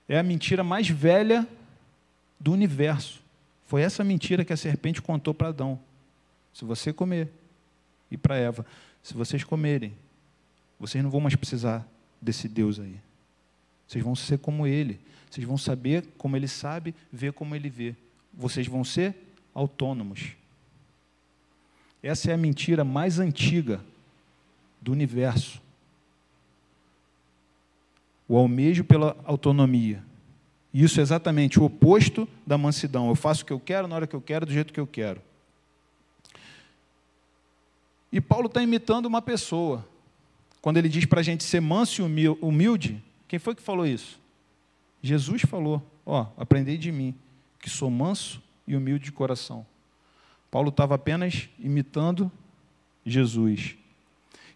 é 0.07 0.17
a 0.17 0.23
mentira 0.23 0.63
mais 0.63 0.87
velha 0.87 1.45
do 2.39 2.53
universo. 2.53 3.21
Foi 3.65 3.81
essa 3.81 4.05
mentira 4.05 4.45
que 4.45 4.53
a 4.53 4.57
serpente 4.57 5.01
contou 5.01 5.33
para 5.33 5.49
Adão. 5.49 5.77
Se 6.53 6.63
você 6.63 6.93
comer, 6.93 7.29
e 8.11 8.17
para 8.17 8.37
Eva, 8.37 8.65
se 9.01 9.13
vocês 9.13 9.43
comerem, 9.43 9.93
vocês 10.79 11.03
não 11.03 11.09
vão 11.09 11.19
mais 11.19 11.35
precisar 11.35 11.87
desse 12.21 12.47
Deus 12.47 12.79
aí. 12.79 12.95
Vocês 13.87 14.03
vão 14.03 14.15
ser 14.15 14.37
como 14.39 14.65
ele. 14.67 14.99
Vocês 15.29 15.45
vão 15.45 15.57
saber 15.57 16.05
como 16.17 16.37
ele 16.37 16.47
sabe, 16.47 16.93
ver 17.11 17.33
como 17.33 17.55
ele 17.55 17.69
vê. 17.69 17.95
Vocês 18.33 18.67
vão 18.67 18.83
ser 18.83 19.15
autônomos. 19.53 20.33
Essa 22.01 22.31
é 22.31 22.33
a 22.33 22.37
mentira 22.37 22.83
mais 22.83 23.17
antiga 23.17 23.81
do 24.81 24.91
universo. 24.91 25.61
O 28.27 28.37
almejo 28.37 28.83
pela 28.83 29.17
autonomia. 29.25 30.03
Isso 30.73 30.99
é 30.99 31.03
exatamente 31.03 31.59
o 31.59 31.63
oposto 31.63 32.27
da 32.45 32.57
mansidão. 32.57 33.09
Eu 33.09 33.15
faço 33.15 33.43
o 33.43 33.45
que 33.45 33.53
eu 33.53 33.59
quero, 33.59 33.87
na 33.87 33.95
hora 33.95 34.07
que 34.07 34.15
eu 34.15 34.21
quero, 34.21 34.45
do 34.45 34.51
jeito 34.51 34.73
que 34.73 34.79
eu 34.79 34.87
quero. 34.87 35.21
E 38.13 38.21
Paulo 38.21 38.45
está 38.45 38.61
imitando 38.61 39.07
uma 39.07 39.23
pessoa. 39.23 39.83
Quando 40.61 40.77
ele 40.77 40.87
diz 40.87 41.03
para 41.03 41.21
a 41.21 41.23
gente 41.23 41.43
ser 41.43 41.59
manso 41.59 42.07
e 42.07 42.27
humilde, 42.27 43.03
quem 43.27 43.39
foi 43.39 43.55
que 43.55 43.61
falou 43.63 43.87
isso? 43.87 44.19
Jesus 45.01 45.41
falou: 45.41 45.81
Ó, 46.05 46.27
aprendei 46.37 46.77
de 46.77 46.91
mim, 46.91 47.15
que 47.59 47.71
sou 47.71 47.89
manso 47.89 48.39
e 48.67 48.75
humilde 48.75 49.05
de 49.05 49.11
coração. 49.11 49.65
Paulo 50.51 50.69
estava 50.69 50.93
apenas 50.93 51.49
imitando 51.57 52.31
Jesus. 53.03 53.75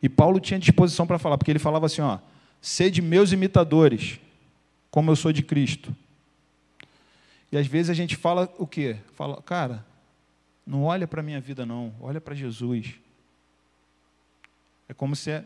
E 0.03 0.07
Paulo 0.07 0.39
tinha 0.39 0.59
disposição 0.59 1.07
para 1.07 1.17
falar, 1.17 1.39
porque 1.39 1.49
ele 1.49 1.57
falava 1.57 1.87
assim: 1.87 2.01
ó, 2.01 2.19
sede 2.61 3.01
meus 3.01 3.31
imitadores, 3.31 4.19
como 4.91 5.09
eu 5.09 5.15
sou 5.15 5.33
de 5.33 5.41
Cristo. 5.41 5.95
E 7.51 7.57
às 7.57 7.65
vezes 7.65 7.89
a 7.89 7.95
gente 7.95 8.15
fala 8.15 8.53
o 8.59 8.67
quê? 8.67 8.97
Fala, 9.15 9.41
cara, 9.41 9.83
não 10.63 10.83
olha 10.83 11.07
para 11.07 11.21
a 11.21 11.23
minha 11.23 11.41
vida, 11.41 11.65
não, 11.65 11.91
olha 11.99 12.21
para 12.21 12.35
Jesus. 12.35 12.99
É 14.87 14.93
como 14.93 15.15
se 15.15 15.43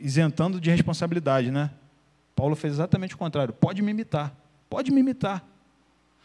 isentando 0.00 0.60
de 0.60 0.70
responsabilidade, 0.70 1.50
né? 1.50 1.70
Paulo 2.34 2.56
fez 2.56 2.74
exatamente 2.74 3.14
o 3.14 3.18
contrário. 3.18 3.54
Pode 3.54 3.80
me 3.80 3.90
imitar. 3.90 4.34
Pode 4.68 4.90
me 4.90 5.00
imitar. 5.00 5.44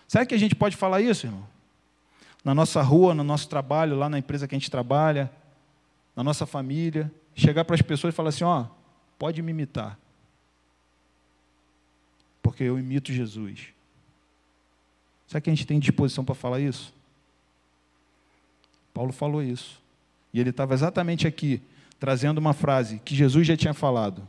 Será 0.08 0.26
que 0.26 0.34
a 0.34 0.38
gente 0.40 0.56
pode 0.56 0.76
falar 0.76 1.02
isso, 1.02 1.28
irmão? 1.28 1.48
Na 2.44 2.56
nossa 2.56 2.82
rua, 2.82 3.14
no 3.14 3.24
nosso 3.24 3.48
trabalho, 3.48 3.96
lá 3.96 4.10
na 4.10 4.18
empresa 4.18 4.48
que 4.48 4.56
a 4.56 4.58
gente 4.58 4.72
trabalha, 4.72 5.32
na 6.16 6.24
nossa 6.24 6.46
família, 6.46 7.12
chegar 7.36 7.64
para 7.64 7.76
as 7.76 7.82
pessoas 7.82 8.14
e 8.14 8.16
falar 8.18 8.30
assim: 8.30 8.44
ó, 8.44 8.66
pode 9.20 9.42
me 9.42 9.52
imitar. 9.52 10.00
Porque 12.42 12.64
eu 12.64 12.80
imito 12.80 13.14
Jesus. 13.14 13.68
Será 15.28 15.40
que 15.40 15.50
a 15.50 15.54
gente 15.54 15.68
tem 15.68 15.80
disposição 15.80 16.26
para 16.26 16.34
falar 16.34 16.60
isso? 16.60 16.92
Paulo 18.94 19.14
falou 19.14 19.44
isso. 19.44 19.80
E 20.34 20.40
ele 20.40 20.50
estava 20.50 20.74
exatamente 20.74 21.28
aqui, 21.28 21.62
trazendo 22.00 22.38
uma 22.38 22.54
frase 22.54 23.00
que 23.04 23.16
Jesus 23.16 23.46
já 23.46 23.58
tinha 23.58 23.74
falado. 23.74 24.28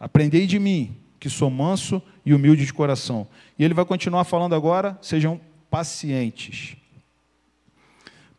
Aprendei 0.00 0.46
de 0.46 0.58
mim, 0.58 0.96
que 1.20 1.30
sou 1.30 1.50
manso 1.50 2.02
e 2.24 2.34
humilde 2.34 2.64
de 2.64 2.72
coração. 2.72 3.28
E 3.58 3.64
ele 3.64 3.74
vai 3.74 3.84
continuar 3.84 4.24
falando 4.24 4.54
agora, 4.54 4.98
sejam 5.00 5.40
pacientes. 5.70 6.76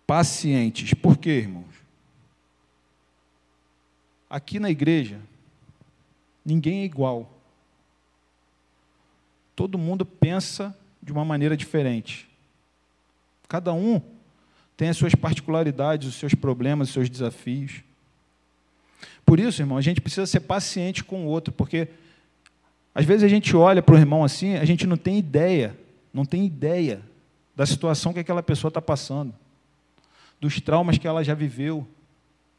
Pacientes. 0.06 0.94
Por 0.94 1.18
quê, 1.18 1.30
irmãos? 1.30 1.74
Aqui 4.30 4.60
na 4.60 4.70
igreja, 4.70 5.22
ninguém 6.44 6.82
é 6.82 6.86
igual. 6.86 7.32
Todo 9.56 9.78
mundo 9.78 10.06
pensa 10.06 10.76
de 11.02 11.12
uma 11.12 11.24
maneira 11.24 11.56
diferente. 11.56 12.28
Cada 13.48 13.72
um 13.72 14.02
tem 14.84 14.90
as 14.90 14.98
suas 14.98 15.16
particularidades, 15.16 16.10
os 16.10 16.16
seus 16.16 16.36
problemas, 16.36 16.90
os 16.90 16.94
seus 16.94 17.10
desafios. 17.10 17.76
Por 19.26 19.40
isso, 19.40 19.62
irmão, 19.62 19.78
a 19.78 19.82
gente 19.82 20.02
precisa 20.02 20.26
ser 20.26 20.42
paciente 20.42 21.06
com 21.06 21.26
o 21.26 21.30
outro, 21.30 21.54
porque 21.54 21.88
às 22.94 23.06
vezes 23.06 23.24
a 23.24 23.30
gente 23.30 23.56
olha 23.56 23.82
para 23.82 23.96
o 23.96 23.98
irmão 23.98 24.26
assim, 24.26 24.58
a 24.58 24.66
gente 24.66 24.86
não 24.86 24.98
tem 24.98 25.18
ideia, 25.18 25.74
não 26.14 26.26
tem 26.26 26.46
ideia 26.46 27.02
da 27.56 27.66
situação 27.66 28.12
que 28.12 28.20
aquela 28.20 28.44
pessoa 28.44 28.68
está 28.68 28.82
passando, 28.82 29.34
dos 30.38 30.60
traumas 30.60 30.98
que 30.98 31.08
ela 31.08 31.24
já 31.24 31.34
viveu, 31.34 31.88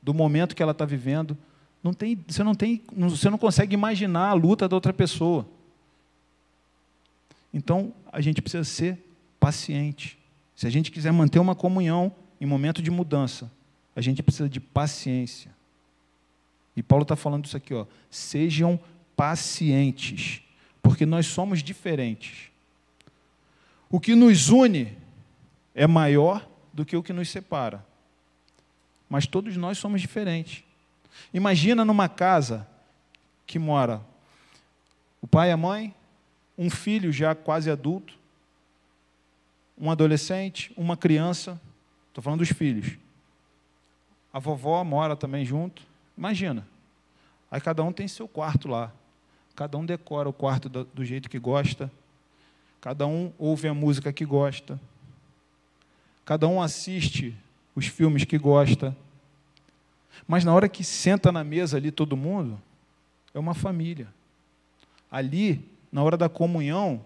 do 0.03 0.15
momento 0.15 0.57
que 0.57 0.63
ela 0.63 0.73
está 0.73 0.87
vivendo. 0.87 1.37
Não 1.83 1.93
tem, 1.93 2.19
você, 2.27 2.43
não 2.43 2.55
tem, 2.55 2.81
você 2.97 3.29
não 3.29 3.37
consegue 3.37 3.75
imaginar 3.75 4.31
a 4.31 4.33
luta 4.33 4.67
da 4.67 4.75
outra 4.75 4.95
pessoa. 4.95 5.47
Então, 7.53 7.93
a 8.11 8.23
gente 8.23 8.41
precisa 8.41 8.65
ser 8.65 8.99
paciente. 9.39 10.24
Se 10.55 10.67
a 10.67 10.71
gente 10.71 10.91
quiser 10.91 11.13
manter 11.13 11.39
uma 11.39 11.55
comunhão 11.55 12.13
em 12.41 12.47
momento 12.47 12.83
de 12.83 12.91
mudança, 12.91 13.51
a 13.95 14.01
gente 14.01 14.23
precisa 14.23 14.49
de 14.49 14.61
paciência. 14.61 15.51
E 16.77 16.83
Paulo 16.83 17.03
está 17.03 17.17
falando 17.17 17.45
isso 17.45 17.57
aqui, 17.57 17.73
ó. 17.73 17.87
Sejam 18.11 18.79
pacientes, 19.17 20.43
porque 20.83 21.07
nós 21.07 21.27
somos 21.27 21.63
diferentes. 21.63 22.51
O 23.89 24.01
que 24.01 24.15
nos 24.15 24.49
une 24.49 24.97
é 25.75 25.87
maior 25.87 26.49
do 26.73 26.85
que 26.85 26.97
o 26.97 27.03
que 27.03 27.13
nos 27.13 27.29
separa. 27.29 27.85
Mas 29.09 29.27
todos 29.27 29.57
nós 29.57 29.79
somos 29.79 30.01
diferentes. 30.01 30.65
Imagina 31.33 31.85
numa 31.85 32.09
casa 32.09 32.67
que 33.47 33.59
mora 33.59 34.03
o 35.21 35.27
pai 35.27 35.49
e 35.49 35.53
a 35.53 35.57
mãe, 35.57 35.95
um 36.59 36.69
filho 36.69 37.13
já 37.13 37.35
quase 37.35 37.71
adulto, 37.71 38.19
um 39.79 39.91
adolescente, 39.91 40.73
uma 40.77 40.97
criança, 40.97 41.61
estou 42.09 42.23
falando 42.23 42.41
dos 42.41 42.51
filhos. 42.51 42.97
A 44.33 44.39
vovó 44.39 44.83
mora 44.85 45.17
também 45.17 45.45
junto. 45.45 45.83
Imagina. 46.17 46.67
Aí 47.51 47.61
cada 47.61 47.83
um 47.83 47.93
tem 47.93 48.09
seu 48.09 48.27
quarto 48.27 48.69
lá. 48.69 48.93
Cada 49.55 49.79
um 49.79 49.87
decora 49.87 50.29
o 50.29 50.33
quarto 50.33 50.69
do, 50.69 51.05
jeito 51.05 51.31
que 51.31 51.39
gosta. 51.39 51.91
Cada 52.81 53.07
um 53.07 53.33
ouve 53.39 53.69
a 53.69 53.75
música 53.75 54.13
que 54.13 54.25
gosta. 54.25 54.81
Cada 56.25 56.49
um 56.49 56.61
assiste 56.61 57.37
os 57.75 57.87
filmes 57.87 58.25
que 58.25 58.39
gosta. 58.39 58.97
Mas 60.27 60.45
na 60.45 60.53
hora 60.53 60.69
que 60.69 60.83
senta 60.83 61.31
na 61.31 61.45
mesa 61.45 61.77
ali 61.77 61.91
todo 61.91 62.17
mundo, 62.17 62.61
é 63.33 63.39
uma 63.39 63.55
família. 63.55 64.09
Ali, 65.11 65.65
na 65.93 66.03
hora 66.03 66.17
da 66.17 66.29
comunhão, 66.29 67.05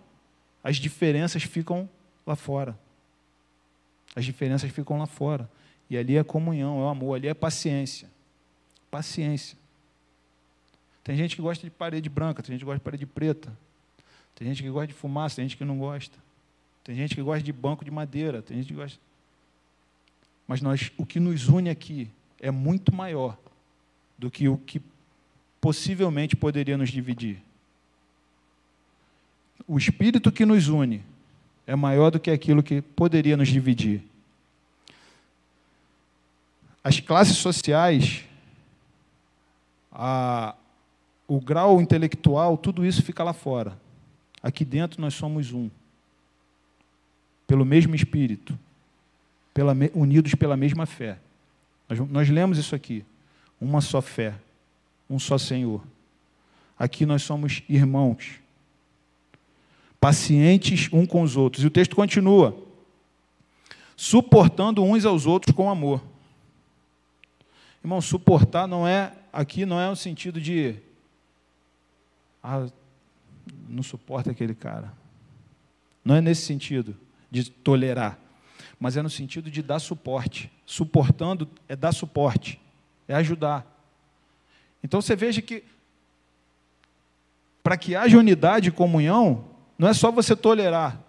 as 0.65 0.77
diferenças 0.77 1.43
ficam 1.43 1.89
lá 2.29 2.37
fora. 2.37 2.79
As 4.15 4.25
diferenças 4.25 4.71
ficam 4.71 4.99
lá 4.99 5.07
fora. 5.07 5.51
E 5.89 5.97
ali 5.97 6.17
é 6.17 6.23
comunhão, 6.23 6.79
é 6.81 6.83
o 6.85 6.89
amor, 6.89 7.15
ali 7.15 7.27
é 7.27 7.35
paciência. 7.35 8.09
Paciência. 8.91 9.57
Tem 11.03 11.17
gente 11.17 11.35
que 11.35 11.41
gosta 11.41 11.65
de 11.65 11.71
parede 11.71 12.09
branca, 12.11 12.43
tem 12.43 12.53
gente 12.53 12.61
que 12.61 12.67
gosta 12.67 12.79
de 12.79 12.85
parede 12.85 13.07
preta. 13.07 13.57
Tem 14.35 14.47
gente 14.47 14.63
que 14.63 14.69
gosta 14.69 14.89
de 14.89 14.93
fumaça, 14.93 15.37
tem 15.37 15.47
gente 15.47 15.57
que 15.57 15.65
não 15.65 15.79
gosta. 15.79 16.19
Tem 16.85 16.95
gente 16.95 17.15
que 17.15 17.23
gosta 17.23 17.43
de 17.43 17.53
banco 17.53 17.85
de 17.85 17.91
madeira, 17.91 18.43
tem 18.43 18.59
gente 18.59 18.69
que 18.69 18.75
gosta. 18.75 18.99
Mas 20.47 20.61
nós, 20.61 20.93
o 20.97 21.07
que 21.07 21.19
nos 21.19 21.49
une 21.49 21.71
aqui 21.71 22.11
é 22.39 22.51
muito 22.51 22.95
maior 22.95 23.39
do 24.19 24.31
que 24.31 24.49
o 24.49 24.59
que 24.59 24.83
possivelmente 25.61 26.37
poderia 26.37 26.77
nos 26.77 26.91
dividir. 26.91 27.43
O 29.67 29.79
espírito 29.79 30.31
que 30.31 30.45
nos 30.45 30.69
une 30.69 31.03
é 31.69 31.77
maior 31.77 32.11
do 32.11 32.19
que 32.19 32.31
aquilo 32.31 32.63
que 32.63 32.81
poderia 32.81 33.37
nos 33.37 33.49
dividir. 33.49 34.03
As 36.83 36.99
classes 36.99 37.37
sociais, 37.37 38.25
a, 39.93 40.55
o 41.29 41.39
grau 41.39 41.79
intelectual, 41.79 42.57
tudo 42.57 42.87
isso 42.87 43.03
fica 43.03 43.23
lá 43.23 43.35
fora. 43.35 43.79
Aqui 44.43 44.65
dentro 44.65 44.99
nós 44.99 45.13
somos 45.13 45.53
um, 45.53 45.69
pelo 47.47 47.67
mesmo 47.67 47.95
Espírito, 47.95 48.59
pela, 49.53 49.77
unidos 49.95 50.35
pela 50.35 50.57
mesma 50.57 50.87
fé. 50.87 51.19
Nós, 51.87 51.99
nós 52.09 52.31
lemos 52.31 52.57
isso 52.57 52.75
aqui. 52.75 53.05
Uma 53.61 53.83
só 53.83 54.01
fé, 54.01 54.35
um 55.11 55.19
só 55.19 55.37
Senhor. 55.37 55.85
Aqui 56.79 57.05
nós 57.05 57.23
somos 57.25 57.63
irmãos, 57.69 58.41
pacientes 60.01 60.89
um 60.93 61.07
com 61.07 61.23
os 61.23 61.37
outros. 61.37 61.65
E 61.65 61.67
o 61.67 61.71
texto 61.71 61.97
continua: 61.97 62.57
suportando 63.97 64.83
uns 64.83 65.05
aos 65.05 65.27
outros 65.27 65.55
com 65.55 65.71
amor. 65.71 66.03
Irmão, 67.83 68.01
suportar 68.01 68.67
não 68.67 68.87
é 68.87 69.13
aqui 69.33 69.65
não 69.65 69.81
é 69.81 69.89
o 69.89 69.97
sentido 69.97 70.41
de 70.41 70.77
ah, 72.43 72.67
não 73.69 73.83
suporta 73.83 74.31
aquele 74.31 74.55
cara. 74.55 74.93
Não 76.05 76.15
é 76.15 76.21
nesse 76.21 76.43
sentido 76.43 76.97
de 77.31 77.51
tolerar, 77.51 78.19
mas 78.81 78.97
é 78.97 79.03
no 79.03 79.11
sentido 79.11 79.51
de 79.51 79.63
dar 79.63 79.79
suporte. 79.79 80.51
Suportando 80.65 81.49
é 81.69 81.77
dar 81.77 81.93
suporte, 81.93 82.61
é 83.07 83.15
ajudar. 83.15 83.67
Então 84.83 85.01
você 85.01 85.15
veja 85.15 85.43
que 85.43 85.65
para 87.63 87.77
que 87.77 87.95
haja 87.95 88.17
unidade 88.17 88.69
e 88.69 88.73
comunhão, 88.73 89.45
não 89.79 89.89
é 89.89 89.95
só 89.95 90.11
você 90.11 90.35
tolerar 90.35 91.01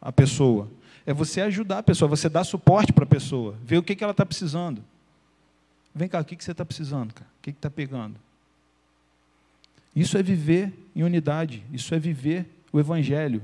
a 0.00 0.12
pessoa, 0.12 0.70
é 1.06 1.14
você 1.14 1.40
ajudar 1.40 1.78
a 1.78 1.82
pessoa, 1.82 2.08
você 2.08 2.28
dar 2.28 2.44
suporte 2.44 2.92
para 2.92 3.04
a 3.04 3.08
pessoa, 3.08 3.56
ver 3.64 3.78
o 3.78 3.82
que, 3.82 3.96
que 3.96 4.04
ela 4.04 4.10
está 4.10 4.26
precisando. 4.26 4.84
Vem 5.94 6.08
cá, 6.08 6.20
o 6.20 6.24
que, 6.24 6.36
que 6.36 6.44
você 6.44 6.52
está 6.52 6.64
precisando, 6.64 7.14
cara? 7.14 7.30
O 7.38 7.42
que 7.42 7.50
está 7.50 7.70
pegando? 7.70 8.16
Isso 9.94 10.18
é 10.18 10.22
viver 10.22 10.74
em 10.94 11.02
unidade, 11.02 11.64
isso 11.72 11.94
é 11.94 11.98
viver 11.98 12.46
o 12.70 12.78
Evangelho, 12.78 13.42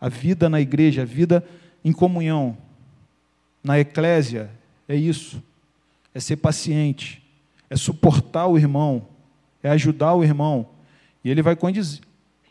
a 0.00 0.08
vida 0.08 0.48
na 0.48 0.60
igreja, 0.60 1.02
a 1.02 1.04
vida 1.04 1.44
em 1.84 1.92
comunhão, 1.92 2.56
na 3.62 3.78
eclésia, 3.78 4.50
é 4.88 4.96
isso, 4.96 5.42
é 6.14 6.20
ser 6.20 6.36
paciente, 6.36 7.22
é 7.68 7.76
suportar 7.76 8.46
o 8.46 8.56
irmão, 8.56 9.06
é 9.62 9.68
ajudar 9.68 10.14
o 10.14 10.24
irmão, 10.24 10.66
e 11.22 11.28
ele 11.28 11.42
vai 11.42 11.54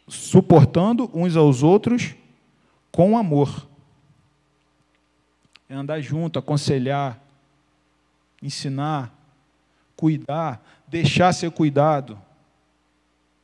suportando 0.07 1.09
uns 1.13 1.35
aos 1.35 1.63
outros 1.63 2.15
com 2.91 3.17
amor. 3.17 3.67
É 5.69 5.75
andar 5.75 5.99
junto, 5.99 6.39
aconselhar, 6.39 7.21
ensinar, 8.41 9.13
cuidar, 9.95 10.63
deixar 10.87 11.33
ser 11.33 11.51
cuidado. 11.51 12.17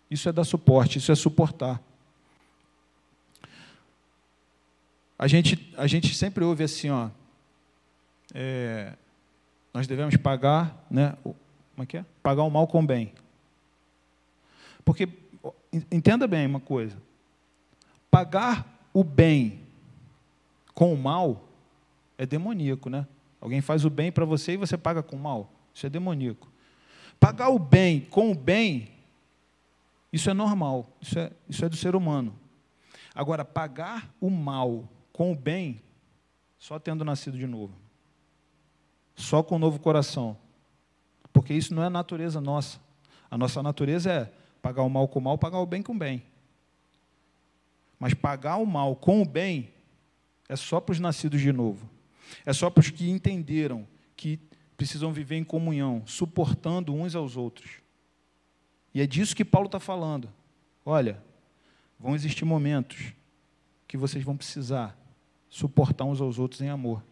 Isso 0.10 0.30
é 0.30 0.32
dar 0.32 0.43
suporte, 0.43 0.99
isso 0.99 1.12
é 1.12 1.15
suportar. 1.15 1.82
A 5.17 5.28
gente, 5.28 5.73
a 5.78 5.88
gente 5.88 6.13
sempre 6.15 6.43
ouve 6.43 6.63
assim, 6.63 6.89
ó, 6.89 7.10
é, 8.34 8.93
nós 9.73 9.88
devemos 9.88 10.15
pagar, 10.17 10.86
né, 10.89 11.15
como 11.23 11.84
é 11.84 11.86
que 11.86 11.97
é? 11.97 12.06
Pagar 12.21 12.43
o 12.43 12.49
mal 12.49 12.67
com 12.67 12.82
o 12.82 12.86
bem. 12.86 13.13
Porque, 14.86 15.08
entenda 15.92 16.28
bem 16.28 16.46
uma 16.46 16.60
coisa, 16.60 16.98
pagar 18.12 18.88
o 18.94 19.04
bem 19.04 19.60
com 20.74 20.94
o 20.94 20.98
mal 20.98 21.44
é 22.18 22.26
demoníaco, 22.26 22.90
né? 22.90 23.08
Alguém 23.42 23.62
faz 23.62 23.84
o 23.86 23.90
bem 23.90 24.12
para 24.12 24.26
você 24.26 24.54
e 24.54 24.58
você 24.58 24.78
paga 24.78 25.04
com 25.04 25.16
o 25.16 25.20
mal. 25.20 25.52
Isso 25.74 25.86
é 25.86 25.90
demoníaco. 25.90 26.48
Pagar 27.20 27.50
o 27.50 27.60
bem 27.60 28.02
com 28.02 28.32
o 28.32 28.36
bem 28.36 28.94
isso 30.14 30.30
é 30.30 30.34
normal, 30.34 30.88
isso 31.02 31.18
é, 31.18 31.32
isso 31.50 31.66
é 31.66 31.70
do 31.70 31.76
ser 31.76 31.96
humano. 31.96 32.36
Agora, 33.16 33.44
pagar 33.44 34.14
o 34.22 34.30
mal 34.30 34.88
com 35.12 35.32
o 35.32 35.36
bem, 35.36 35.82
só 36.60 36.78
tendo 36.78 37.04
nascido 37.04 37.36
de 37.36 37.48
novo. 37.48 37.74
Só 39.16 39.42
com 39.42 39.56
um 39.56 39.60
novo 39.60 39.80
coração. 39.80 40.38
Porque 41.32 41.52
isso 41.52 41.74
não 41.74 41.84
é 41.84 41.90
natureza 41.90 42.40
nossa. 42.40 42.80
A 43.30 43.36
nossa 43.36 43.64
natureza 43.64 44.12
é 44.12 44.32
pagar 44.63 44.84
o 44.84 44.89
mal 44.89 45.10
com 45.10 45.19
o 45.19 45.21
mal, 45.21 45.38
pagar 45.38 45.60
o 45.60 45.65
bem 45.65 45.84
com 45.84 45.91
o 45.91 45.97
bem. 45.97 46.23
Mas 47.99 48.13
pagar 48.13 48.56
o 48.56 48.65
mal 48.65 48.95
com 48.95 49.21
o 49.21 49.26
bem 49.26 49.73
é 50.47 50.56
só 50.56 50.80
para 50.80 50.93
os 50.93 51.02
nascidos 51.02 51.41
de 51.41 51.52
novo. 51.52 51.89
É 52.45 52.54
só 52.54 52.69
para 52.69 52.80
os 52.80 52.89
que 52.89 53.10
entenderam 53.10 53.86
que 54.15 54.39
precisam 54.78 55.12
viver 55.12 55.36
em 55.36 55.43
comunhão, 55.43 56.02
suportando 56.06 56.93
uns 56.93 57.13
aos 57.13 57.36
outros. 57.36 57.82
E 58.93 59.02
é 59.02 59.06
disso 59.06 59.36
que 59.36 59.43
Paulo 59.43 59.65
está 59.65 59.82
falando. 59.82 60.32
Olha, 60.86 61.21
vão 61.99 62.15
existir 62.15 62.45
momentos 62.45 63.13
que 63.86 63.97
vocês 63.97 64.23
vão 64.23 64.38
precisar 64.38 64.98
suportar 65.50 66.06
uns 66.06 66.21
aos 66.21 66.40
outros 66.40 66.62
em 66.62 66.69
amor. 66.69 67.04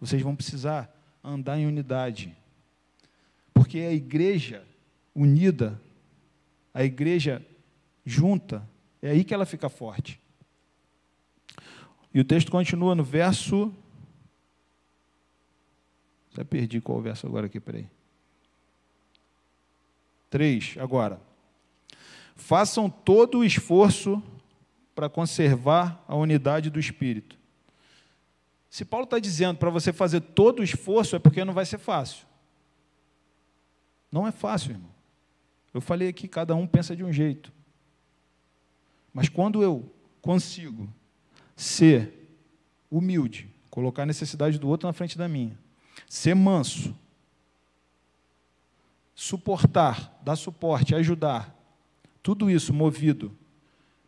Vocês 0.00 0.20
vão 0.20 0.34
precisar 0.34 0.92
andar 1.22 1.56
em 1.56 1.66
unidade. 1.66 2.36
Porque 3.54 3.78
a 3.78 3.92
igreja 3.92 4.66
unida, 5.14 5.80
a 6.76 6.84
igreja 6.84 7.42
junta, 8.04 8.68
é 9.00 9.08
aí 9.08 9.24
que 9.24 9.32
ela 9.32 9.46
fica 9.46 9.66
forte. 9.70 10.20
E 12.12 12.20
o 12.20 12.24
texto 12.24 12.52
continua 12.52 12.94
no 12.94 13.02
verso. 13.02 13.74
Já 16.36 16.44
perdi 16.44 16.78
qual 16.82 16.98
o 16.98 17.00
verso 17.00 17.26
agora 17.26 17.46
aqui, 17.46 17.58
peraí. 17.58 17.88
3, 20.28 20.76
agora. 20.78 21.18
Façam 22.34 22.90
todo 22.90 23.38
o 23.38 23.44
esforço 23.44 24.22
para 24.94 25.08
conservar 25.08 26.04
a 26.06 26.14
unidade 26.14 26.68
do 26.68 26.78
espírito. 26.78 27.38
Se 28.68 28.84
Paulo 28.84 29.04
está 29.04 29.18
dizendo 29.18 29.56
para 29.56 29.70
você 29.70 29.94
fazer 29.94 30.20
todo 30.20 30.60
o 30.60 30.62
esforço, 30.62 31.16
é 31.16 31.18
porque 31.18 31.42
não 31.42 31.54
vai 31.54 31.64
ser 31.64 31.78
fácil. 31.78 32.26
Não 34.12 34.26
é 34.26 34.30
fácil, 34.30 34.72
irmão. 34.72 34.95
Eu 35.76 35.80
falei 35.82 36.08
aqui, 36.08 36.26
cada 36.26 36.54
um 36.54 36.66
pensa 36.66 36.96
de 36.96 37.04
um 37.04 37.12
jeito. 37.12 37.52
Mas 39.12 39.28
quando 39.28 39.62
eu 39.62 39.92
consigo 40.22 40.88
ser 41.54 42.30
humilde, 42.90 43.46
colocar 43.70 44.04
a 44.04 44.06
necessidade 44.06 44.58
do 44.58 44.68
outro 44.68 44.86
na 44.86 44.94
frente 44.94 45.18
da 45.18 45.28
minha, 45.28 45.58
ser 46.08 46.34
manso, 46.34 46.96
suportar, 49.14 50.18
dar 50.24 50.36
suporte, 50.36 50.94
ajudar. 50.94 51.54
Tudo 52.22 52.50
isso 52.50 52.72
movido 52.72 53.36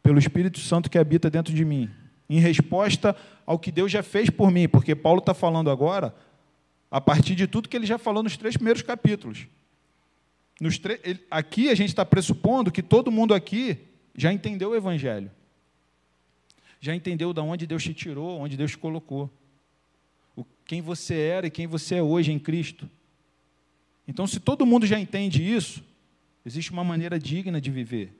pelo 0.02 0.18
Espírito 0.18 0.60
Santo 0.60 0.88
que 0.88 0.96
habita 0.96 1.28
dentro 1.28 1.52
de 1.52 1.66
mim. 1.66 1.90
em 2.30 2.40
resposta 2.40 3.14
ao 3.44 3.58
que 3.58 3.70
Deus 3.70 3.92
já 3.92 4.02
fez 4.02 4.30
por 4.30 4.50
mim, 4.50 4.66
porque 4.66 4.94
Paulo 4.94 5.18
está 5.18 5.34
falando 5.34 5.70
agora 5.70 6.14
a 6.90 6.98
partir 6.98 7.34
de 7.34 7.46
tudo 7.46 7.68
que 7.68 7.76
ele 7.76 7.84
já 7.84 7.98
falou 7.98 8.22
nos 8.22 8.38
três 8.38 8.56
primeiros 8.56 8.80
capítulos. 8.80 9.46
Ele, 10.60 11.20
aqui 11.30 11.68
a 11.68 11.74
gente 11.74 11.90
está 11.90 12.04
pressupondo 12.04 12.72
que 12.72 12.82
todo 12.82 13.12
mundo 13.12 13.32
aqui 13.32 13.78
já 14.14 14.32
entendeu 14.32 14.70
o 14.70 14.76
Evangelho. 14.76 15.30
Já 16.80 16.94
entendeu 16.94 17.32
de 17.32 17.40
onde 17.40 17.66
Deus 17.66 17.82
te 17.82 17.94
tirou, 17.94 18.40
onde 18.40 18.56
Deus 18.56 18.72
te 18.72 18.78
colocou. 18.78 19.30
O, 20.34 20.44
quem 20.64 20.80
você 20.80 21.14
era 21.14 21.46
e 21.46 21.50
quem 21.50 21.66
você 21.66 21.96
é 21.96 22.02
hoje 22.02 22.32
em 22.32 22.38
Cristo. 22.38 22.88
Então, 24.06 24.26
se 24.26 24.40
todo 24.40 24.66
mundo 24.66 24.86
já 24.86 24.98
entende 24.98 25.42
isso, 25.42 25.84
existe 26.44 26.72
uma 26.72 26.82
maneira 26.82 27.18
digna 27.18 27.60
de 27.60 27.70
viver, 27.70 28.12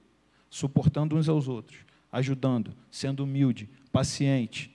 suportando 0.50 1.16
uns 1.16 1.28
aos 1.28 1.48
outros, 1.48 1.78
ajudando, 2.12 2.74
sendo 2.90 3.24
humilde, 3.24 3.68
paciente, 3.90 4.70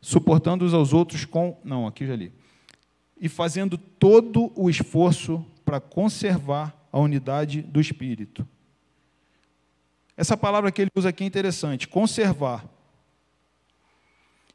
suportando 0.00 0.64
uns 0.64 0.74
aos 0.74 0.92
outros 0.92 1.24
com. 1.24 1.58
Não, 1.64 1.86
aqui 1.86 2.06
já 2.06 2.16
li. 2.16 2.32
E 3.18 3.28
fazendo 3.28 3.78
todo 3.78 4.52
o 4.54 4.68
esforço 4.68 5.44
para 5.64 5.80
conservar 5.80 6.76
a 6.92 6.98
unidade 6.98 7.62
do 7.62 7.80
espírito. 7.80 8.46
Essa 10.16 10.36
palavra 10.36 10.70
que 10.70 10.82
ele 10.82 10.90
usa 10.94 11.08
aqui 11.08 11.24
é 11.24 11.26
interessante, 11.26 11.88
conservar. 11.88 12.64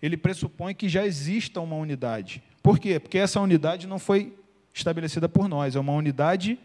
Ele 0.02 0.16
pressupõe 0.16 0.74
que 0.74 0.88
já 0.88 1.06
exista 1.06 1.60
uma 1.60 1.76
unidade. 1.76 2.42
Por 2.64 2.80
quê? 2.80 3.00
Porque 3.00 3.18
essa 3.18 3.42
unidade 3.42 3.88
não 3.88 4.00
foi 4.00 4.38
estabelecida 4.74 5.28
por 5.28 5.50
nós, 5.50 5.76
é 5.76 5.80
uma 5.80 5.92
unidade 5.92 6.58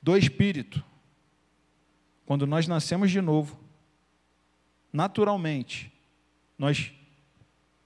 do 0.00 0.16
espírito. 0.16 0.82
Quando 2.24 2.46
nós 2.46 2.66
nascemos 2.66 3.10
de 3.10 3.20
novo, 3.20 3.58
naturalmente, 4.90 5.92
nós 6.56 6.92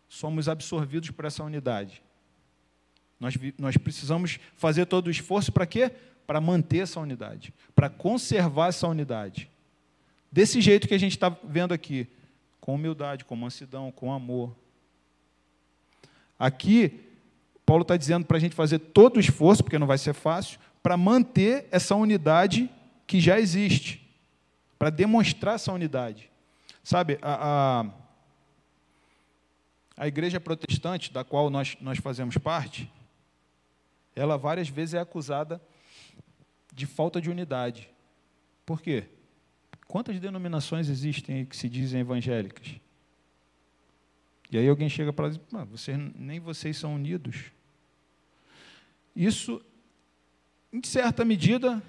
somos 0.09 0.49
absorvidos 0.49 1.11
por 1.11 1.25
essa 1.25 1.43
unidade. 1.43 2.04
Nós, 3.25 3.39
nós 3.59 3.77
precisamos 3.79 4.39
fazer 4.55 4.85
todo 4.85 5.07
o 5.07 5.11
esforço 5.11 5.51
para 5.51 5.65
quê? 5.65 5.91
Para 6.27 6.43
manter 6.43 6.81
essa 6.81 7.01
unidade, 7.01 7.55
para 7.75 7.89
conservar 7.89 8.69
essa 8.69 8.87
unidade. 8.87 9.49
Desse 10.31 10.61
jeito 10.61 10.87
que 10.87 10.93
a 10.93 10.99
gente 10.99 11.13
está 11.13 11.35
vendo 11.43 11.73
aqui, 11.73 12.07
com 12.61 12.75
humildade, 12.75 13.25
com 13.25 13.35
mansidão, 13.35 13.91
com 13.91 14.13
amor. 14.13 14.55
Aqui, 16.39 17.01
Paulo 17.65 17.81
está 17.81 17.97
dizendo 17.97 18.27
para 18.27 18.37
a 18.37 18.41
gente 18.41 18.55
fazer 18.55 18.79
todo 18.79 19.17
o 19.17 19.21
esforço, 19.21 19.65
porque 19.65 19.79
não 19.79 19.87
vai 19.87 19.97
ser 19.97 20.13
fácil, 20.13 20.61
para 20.83 20.95
manter 20.95 21.67
essa 21.71 21.95
unidade 21.95 22.69
que 23.07 23.21
já 23.21 23.41
existe, 23.41 24.07
para 24.79 24.91
demonstrar 24.91 25.55
essa 25.55 25.73
unidade. 25.73 26.29
Sabe, 26.83 27.19
a, 27.23 27.81
a, 27.87 27.87
a 29.97 30.07
igreja 30.07 30.39
protestante, 30.39 31.11
da 31.11 31.25
qual 31.25 31.49
nós, 31.49 31.75
nós 31.81 31.99
fazemos 31.99 32.37
parte, 32.37 32.93
ela 34.15 34.37
várias 34.37 34.69
vezes 34.69 34.95
é 34.95 34.99
acusada 34.99 35.61
de 36.73 36.87
falta 36.87 37.21
de 37.21 37.31
unidade. 37.31 37.89
Por 38.67 38.81
quê? 38.81 39.05
Quantas 39.87 40.19
denominações 40.19 40.89
existem 40.89 41.45
que 41.45 41.57
se 41.57 41.69
dizem 41.69 42.01
evangélicas? 42.01 42.77
E 44.51 44.59
aí 44.59 44.69
alguém 44.69 44.89
chega 44.89 45.13
para 45.13 45.29
dizer, 45.29 45.41
vocês, 45.71 45.99
nem 46.17 46.41
vocês 46.41 46.77
são 46.77 46.95
unidos. 46.95 47.53
Isso, 49.15 49.65
em 50.73 50.83
certa 50.83 51.25
medida, 51.25 51.83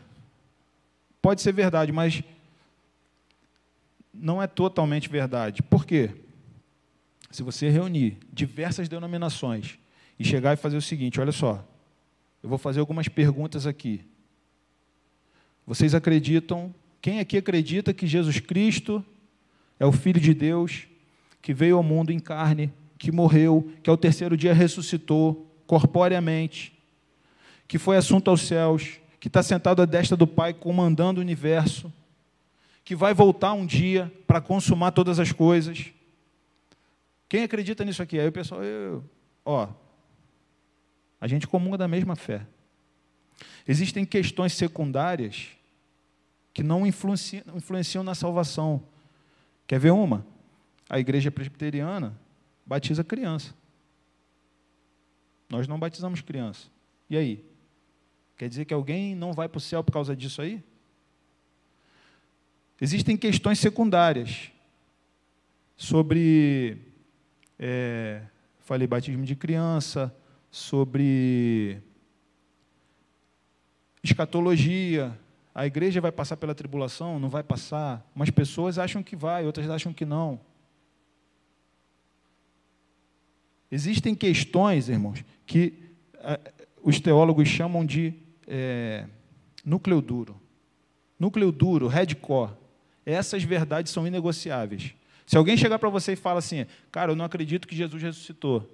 pode 1.22 1.42
ser 1.42 1.52
verdade, 1.52 1.92
mas 1.92 2.24
não 4.14 4.42
é 4.42 4.48
totalmente 4.48 5.10
verdade. 5.10 5.62
Por 5.64 5.86
quê? 5.86 6.12
Se 7.32 7.44
você 7.44 7.70
reunir 7.70 8.18
diversas 8.32 8.88
denominações 8.88 9.78
e 10.18 10.24
chegar 10.24 10.54
e 10.54 10.58
fazer 10.58 10.78
o 10.78 10.82
seguinte, 10.82 11.20
olha 11.20 11.32
só, 11.32 11.68
eu 12.46 12.50
vou 12.50 12.60
fazer 12.60 12.80
algumas 12.80 13.08
perguntas 13.08 13.66
aqui. 13.66 14.06
Vocês 15.66 15.96
acreditam? 15.96 16.72
Quem 17.02 17.20
aqui 17.20 17.38
acredita 17.38 17.92
que 17.92 18.06
Jesus 18.06 18.40
Cristo 18.40 19.04
é 19.80 19.86
o 19.86 19.92
Filho 19.92 20.22
de 20.22 20.32
Deus, 20.32 20.84
que 21.42 21.56
veio 21.56 21.76
ao 21.76 21.82
mundo 21.82 22.12
em 22.12 22.20
carne, 22.20 22.72
que 23.00 23.12
morreu, 23.12 23.74
que 23.82 23.90
ao 23.90 23.98
terceiro 23.98 24.38
dia 24.38 24.54
ressuscitou 24.54 25.52
corporeamente, 25.66 26.72
que 27.68 27.80
foi 27.80 27.98
assunto 27.98 28.30
aos 28.30 28.42
céus, 28.42 29.00
que 29.20 29.28
está 29.28 29.42
sentado 29.42 29.82
à 29.82 29.86
destra 29.86 30.16
do 30.16 30.28
Pai, 30.28 30.54
comandando 30.54 31.20
o 31.20 31.24
universo, 31.24 31.92
que 32.84 32.96
vai 32.96 33.16
voltar 33.16 33.54
um 33.54 33.66
dia 33.66 34.14
para 34.28 34.40
consumar 34.40 34.92
todas 34.92 35.20
as 35.20 35.32
coisas? 35.32 35.88
Quem 37.28 37.42
acredita 37.42 37.84
nisso 37.84 38.04
aqui? 38.04 38.20
Aí 38.20 38.28
o 38.28 38.32
pessoal, 38.32 38.64
eu, 38.64 39.04
ó, 39.44 39.68
a 41.20 41.28
gente 41.28 41.48
comunga 41.48 41.78
da 41.78 41.88
mesma 41.88 42.16
fé. 42.16 42.46
Existem 43.68 44.06
questões 44.06 44.54
secundárias 44.54 45.50
que 46.54 46.64
não 46.64 46.86
influenciam, 46.86 47.44
influenciam 47.56 48.04
na 48.04 48.16
salvação. 48.16 48.84
Quer 49.68 49.80
ver 49.80 49.92
uma? 49.92 50.26
A 50.90 51.00
igreja 51.00 51.32
presbiteriana 51.32 52.18
batiza 52.66 53.04
criança. 53.04 53.54
Nós 55.50 55.68
não 55.68 55.80
batizamos 55.80 56.22
criança. 56.22 56.68
E 57.10 57.18
aí? 57.18 57.46
Quer 58.38 58.50
dizer 58.50 58.66
que 58.66 58.74
alguém 58.74 59.16
não 59.16 59.34
vai 59.34 59.48
para 59.48 59.58
o 59.58 59.62
céu 59.62 59.84
por 59.84 59.92
causa 59.92 60.16
disso 60.16 60.42
aí? 60.42 60.64
Existem 62.80 63.16
questões 63.16 63.60
secundárias 63.60 64.52
sobre, 65.78 66.78
é, 67.58 68.22
falei, 68.60 68.88
batismo 68.88 69.24
de 69.24 69.36
criança, 69.36 70.14
sobre 70.56 71.82
escatologia. 74.02 75.20
A 75.54 75.68
igreja 75.68 76.00
vai 76.00 76.14
passar 76.14 76.38
pela 76.38 76.56
tribulação? 76.56 77.20
Não 77.20 77.28
vai 77.28 77.44
passar? 77.44 78.10
Umas 78.16 78.30
pessoas 78.30 78.80
acham 78.80 79.04
que 79.04 79.18
vai, 79.18 79.46
outras 79.46 79.70
acham 79.70 79.92
que 79.92 80.06
não. 80.06 80.40
Existem 83.70 84.16
questões, 84.16 84.88
irmãos, 84.88 85.26
que 85.46 85.74
é, 86.20 86.40
os 86.82 87.02
teólogos 87.02 87.50
chamam 87.50 87.86
de 87.86 88.14
é, 88.48 89.08
núcleo 89.66 90.02
duro. 90.02 90.40
Núcleo 91.20 91.52
duro, 91.52 91.88
hardcore. 91.88 92.54
Essas 93.06 93.44
verdades 93.44 93.92
são 93.92 94.08
inegociáveis. 94.08 94.96
Se 95.26 95.36
alguém 95.36 95.58
chegar 95.58 95.80
para 95.80 95.90
você 95.90 96.14
e 96.14 96.16
falar 96.16 96.40
assim, 96.40 96.66
cara, 96.94 97.12
eu 97.12 97.16
não 97.16 97.26
acredito 97.26 97.68
que 97.68 97.76
Jesus 97.76 98.02
ressuscitou 98.02 98.72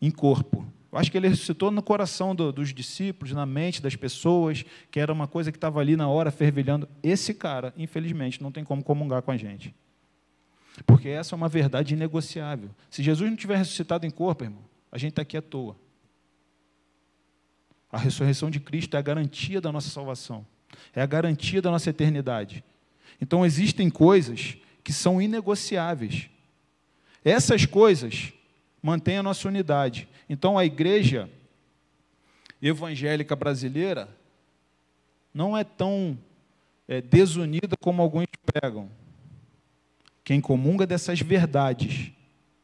em 0.00 0.10
corpo, 0.10 0.64
eu 0.92 0.98
acho 0.98 1.10
que 1.10 1.16
ele 1.16 1.26
ressuscitou 1.26 1.70
no 1.70 1.82
coração 1.82 2.34
do, 2.34 2.52
dos 2.52 2.74
discípulos, 2.74 3.32
na 3.32 3.46
mente 3.46 3.80
das 3.80 3.96
pessoas, 3.96 4.62
que 4.90 5.00
era 5.00 5.10
uma 5.10 5.26
coisa 5.26 5.50
que 5.50 5.56
estava 5.56 5.80
ali 5.80 5.96
na 5.96 6.06
hora 6.06 6.30
fervilhando. 6.30 6.86
Esse 7.02 7.32
cara, 7.32 7.72
infelizmente, 7.78 8.42
não 8.42 8.52
tem 8.52 8.62
como 8.62 8.84
comungar 8.84 9.22
com 9.22 9.30
a 9.30 9.36
gente. 9.38 9.74
Porque 10.84 11.08
essa 11.08 11.34
é 11.34 11.36
uma 11.36 11.48
verdade 11.48 11.94
inegociável. 11.94 12.68
Se 12.90 13.02
Jesus 13.02 13.30
não 13.30 13.36
tiver 13.36 13.56
ressuscitado 13.56 14.04
em 14.04 14.10
corpo, 14.10 14.44
irmão, 14.44 14.62
a 14.90 14.98
gente 14.98 15.10
está 15.10 15.22
aqui 15.22 15.34
à 15.34 15.42
toa. 15.42 15.74
A 17.90 17.96
ressurreição 17.96 18.50
de 18.50 18.60
Cristo 18.60 18.94
é 18.94 18.98
a 18.98 19.02
garantia 19.02 19.62
da 19.62 19.72
nossa 19.72 19.88
salvação, 19.88 20.46
é 20.94 21.00
a 21.00 21.06
garantia 21.06 21.62
da 21.62 21.70
nossa 21.70 21.88
eternidade. 21.88 22.62
Então 23.18 23.46
existem 23.46 23.88
coisas 23.88 24.58
que 24.84 24.92
são 24.92 25.22
inegociáveis. 25.22 26.28
Essas 27.24 27.64
coisas 27.64 28.32
mantém 28.82 29.18
a 29.18 29.22
nossa 29.22 29.46
unidade. 29.46 30.08
Então, 30.28 30.58
a 30.58 30.64
igreja 30.64 31.30
evangélica 32.60 33.36
brasileira 33.36 34.08
não 35.32 35.56
é 35.56 35.64
tão 35.64 36.18
é, 36.86 37.00
desunida 37.00 37.76
como 37.80 38.02
alguns 38.02 38.26
pregam. 38.44 38.90
Quem 40.24 40.40
comunga 40.40 40.86
dessas 40.86 41.20
verdades 41.20 42.12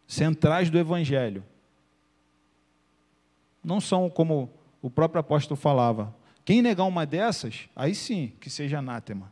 centrais 0.07 0.71
do 0.71 0.79
Evangelho 0.79 1.45
não 3.63 3.81
são 3.81 4.09
como 4.09 4.51
o 4.81 4.89
próprio 4.89 5.21
apóstolo 5.21 5.57
falava. 5.57 6.15
Quem 6.45 6.63
negar 6.63 6.85
uma 6.85 7.05
dessas, 7.05 7.69
aí 7.75 7.95
sim 7.95 8.33
que 8.41 8.49
seja 8.49 8.79
anátema. 8.79 9.31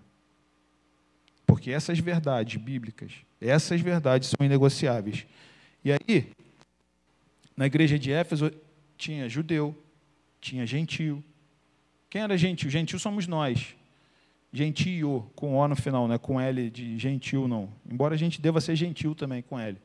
Porque 1.47 1.71
essas 1.71 1.99
verdades 1.99 2.61
bíblicas, 2.61 3.13
essas 3.41 3.81
verdades 3.81 4.31
são 4.31 4.45
inegociáveis. 4.45 5.27
E 5.85 5.93
aí, 5.93 6.33
na 7.57 7.67
igreja 7.67 7.99
de 7.99 8.13
Éfeso 8.13 8.53
tinha 8.99 9.29
judeu, 9.29 9.77
tinha 10.41 10.67
gentil. 10.67 11.25
Quem 12.11 12.23
era 12.23 12.37
gentil? 12.37 12.71
Gentil 12.71 12.99
somos 12.99 13.27
nós. 13.27 13.75
Gentio, 14.53 15.31
com 15.35 15.57
O 15.57 15.69
no 15.69 15.77
final, 15.77 16.07
não 16.07 16.15
é 16.15 16.19
com 16.19 16.41
L 16.41 16.71
de 16.71 16.99
gentil, 16.99 17.47
não. 17.49 17.69
Embora 17.91 18.15
a 18.15 18.19
gente 18.19 18.41
deva 18.41 18.61
ser 18.61 18.77
gentil 18.77 19.15
também 19.15 19.43
com 19.43 19.59
L. 19.59 19.77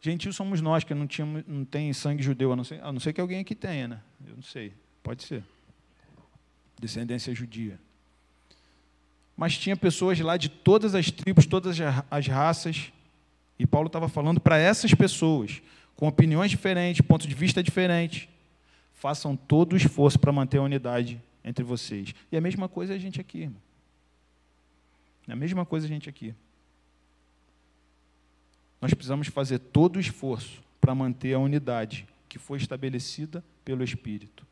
Gentil 0.00 0.32
somos 0.32 0.60
nós, 0.60 0.82
que 0.82 0.92
não, 0.94 1.06
tínhamos, 1.06 1.44
não 1.46 1.64
tem 1.64 1.92
sangue 1.92 2.22
judeu, 2.22 2.52
a 2.52 2.56
não, 2.56 2.64
ser, 2.64 2.82
a 2.82 2.90
não 2.92 2.98
ser 2.98 3.12
que 3.12 3.20
alguém 3.20 3.40
aqui 3.40 3.54
tenha, 3.54 3.86
né? 3.86 4.00
Eu 4.26 4.34
não 4.34 4.42
sei, 4.42 4.72
pode 5.02 5.22
ser. 5.22 5.44
Descendência 6.80 7.32
judia. 7.32 7.78
mas 9.36 9.56
tinha 9.56 9.76
pessoas 9.76 10.18
lá 10.18 10.36
de 10.36 10.48
todas 10.48 10.96
as 10.96 11.10
tribos, 11.10 11.46
todas 11.46 11.76
as 12.10 12.26
raças, 12.26 12.92
e 13.56 13.64
Paulo 13.64 13.86
estava 13.86 14.08
falando 14.08 14.40
para 14.40 14.58
essas 14.58 14.92
pessoas, 14.92 15.62
com 16.02 16.08
opiniões 16.08 16.50
diferentes, 16.50 17.00
ponto 17.00 17.28
de 17.28 17.34
vista 17.36 17.62
diferente, 17.62 18.28
façam 18.92 19.36
todo 19.36 19.74
o 19.74 19.76
esforço 19.76 20.18
para 20.18 20.32
manter 20.32 20.58
a 20.58 20.62
unidade 20.62 21.22
entre 21.44 21.62
vocês. 21.62 22.12
E 22.32 22.36
a 22.36 22.40
mesma 22.40 22.68
coisa 22.68 22.92
a 22.92 22.98
gente 22.98 23.20
aqui, 23.20 23.42
irmão. 23.42 23.62
A 25.28 25.36
mesma 25.36 25.64
coisa 25.64 25.86
a 25.86 25.88
gente 25.88 26.08
aqui. 26.08 26.34
Nós 28.80 28.92
precisamos 28.92 29.28
fazer 29.28 29.60
todo 29.60 29.94
o 29.94 30.00
esforço 30.00 30.60
para 30.80 30.92
manter 30.92 31.34
a 31.34 31.38
unidade 31.38 32.04
que 32.28 32.36
foi 32.36 32.58
estabelecida 32.58 33.44
pelo 33.64 33.84
Espírito. 33.84 34.44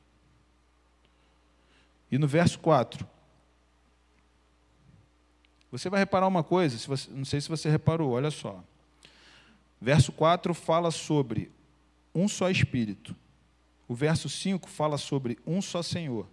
E 2.13 2.17
no 2.17 2.29
verso 2.29 2.61
4, 2.61 3.05
você 5.69 5.91
vai 5.91 5.99
reparar 5.99 6.29
uma 6.29 6.45
coisa, 6.45 6.79
se 6.79 6.87
você, 6.87 7.11
não 7.11 7.25
sei 7.25 7.41
se 7.41 7.49
você 7.49 7.69
reparou, 7.69 8.13
olha 8.13 8.31
só. 8.31 8.63
Verso 9.81 10.13
4 10.13 10.53
fala 10.53 10.91
sobre 10.91 11.51
um 12.15 12.29
só 12.29 12.51
Espírito. 12.51 13.17
O 13.89 13.95
verso 13.95 14.29
5 14.29 14.69
fala 14.69 14.99
sobre 14.99 15.39
um 15.47 15.63
só 15.63 15.83
Senhor. 15.83 16.29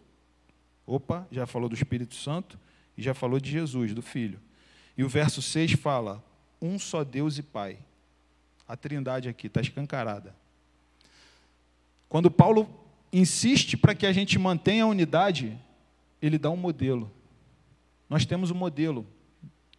Opa, 0.85 1.27
já 1.31 1.45
falou 1.45 1.69
do 1.69 1.75
Espírito 1.75 2.15
Santo 2.15 2.59
e 2.97 3.01
já 3.01 3.13
falou 3.13 3.39
de 3.39 3.49
Jesus, 3.49 3.93
do 3.93 4.01
Filho. 4.01 4.39
E 4.97 5.03
o 5.03 5.09
verso 5.09 5.41
6 5.41 5.73
fala: 5.73 6.23
um 6.61 6.77
só 6.77 7.03
Deus 7.03 7.37
e 7.37 7.43
Pai. 7.43 7.79
A 8.67 8.75
trindade 8.75 9.29
aqui 9.29 9.47
está 9.47 9.61
escancarada. 9.61 10.35
Quando 12.09 12.29
Paulo 12.29 12.69
insiste 13.11 13.77
para 13.77 13.95
que 13.95 14.05
a 14.05 14.11
gente 14.11 14.37
mantenha 14.37 14.83
a 14.83 14.87
unidade, 14.87 15.57
ele 16.21 16.37
dá 16.37 16.49
um 16.49 16.57
modelo. 16.57 17.11
Nós 18.09 18.25
temos 18.25 18.51
um 18.51 18.55
modelo 18.55 19.05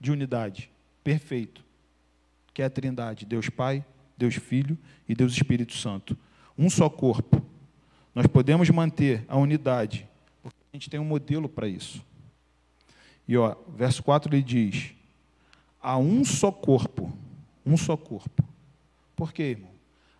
de 0.01 0.11
unidade 0.13 0.71
perfeito, 1.03 1.65
que 2.59 2.63
é 2.63 2.65
a 2.65 2.71
trindade: 2.71 3.25
Deus 3.25 3.49
Pai, 3.49 3.85
Deus 4.17 4.35
Filho 4.35 4.77
e 5.09 5.15
Deus 5.15 5.33
Espírito 5.33 5.75
Santo. 5.75 6.19
Um 6.59 6.69
só 6.69 6.91
corpo. 6.91 7.41
Nós 8.13 8.27
podemos 8.27 8.69
manter 8.71 9.25
a 9.29 9.37
unidade, 9.37 10.09
porque 10.43 10.59
a 10.73 10.77
gente 10.77 10.91
tem 10.91 10.99
um 10.99 11.05
modelo 11.05 11.49
para 11.49 11.69
isso. 11.69 12.05
E 13.29 13.37
ó, 13.37 13.55
verso 13.77 14.03
4 14.03 14.35
ele 14.35 14.43
diz: 14.43 14.93
há 15.81 15.97
um 15.99 16.25
só 16.25 16.51
corpo, 16.51 17.17
um 17.65 17.77
só 17.77 17.97
corpo. 17.97 18.43
Por 19.15 19.33
quê, 19.33 19.51
irmão? 19.51 19.71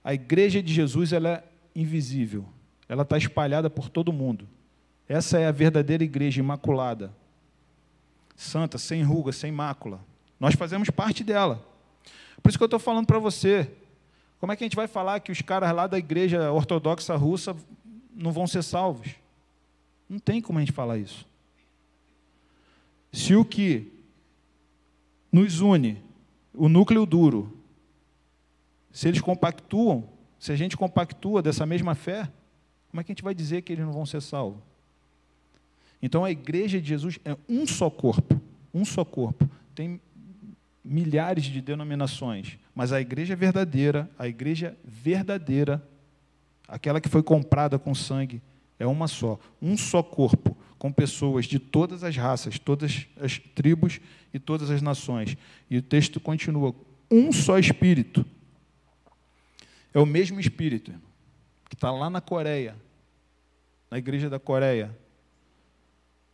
A 0.05 0.15
igreja 0.15 0.63
de 0.63 0.73
Jesus 0.73 1.13
ela 1.13 1.29
é 1.29 1.45
invisível, 1.75 2.45
ela 2.89 3.03
está 3.03 3.19
espalhada 3.19 3.69
por 3.69 3.89
todo 3.89 4.13
mundo. 4.13 4.49
Essa 5.09 5.41
é 5.41 5.49
a 5.49 5.51
verdadeira 5.51 6.05
igreja 6.05 6.39
imaculada, 6.39 7.13
santa, 8.37 8.79
sem 8.79 9.03
ruga, 9.03 9.33
sem 9.33 9.51
mácula. 9.51 10.01
Nós 10.39 10.55
fazemos 10.55 10.89
parte 10.89 11.25
dela. 11.25 11.68
Por 12.43 12.49
isso 12.49 12.59
que 12.59 12.63
eu 12.63 12.67
estou 12.67 12.81
falando 12.81 13.07
para 13.07 13.19
você. 13.19 13.71
Como 14.39 14.53
é 14.53 14.57
que 14.57 14.65
a 14.65 14.67
gente 14.67 14.77
vai 14.77 14.87
falar 14.87 15.21
que 15.21 15.33
os 15.33 15.43
caras 15.43 15.75
lá 15.75 15.87
da 15.87 15.99
igreja 15.99 16.53
ortodoxa 16.53 17.17
russa 17.17 17.57
não 18.15 18.33
vão 18.33 18.47
ser 18.47 18.63
salvos? 18.63 19.15
Não 20.09 20.19
tem 20.19 20.41
como 20.41 20.59
a 20.59 20.63
gente 20.63 20.73
falar 20.73 20.99
isso. 20.99 21.27
Se 23.13 23.35
o 23.35 23.45
que 23.45 23.93
nos 25.31 25.61
une, 25.61 26.03
o 26.55 26.69
núcleo 26.69 27.05
duro, 27.05 27.59
se 28.91 29.09
eles 29.09 29.21
compactuam, 29.21 30.09
se 30.39 30.53
a 30.53 30.57
gente 30.57 30.77
compactua 30.77 31.43
dessa 31.43 31.67
mesma 31.67 31.95
fé, 31.95 32.31
como 32.91 33.01
é 33.01 33.05
que 33.05 33.13
a 33.13 33.15
gente 33.15 33.23
vai 33.23 33.35
dizer 33.35 33.63
que 33.63 33.73
eles 33.73 33.85
não 33.85 33.93
vão 33.93 34.07
ser 34.07 34.23
salvos? 34.23 34.63
Então 36.01 36.25
a 36.25 36.31
igreja 36.31 36.81
de 36.81 36.89
Jesus 36.89 37.19
é 37.25 37.37
um 37.49 37.67
só 37.67 37.91
corpo, 37.91 38.41
um 38.73 38.85
só 38.85 39.05
corpo. 39.05 39.49
Tem 39.75 40.01
milhares 40.89 41.45
de 41.45 41.61
denominações, 41.61 42.59
mas 42.75 42.93
a 42.93 43.01
igreja 43.01 43.37
verdadeira, 43.37 44.11
a 44.19 44.27
igreja 44.27 44.77
verdadeira, 44.85 45.87
aquela 46.67 47.01
que 47.01 47.09
foi 47.09 47.23
comprada 47.23 47.79
com 47.79 47.95
sangue, 47.95 48.41
é 48.79 48.87
uma 48.87 49.07
só, 49.07 49.39
um 49.61 49.77
só 49.77 50.03
corpo, 50.03 50.57
com 50.79 50.91
pessoas 50.91 51.45
de 51.45 51.59
todas 51.59 52.03
as 52.05 52.17
raças, 52.17 52.59
todas 52.59 53.07
as 53.21 53.39
tribos 53.39 54.01
e 54.33 54.39
todas 54.39 54.71
as 54.71 54.81
nações. 54.81 55.37
E 55.69 55.77
o 55.77 55.83
texto 55.83 56.21
continua: 56.21 56.75
um 57.11 57.33
só 57.33 57.59
espírito. 57.59 58.25
É 59.93 59.99
o 59.99 60.07
mesmo 60.07 60.39
espírito 60.39 60.93
que 61.69 61.75
está 61.75 61.91
lá 61.91 62.09
na 62.09 62.21
Coreia, 62.21 62.77
na 63.91 63.99
igreja 63.99 64.31
da 64.31 64.39
Coreia. 64.39 64.97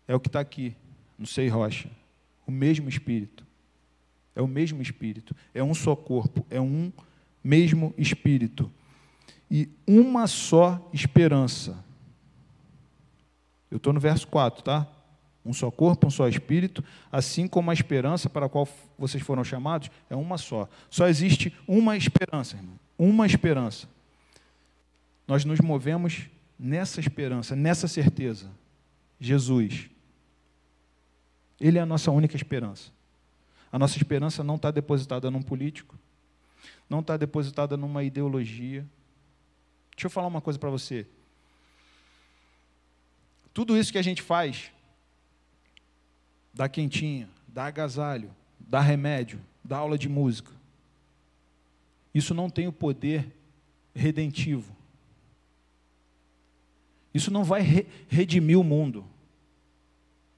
É 0.07 0.14
o 0.14 0.20
que 0.20 0.28
está 0.28 0.40
aqui, 0.40 0.76
no 1.18 1.26
Sei 1.26 1.48
Rocha. 1.48 1.88
O 2.46 2.52
mesmo 2.52 2.88
espírito. 2.88 3.44
É 4.35 4.43
o 4.43 4.49
mesmo 4.49 4.82
espírito. 4.82 5.35
É 5.53 5.62
um 5.62 5.74
só 5.74 5.95
corpo. 5.95 6.45
É 6.51 6.61
um 6.61 6.93
mesmo 7.43 7.95
espírito. 7.97 8.70
E 9.51 9.68
uma 9.87 10.26
só 10.26 10.89
esperança. 10.93 11.85
Eu 13.70 13.76
estou 13.76 13.93
no 13.93 14.01
verso 14.01 14.26
4, 14.28 14.62
tá? 14.62 14.87
Um 15.45 15.53
só 15.53 15.70
corpo, 15.70 16.07
um 16.07 16.11
só 16.11 16.26
espírito, 16.26 16.82
assim 17.12 17.47
como 17.47 17.70
a 17.70 17.74
esperança 17.74 18.30
para 18.30 18.47
a 18.47 18.49
qual 18.49 18.66
vocês 18.99 19.22
foram 19.22 19.45
chamados 19.45 19.91
é 20.09 20.16
uma 20.16 20.39
só. 20.39 20.68
Só 20.89 21.07
existe 21.07 21.55
uma 21.68 21.97
esperança, 21.97 22.57
irmão. 22.57 22.78
Uma 22.97 23.26
esperança. 23.26 23.87
Nós 25.28 25.45
nos 25.45 25.61
movemos 25.61 26.28
nessa 26.59 27.01
esperança, 27.01 27.55
nessa 27.55 27.87
certeza. 27.87 28.51
Jesus. 29.20 29.91
Ele 31.61 31.78
é 31.78 31.82
a 31.82 31.87
nossa 31.87 32.11
única 32.11 32.37
esperança. 32.37 32.91
A 33.75 33.79
nossa 33.79 33.97
esperança 33.97 34.45
não 34.45 34.55
está 34.55 34.70
depositada 34.70 35.29
num 35.33 35.43
político, 35.43 35.99
não 36.89 37.01
está 37.01 37.16
depositada 37.16 37.77
numa 37.77 38.05
ideologia. 38.05 38.87
Deixa 39.91 40.07
eu 40.07 40.11
falar 40.11 40.29
uma 40.29 40.41
coisa 40.41 40.57
para 40.61 40.70
você. 40.70 41.05
Tudo 43.53 43.77
isso 43.77 43.91
que 43.91 43.99
a 43.99 44.03
gente 44.03 44.22
faz, 44.22 44.70
dá 46.53 46.68
quentinha, 46.68 47.29
dá 47.49 47.64
agasalho, 47.66 48.31
dá 48.61 48.81
remédio, 48.81 49.41
dá 49.64 49.79
aula 49.79 49.99
de 49.99 50.09
música, 50.09 50.53
isso 52.14 52.33
não 52.33 52.49
tem 52.49 52.68
o 52.68 52.72
poder 52.72 53.27
redentivo. 53.93 54.72
Isso 57.12 57.29
não 57.29 57.43
vai 57.43 57.61
re 57.61 57.89
redimir 58.09 58.57
o 58.57 58.62
mundo. 58.62 59.05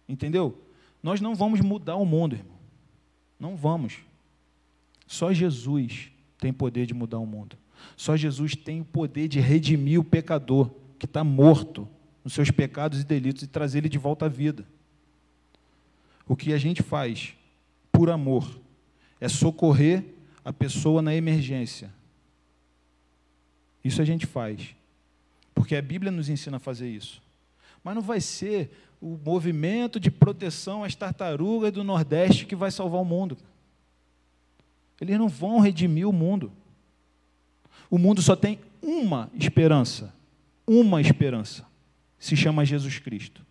Entendeu? 0.09 0.59
Nós 1.03 1.21
não 1.21 1.35
vamos 1.35 1.61
mudar 1.61 1.97
o 1.97 2.07
mundo, 2.07 2.35
irmão. 2.35 2.56
Não 3.39 3.57
vamos. 3.57 3.99
Só 5.07 5.33
Jesus 5.33 6.11
tem 6.39 6.53
poder 6.53 6.87
de 6.87 6.95
mudar 6.95 7.19
o 7.19 7.27
mundo. 7.27 7.57
Só 7.97 8.17
Jesus 8.17 8.55
tem 8.57 8.81
o 8.81 8.85
poder 8.85 9.29
de 9.29 9.41
redimir 9.41 10.01
o 10.01 10.05
pecador 10.05 10.71
que 10.99 11.07
está 11.07 11.23
morto 11.23 11.89
nos 12.25 12.33
seus 12.33 12.51
pecados 12.51 13.01
e 13.01 13.05
delitos 13.05 13.43
e 13.43 13.47
trazer 13.47 13.79
ele 13.79 13.89
de 13.89 13.99
volta 13.99 14.27
à 14.27 14.29
vida. 14.29 14.67
O 16.27 16.35
que 16.35 16.53
a 16.53 16.59
gente 16.59 16.83
faz 16.83 17.35
por 17.93 18.11
amor 18.11 18.61
é 19.21 19.29
socorrer 19.29 20.05
a 20.45 20.53
pessoa 20.53 21.01
na 21.01 21.15
emergência. 21.15 21.93
Isso 23.85 24.03
a 24.03 24.05
gente 24.05 24.27
faz. 24.27 24.75
Porque 25.55 25.77
a 25.77 25.83
Bíblia 25.83 26.11
nos 26.11 26.29
ensina 26.29 26.57
a 26.57 26.61
fazer 26.61 26.89
isso. 26.89 27.23
Mas 27.83 27.95
não 27.95 28.03
vai 28.03 28.21
ser 28.21 28.71
o 29.07 29.21
movimento 29.25 30.01
de 30.01 30.11
proteção 30.11 30.83
às 30.83 30.97
tartarugas 30.97 31.71
do 31.71 31.85
Nordeste 31.85 32.45
que 32.45 32.57
vai 32.57 32.73
salvar 32.73 33.01
o 33.01 33.05
mundo. 33.05 33.39
Eles 35.01 35.17
não 35.17 35.29
vão 35.29 35.61
redimir 35.61 36.09
o 36.09 36.13
mundo. 36.13 36.53
O 37.89 37.99
mundo 37.99 38.21
só 38.21 38.35
tem 38.35 38.59
uma 38.83 39.31
esperança. 39.39 40.13
Uma 40.67 41.01
esperança 41.01 41.65
se 42.19 42.37
chama 42.37 42.65
Jesus 42.65 42.99
Cristo. 42.99 43.47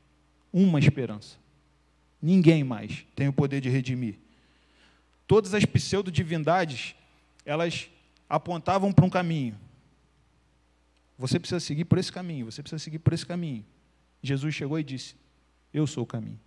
Uma 0.51 0.77
esperança. 0.77 1.37
Ninguém 2.21 2.61
mais 2.61 3.05
tem 3.15 3.29
o 3.29 3.33
poder 3.33 3.61
de 3.61 3.69
redimir. 3.69 4.15
Todas 5.25 5.53
as 5.53 5.63
pseudo-divindades, 5.63 6.95
elas 7.45 7.89
apontavam 8.27 8.91
para 8.91 9.05
um 9.05 9.09
caminho. 9.09 9.57
Você 11.17 11.39
precisa 11.39 11.61
seguir 11.61 11.85
por 11.85 11.97
esse 11.97 12.11
caminho, 12.11 12.51
você 12.51 12.61
precisa 12.61 12.83
seguir 12.83 12.99
por 12.99 13.13
esse 13.13 13.25
caminho. 13.25 13.65
Jesus 14.21 14.53
chegou 14.53 14.77
e 14.77 14.83
disse: 14.83 15.15
Eu 15.75 15.85
sou 15.85 16.05
o 16.05 16.07
caminho. 16.07 16.39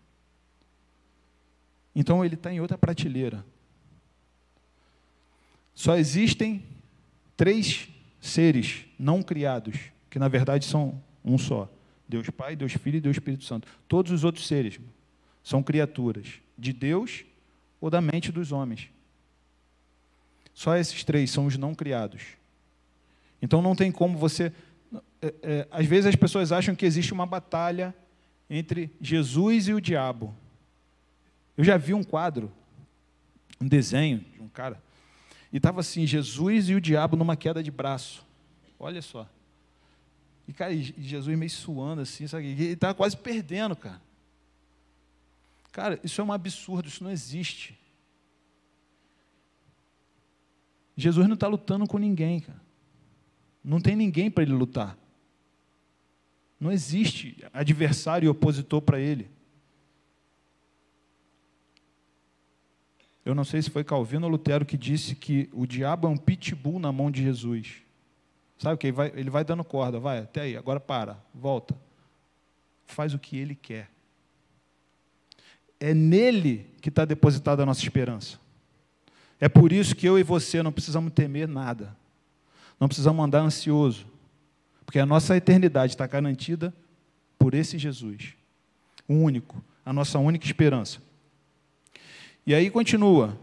Então 1.95 2.25
ele 2.25 2.35
está 2.35 2.51
em 2.51 2.61
outra 2.61 2.79
prateleira. 2.79 3.45
Só 5.75 5.99
existem 5.99 6.65
três 7.37 7.89
seres 8.23 8.87
não 8.99 9.23
criados, 9.23 9.77
que 10.09 10.19
na 10.19 10.29
verdade 10.29 10.65
são 10.65 10.99
um 11.23 11.37
só. 11.37 11.71
Deus 12.09 12.31
Pai, 12.31 12.57
Deus 12.57 12.73
Filho 12.73 12.97
e 12.97 13.01
Deus 13.03 13.17
Espírito 13.17 13.45
Santo. 13.45 13.69
Todos 13.87 14.11
os 14.13 14.25
outros 14.25 14.47
seres 14.47 14.81
são 15.45 15.63
criaturas 15.63 16.41
de 16.57 16.73
Deus 16.73 17.27
ou 17.83 17.91
da 17.91 18.01
mente 18.01 18.33
dos 18.33 18.51
homens. 18.51 18.89
Só 20.55 20.75
esses 20.75 21.05
três 21.05 21.31
são 21.31 21.45
os 21.45 21.59
não 21.59 21.75
criados. 21.75 22.23
Então 23.43 23.61
não 23.61 23.77
tem 23.77 23.93
como 23.93 24.17
você. 24.17 24.55
É, 25.21 25.35
é, 25.43 25.69
às 25.71 25.85
vezes 25.85 26.07
as 26.07 26.17
pessoas 26.17 26.51
acham 26.51 26.75
que 26.75 26.87
existe 26.87 27.13
uma 27.13 27.27
batalha 27.27 27.95
entre 28.49 28.91
Jesus 29.01 29.69
e 29.69 29.75
o 29.75 29.81
diabo. 29.81 30.35
Eu 31.57 31.65
já 31.65 31.77
vi 31.77 31.93
um 31.93 32.05
quadro, 32.05 32.53
um 33.61 33.67
desenho 33.67 34.25
de 34.35 34.41
um 34.41 34.49
cara, 34.49 34.81
e 35.53 35.57
estava 35.57 35.81
assim, 35.81 36.07
Jesus 36.07 36.69
e 36.69 36.75
o 36.75 36.81
diabo 36.81 37.17
numa 37.17 37.37
queda 37.37 37.63
de 37.63 37.71
braço. 37.71 38.25
Olha 38.79 39.03
só. 39.03 39.29
E, 40.47 40.53
cara, 40.53 40.73
e 40.73 40.83
Jesus 40.83 41.37
meio 41.37 41.51
suando 41.51 42.03
assim, 42.03 42.27
sabe? 42.27 42.47
E 42.47 42.53
ele 42.53 42.73
estava 42.73 42.95
quase 42.95 43.17
perdendo, 43.17 43.75
cara. 43.75 44.01
Cara, 45.73 46.01
isso 46.03 46.21
é 46.21 46.25
um 46.25 46.33
absurdo, 46.33 46.89
isso 46.89 47.05
não 47.05 47.11
existe. 47.11 47.79
Jesus 50.97 51.27
não 51.27 51.35
está 51.35 51.47
lutando 51.47 51.87
com 51.87 51.99
ninguém, 51.99 52.41
cara. 52.41 52.61
Não 53.63 53.81
tem 53.81 53.95
ninguém 53.95 54.31
para 54.31 54.43
ele 54.43 54.53
lutar. 54.53 54.97
Não 56.59 56.73
existe 56.73 57.45
adversário 57.53 58.27
e 58.27 58.29
opositor 58.29 58.83
para 58.83 58.99
ele. 58.99 59.31
Eu 63.25 63.35
não 63.35 63.45
sei 63.45 63.61
se 63.61 63.69
foi 63.69 63.85
Calvino 63.85 64.25
ou 64.25 64.31
Lutero 64.31 64.65
que 64.65 64.77
disse 64.77 65.15
que 65.15 65.51
o 65.53 65.67
diabo 65.67 66.07
é 66.07 66.11
um 66.11 66.17
pitbull 66.17 66.79
na 66.79 66.91
mão 66.91 67.11
de 67.11 67.23
Jesus. 67.23 67.83
Sabe 68.59 68.75
o 68.75 68.79
que? 68.79 68.87
Ele 68.87 68.93
vai, 68.93 69.13
ele 69.15 69.31
vai 69.31 69.45
dando 69.45 69.63
corda, 69.63 70.01
vai, 70.01 70.21
até 70.21 70.41
aí, 70.41 70.57
agora 70.57 70.81
para, 70.81 71.23
volta. 71.35 71.77
Faz 72.87 73.13
o 73.13 73.19
que 73.19 73.37
ele 73.37 73.55
quer. 73.55 73.91
É 75.79 75.95
nele 75.95 76.75
que 76.81 76.89
está 76.89 77.05
depositada 77.05 77.63
a 77.63 77.67
nossa 77.67 77.83
esperança. 77.83 78.41
É 79.39 79.49
por 79.49 79.73
isso 79.73 79.95
que 79.95 80.09
eu 80.09 80.19
e 80.19 80.23
você 80.23 80.63
não 80.63 80.73
precisamos 80.73 81.13
temer 81.13 81.47
nada. 81.47 81.97
Não 82.81 82.89
precisamos 82.89 83.25
andar 83.25 83.41
ansioso. 83.41 84.07
Porque 84.89 84.99
a 84.99 85.05
nossa 85.05 85.37
eternidade 85.37 85.93
está 85.93 86.07
garantida 86.07 86.73
por 87.39 87.53
esse 87.53 87.77
Jesus. 87.77 88.33
O 89.07 89.13
único, 89.13 89.63
a 89.85 89.93
nossa 89.93 90.19
única 90.19 90.47
esperança. 90.47 91.03
E 92.47 92.55
aí 92.55 92.71
continua. 92.71 93.39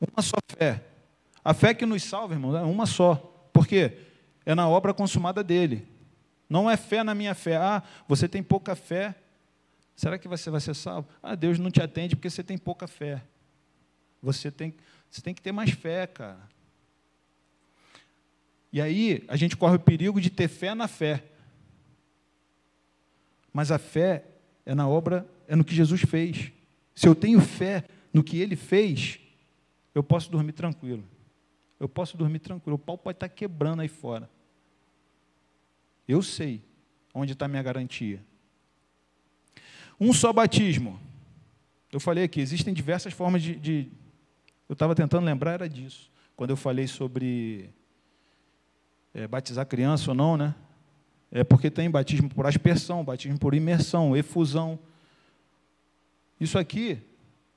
Uma 0.00 0.22
só 0.22 0.36
fé. 0.56 0.80
A 1.44 1.52
fé 1.52 1.74
que 1.74 1.84
nos 1.84 2.04
salva, 2.04 2.34
irmão, 2.34 2.56
é 2.56 2.62
uma 2.62 2.86
só. 2.86 3.16
Por 3.52 3.66
quê? 3.66 3.98
É 4.46 4.54
na 4.54 4.68
obra 4.68 4.94
consumada 4.94 5.42
dele. 5.42 5.88
Não 6.48 6.70
é 6.70 6.76
fé 6.76 7.02
na 7.02 7.16
minha 7.16 7.34
fé. 7.34 7.56
Ah, 7.56 7.82
você 8.06 8.28
tem 8.28 8.44
pouca 8.44 8.76
fé. 8.76 9.16
Será 9.96 10.16
que 10.16 10.28
você 10.28 10.50
vai 10.50 10.60
ser 10.60 10.76
salvo? 10.76 11.08
Ah, 11.20 11.34
Deus 11.34 11.58
não 11.58 11.68
te 11.68 11.82
atende 11.82 12.14
porque 12.14 12.30
você 12.30 12.44
tem 12.44 12.56
pouca 12.56 12.86
fé. 12.86 13.24
Você 14.22 14.52
tem, 14.52 14.72
você 15.10 15.20
tem 15.20 15.34
que 15.34 15.42
ter 15.42 15.50
mais 15.50 15.72
fé, 15.72 16.06
cara. 16.06 16.48
E 18.72 18.80
aí 18.80 19.22
a 19.28 19.36
gente 19.36 19.56
corre 19.56 19.76
o 19.76 19.80
perigo 19.80 20.20
de 20.20 20.30
ter 20.30 20.48
fé 20.48 20.74
na 20.74 20.88
fé. 20.88 21.22
Mas 23.52 23.70
a 23.70 23.78
fé 23.78 24.24
é 24.64 24.74
na 24.74 24.88
obra, 24.88 25.28
é 25.46 25.54
no 25.54 25.64
que 25.64 25.74
Jesus 25.74 26.00
fez. 26.00 26.50
Se 26.94 27.06
eu 27.06 27.14
tenho 27.14 27.40
fé 27.40 27.84
no 28.12 28.24
que 28.24 28.38
ele 28.38 28.56
fez, 28.56 29.20
eu 29.94 30.02
posso 30.02 30.30
dormir 30.30 30.52
tranquilo. 30.52 31.04
Eu 31.78 31.88
posso 31.88 32.16
dormir 32.16 32.38
tranquilo. 32.38 32.76
O 32.76 32.78
pau 32.78 32.96
pode 32.96 33.16
estar 33.16 33.28
quebrando 33.28 33.82
aí 33.82 33.88
fora. 33.88 34.30
Eu 36.08 36.22
sei 36.22 36.62
onde 37.14 37.32
está 37.32 37.46
minha 37.46 37.62
garantia. 37.62 38.24
Um 40.00 40.12
só 40.12 40.32
batismo. 40.32 40.98
Eu 41.90 42.00
falei 42.00 42.24
aqui, 42.24 42.40
existem 42.40 42.72
diversas 42.72 43.12
formas 43.12 43.42
de. 43.42 43.54
de 43.54 43.88
eu 44.68 44.72
estava 44.72 44.94
tentando 44.94 45.26
lembrar, 45.26 45.52
era 45.52 45.68
disso. 45.68 46.10
Quando 46.34 46.50
eu 46.50 46.56
falei 46.56 46.86
sobre 46.86 47.70
é, 49.14 49.26
batizar 49.26 49.66
criança 49.66 50.10
ou 50.10 50.14
não, 50.14 50.36
né? 50.36 50.54
É 51.30 51.42
porque 51.42 51.70
tem 51.70 51.90
batismo 51.90 52.28
por 52.28 52.46
aspersão, 52.46 53.04
batismo 53.04 53.38
por 53.38 53.54
imersão, 53.54 54.16
efusão. 54.16 54.78
Isso 56.38 56.58
aqui 56.58 56.98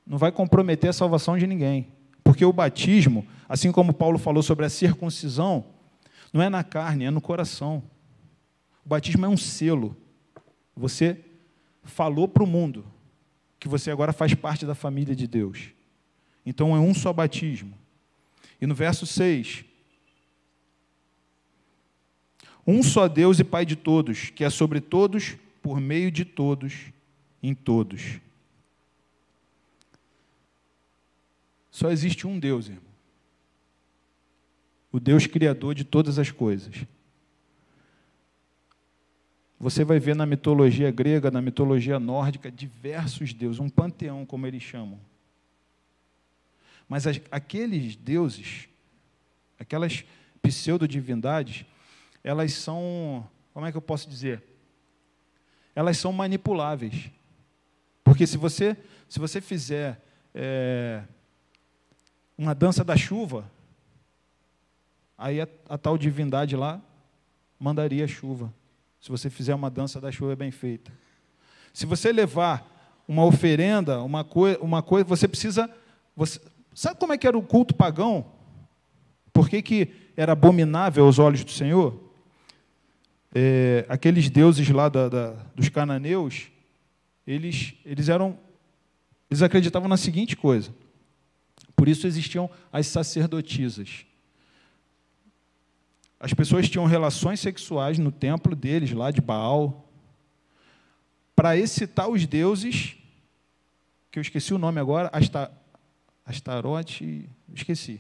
não 0.06 0.18
vai 0.18 0.32
comprometer 0.32 0.90
a 0.90 0.94
salvação 0.94 1.38
de 1.38 1.46
ninguém. 1.46 1.88
Porque 2.24 2.46
o 2.46 2.54
batismo, 2.54 3.26
assim 3.50 3.72
como 3.72 3.94
Paulo 3.94 4.18
falou 4.18 4.42
sobre 4.42 4.66
a 4.66 4.70
circuncisão, 4.70 5.66
não 6.32 6.42
é 6.42 6.50
na 6.50 6.64
carne, 6.64 7.06
é 7.06 7.12
no 7.12 7.22
coração. 7.22 7.84
O 8.86 8.90
batismo 8.90 9.26
é 9.26 9.30
um 9.30 9.38
selo. 9.38 9.96
Você 10.76 11.20
falou 11.84 12.28
para 12.28 12.44
o 12.44 12.48
mundo 12.48 12.86
que 13.60 13.68
você 13.68 13.92
agora 13.92 14.14
faz 14.14 14.34
parte 14.34 14.66
da 14.66 14.76
família 14.76 15.16
de 15.16 15.28
Deus. 15.28 15.70
Então 16.46 16.76
é 16.76 16.80
um 16.80 16.94
só 16.94 17.12
batismo. 17.12 17.74
E 18.62 18.68
no 18.68 18.76
verso 18.76 19.06
6, 19.06 19.66
um 22.66 22.82
só 22.82 23.08
Deus 23.08 23.40
e 23.40 23.44
Pai 23.44 23.66
de 23.66 23.76
todos, 23.76 24.30
que 24.30 24.44
é 24.44 24.50
sobre 24.50 24.82
todos, 24.82 25.36
por 25.62 25.80
meio 25.80 26.12
de 26.12 26.26
todos, 26.26 26.92
em 27.42 27.54
todos. 27.54 28.20
Só 31.70 31.92
existe 31.92 32.26
um 32.26 32.40
Deus, 32.40 32.68
irmão. 32.68 32.84
O 34.92 35.00
Deus 35.00 35.28
criador 35.28 35.76
de 35.76 35.84
todas 35.84 36.18
as 36.18 36.32
coisas. 36.32 36.86
Você 39.60 39.84
vai 39.84 40.00
ver 40.00 40.16
na 40.16 40.26
mitologia 40.26 40.90
grega, 40.92 41.30
na 41.30 41.42
mitologia 41.42 42.00
nórdica, 42.00 42.52
diversos 42.52 43.34
deuses, 43.34 43.60
um 43.60 43.70
panteão, 43.70 44.26
como 44.26 44.48
eles 44.48 44.64
chamam. 44.64 45.00
Mas 46.88 47.06
aqueles 47.32 47.96
deuses, 47.96 48.70
aquelas 49.60 50.06
pseudo-divindades, 50.42 51.66
elas 52.26 52.54
são, 52.54 53.24
como 53.54 53.68
é 53.68 53.72
que 53.72 53.78
eu 53.78 53.82
posso 53.82 54.10
dizer? 54.10 54.42
Elas 55.76 55.96
são 56.00 56.12
manipuláveis. 56.12 57.12
Porque 58.04 58.26
se 58.26 58.36
você, 58.36 58.76
se 59.08 59.20
você 59.20 59.40
fizer 59.40 60.04
é, 60.34 61.04
uma 62.36 62.56
dança 62.56 62.84
da 62.84 62.98
chuva, 62.98 63.46
aí 65.16 65.40
a, 65.40 65.48
a 65.70 65.78
tal 65.78 66.00
divindade 66.00 66.56
lá 66.56 66.82
mandaria 67.60 68.08
chuva. 68.08 68.52
Se 69.00 69.10
você 69.10 69.30
fizer 69.30 69.54
uma 69.54 69.70
dança 69.70 70.02
da 70.02 70.12
chuva 70.12 70.36
bem 70.36 70.50
feita. 70.50 70.92
Se 71.72 71.86
você 71.86 72.12
levar 72.12 73.04
uma 73.08 73.24
oferenda, 73.24 74.02
uma, 74.02 74.24
coi 74.24 74.56
uma 74.56 74.82
coisa, 74.82 75.06
você 75.06 75.28
precisa. 75.28 75.70
Você, 76.16 76.42
sabe 76.74 77.00
como 77.00 77.14
é 77.14 77.20
que 77.20 77.28
era 77.28 77.38
o 77.38 77.44
culto 77.44 77.76
pagão? 77.76 78.26
Por 79.32 79.48
que, 79.48 79.62
que 79.62 79.94
era 80.18 80.32
abominável 80.32 81.06
aos 81.06 81.20
olhos 81.20 81.44
do 81.44 81.52
Senhor? 81.52 82.05
É, 83.38 83.86
aqueles 83.90 84.30
deuses 84.30 84.70
lá 84.70 84.88
da, 84.88 85.10
da, 85.10 85.32
dos 85.54 85.68
cananeus, 85.68 86.48
eles, 87.28 87.74
eles 87.84 88.08
eram. 88.08 88.40
Eles 89.30 89.42
acreditavam 89.42 89.90
na 89.90 89.98
seguinte 89.98 90.38
coisa: 90.38 90.74
por 91.76 91.90
isso 91.90 92.08
existiam 92.08 92.50
as 92.72 92.88
sacerdotisas. 92.88 94.06
As 96.18 96.34
pessoas 96.34 96.70
tinham 96.70 96.86
relações 96.86 97.42
sexuais 97.42 98.00
no 98.00 98.10
templo 98.10 98.56
deles, 98.56 98.94
lá 98.94 99.12
de 99.12 99.20
Baal, 99.20 99.86
para 101.36 101.58
excitar 101.58 102.10
os 102.10 102.26
deuses, 102.26 102.96
que 104.10 104.18
eu 104.18 104.22
esqueci 104.22 104.54
o 104.54 104.58
nome 104.58 104.80
agora, 104.80 105.10
Asta, 105.12 105.52
Astarote, 106.26 107.30
esqueci. 107.54 108.00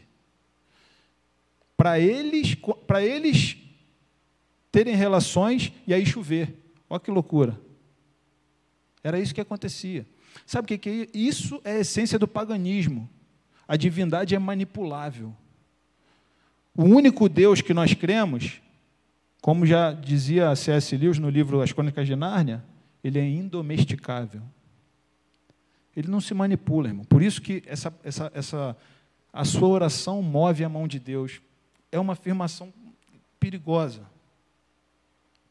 Para 1.75 1.99
eles, 1.99 2.55
para 2.87 3.03
eles 3.03 3.57
terem 4.75 4.93
relações 4.93 5.71
e 5.87 5.93
aí 5.93 6.05
chover. 6.05 6.53
Olha 6.89 6.99
que 6.99 7.09
loucura. 7.09 7.57
Era 9.01 9.17
isso 9.17 9.33
que 9.33 9.39
acontecia. 9.39 10.05
Sabe 10.45 10.65
o 10.65 10.77
que 10.77 10.89
é 10.89 11.17
isso? 11.17 11.61
É 11.63 11.77
a 11.77 11.79
essência 11.79 12.19
do 12.19 12.27
paganismo. 12.27 13.09
A 13.65 13.77
divindade 13.77 14.35
é 14.35 14.39
manipulável. 14.39 15.33
O 16.75 16.83
único 16.83 17.29
Deus 17.29 17.61
que 17.61 17.73
nós 17.73 17.93
cremos, 17.93 18.61
como 19.41 19.65
já 19.65 19.93
dizia 19.93 20.53
C.S. 20.57 20.97
Lewis 20.97 21.19
no 21.19 21.29
livro 21.29 21.61
As 21.61 21.71
Crônicas 21.71 22.05
de 22.05 22.13
Nárnia, 22.17 22.61
ele 23.01 23.17
é 23.17 23.25
indomesticável. 23.25 24.41
Ele 25.95 26.09
não 26.09 26.19
se 26.19 26.33
manipula, 26.33 26.89
irmão. 26.89 27.05
Por 27.05 27.21
isso 27.21 27.41
que 27.41 27.63
essa, 27.65 27.97
essa, 28.03 28.29
essa, 28.35 28.77
a 29.31 29.45
sua 29.45 29.69
oração 29.69 30.21
move 30.21 30.65
a 30.65 30.69
mão 30.69 30.85
de 30.85 30.99
Deus. 30.99 31.39
É 31.93 31.97
uma 31.97 32.11
afirmação 32.11 32.73
perigosa. 33.39 34.13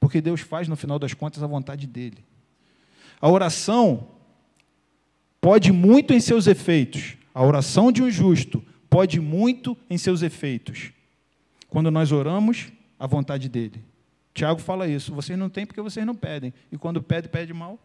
Porque 0.05 0.21
Deus 0.21 0.43
faz, 0.43 0.69
no 0.69 0.77
final 0.77 0.99
das 0.99 1.15
contas, 1.15 1.43
a 1.43 1.47
vontade 1.47 1.87
dele. 1.87 2.23
A 3.19 3.27
oração 3.31 4.07
pode 5.41 5.73
muito 5.73 6.13
em 6.13 6.21
seus 6.21 6.47
efeitos, 6.47 7.17
a 7.33 7.43
oração 7.43 7.91
de 7.91 8.03
um 8.03 8.11
justo 8.11 8.63
pode 8.91 9.19
muito 9.19 9.75
em 9.89 9.97
seus 9.97 10.21
efeitos. 10.21 10.93
Quando 11.71 11.91
nós 11.91 12.13
oramos, 12.13 12.71
a 12.99 13.07
vontade 13.07 13.49
dele. 13.49 13.83
Tiago 14.35 14.61
fala 14.61 14.87
isso. 14.87 15.11
Vocês 15.15 15.39
não 15.39 15.49
têm 15.49 15.65
porque 15.65 15.81
vocês 15.81 16.05
não 16.05 16.15
pedem. 16.15 16.53
E 16.71 16.77
quando 16.77 17.03
pede, 17.03 17.27
pede 17.31 17.55
mal. 17.55 17.79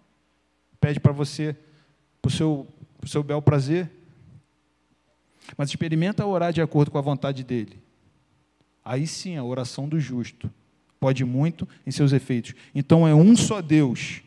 Pede 0.77 0.99
para 0.99 1.13
você, 1.13 1.55
para 2.21 2.27
o 2.27 2.31
seu, 2.33 2.67
seu 3.05 3.23
bel 3.23 3.41
prazer. 3.41 3.89
Mas 5.57 5.69
experimenta 5.69 6.25
orar 6.25 6.51
de 6.51 6.61
acordo 6.61 6.91
com 6.91 6.97
a 6.97 7.01
vontade 7.01 7.45
dele. 7.45 7.81
Aí 8.83 9.07
sim, 9.07 9.37
a 9.37 9.43
oração 9.45 9.87
do 9.87 9.97
justo 10.01 10.51
pode 10.99 11.23
muito 11.23 11.67
em 11.85 11.91
seus 11.91 12.11
efeitos. 12.11 12.53
Então 12.73 13.07
é 13.07 13.15
um 13.15 13.35
só 13.35 13.61
Deus 13.61 14.21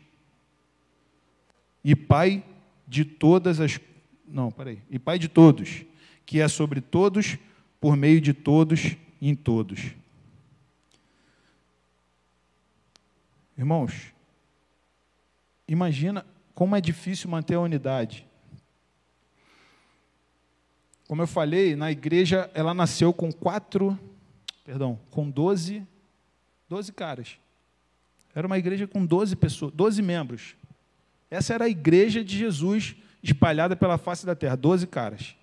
e 1.83 1.95
Pai 1.95 2.43
de 2.87 3.03
todas 3.03 3.59
as. 3.59 3.79
Não, 4.27 4.51
peraí. 4.51 4.79
E 4.89 4.97
Pai 4.97 5.19
de 5.19 5.27
todos, 5.27 5.83
que 6.25 6.39
é 6.39 6.47
sobre 6.47 6.79
todos, 6.79 7.37
por 7.79 7.97
meio 7.97 8.21
de 8.21 8.33
todos 8.33 8.95
e 9.19 9.29
em 9.29 9.35
todos. 9.35 9.91
Irmãos, 13.57 14.13
imagina 15.67 16.25
como 16.55 16.75
é 16.75 16.81
difícil 16.81 17.29
manter 17.29 17.55
a 17.55 17.59
unidade. 17.59 18.25
Como 21.07 21.21
eu 21.21 21.27
falei, 21.27 21.75
na 21.75 21.91
igreja 21.91 22.49
ela 22.53 22.73
nasceu 22.73 23.13
com 23.13 23.31
quatro, 23.31 23.99
perdão, 24.63 24.97
com 25.11 25.29
doze, 25.29 25.85
doze 26.73 26.91
caras. 26.91 27.37
Era 28.33 28.47
uma 28.47 28.57
igreja 28.57 28.87
com 28.87 29.05
doze 29.05 29.35
pessoas, 29.35 29.71
doze 29.73 30.01
membros. 30.01 30.55
Essa 31.29 31.53
era 31.53 31.65
a 31.65 31.69
igreja 31.69 32.23
de 32.23 32.35
Jesus 32.35 32.95
espalhada 33.21 33.75
pela 33.75 33.99
face 33.99 34.25
da 34.25 34.35
terra, 34.35 34.55
doze 34.55 34.87
caras. 34.87 35.35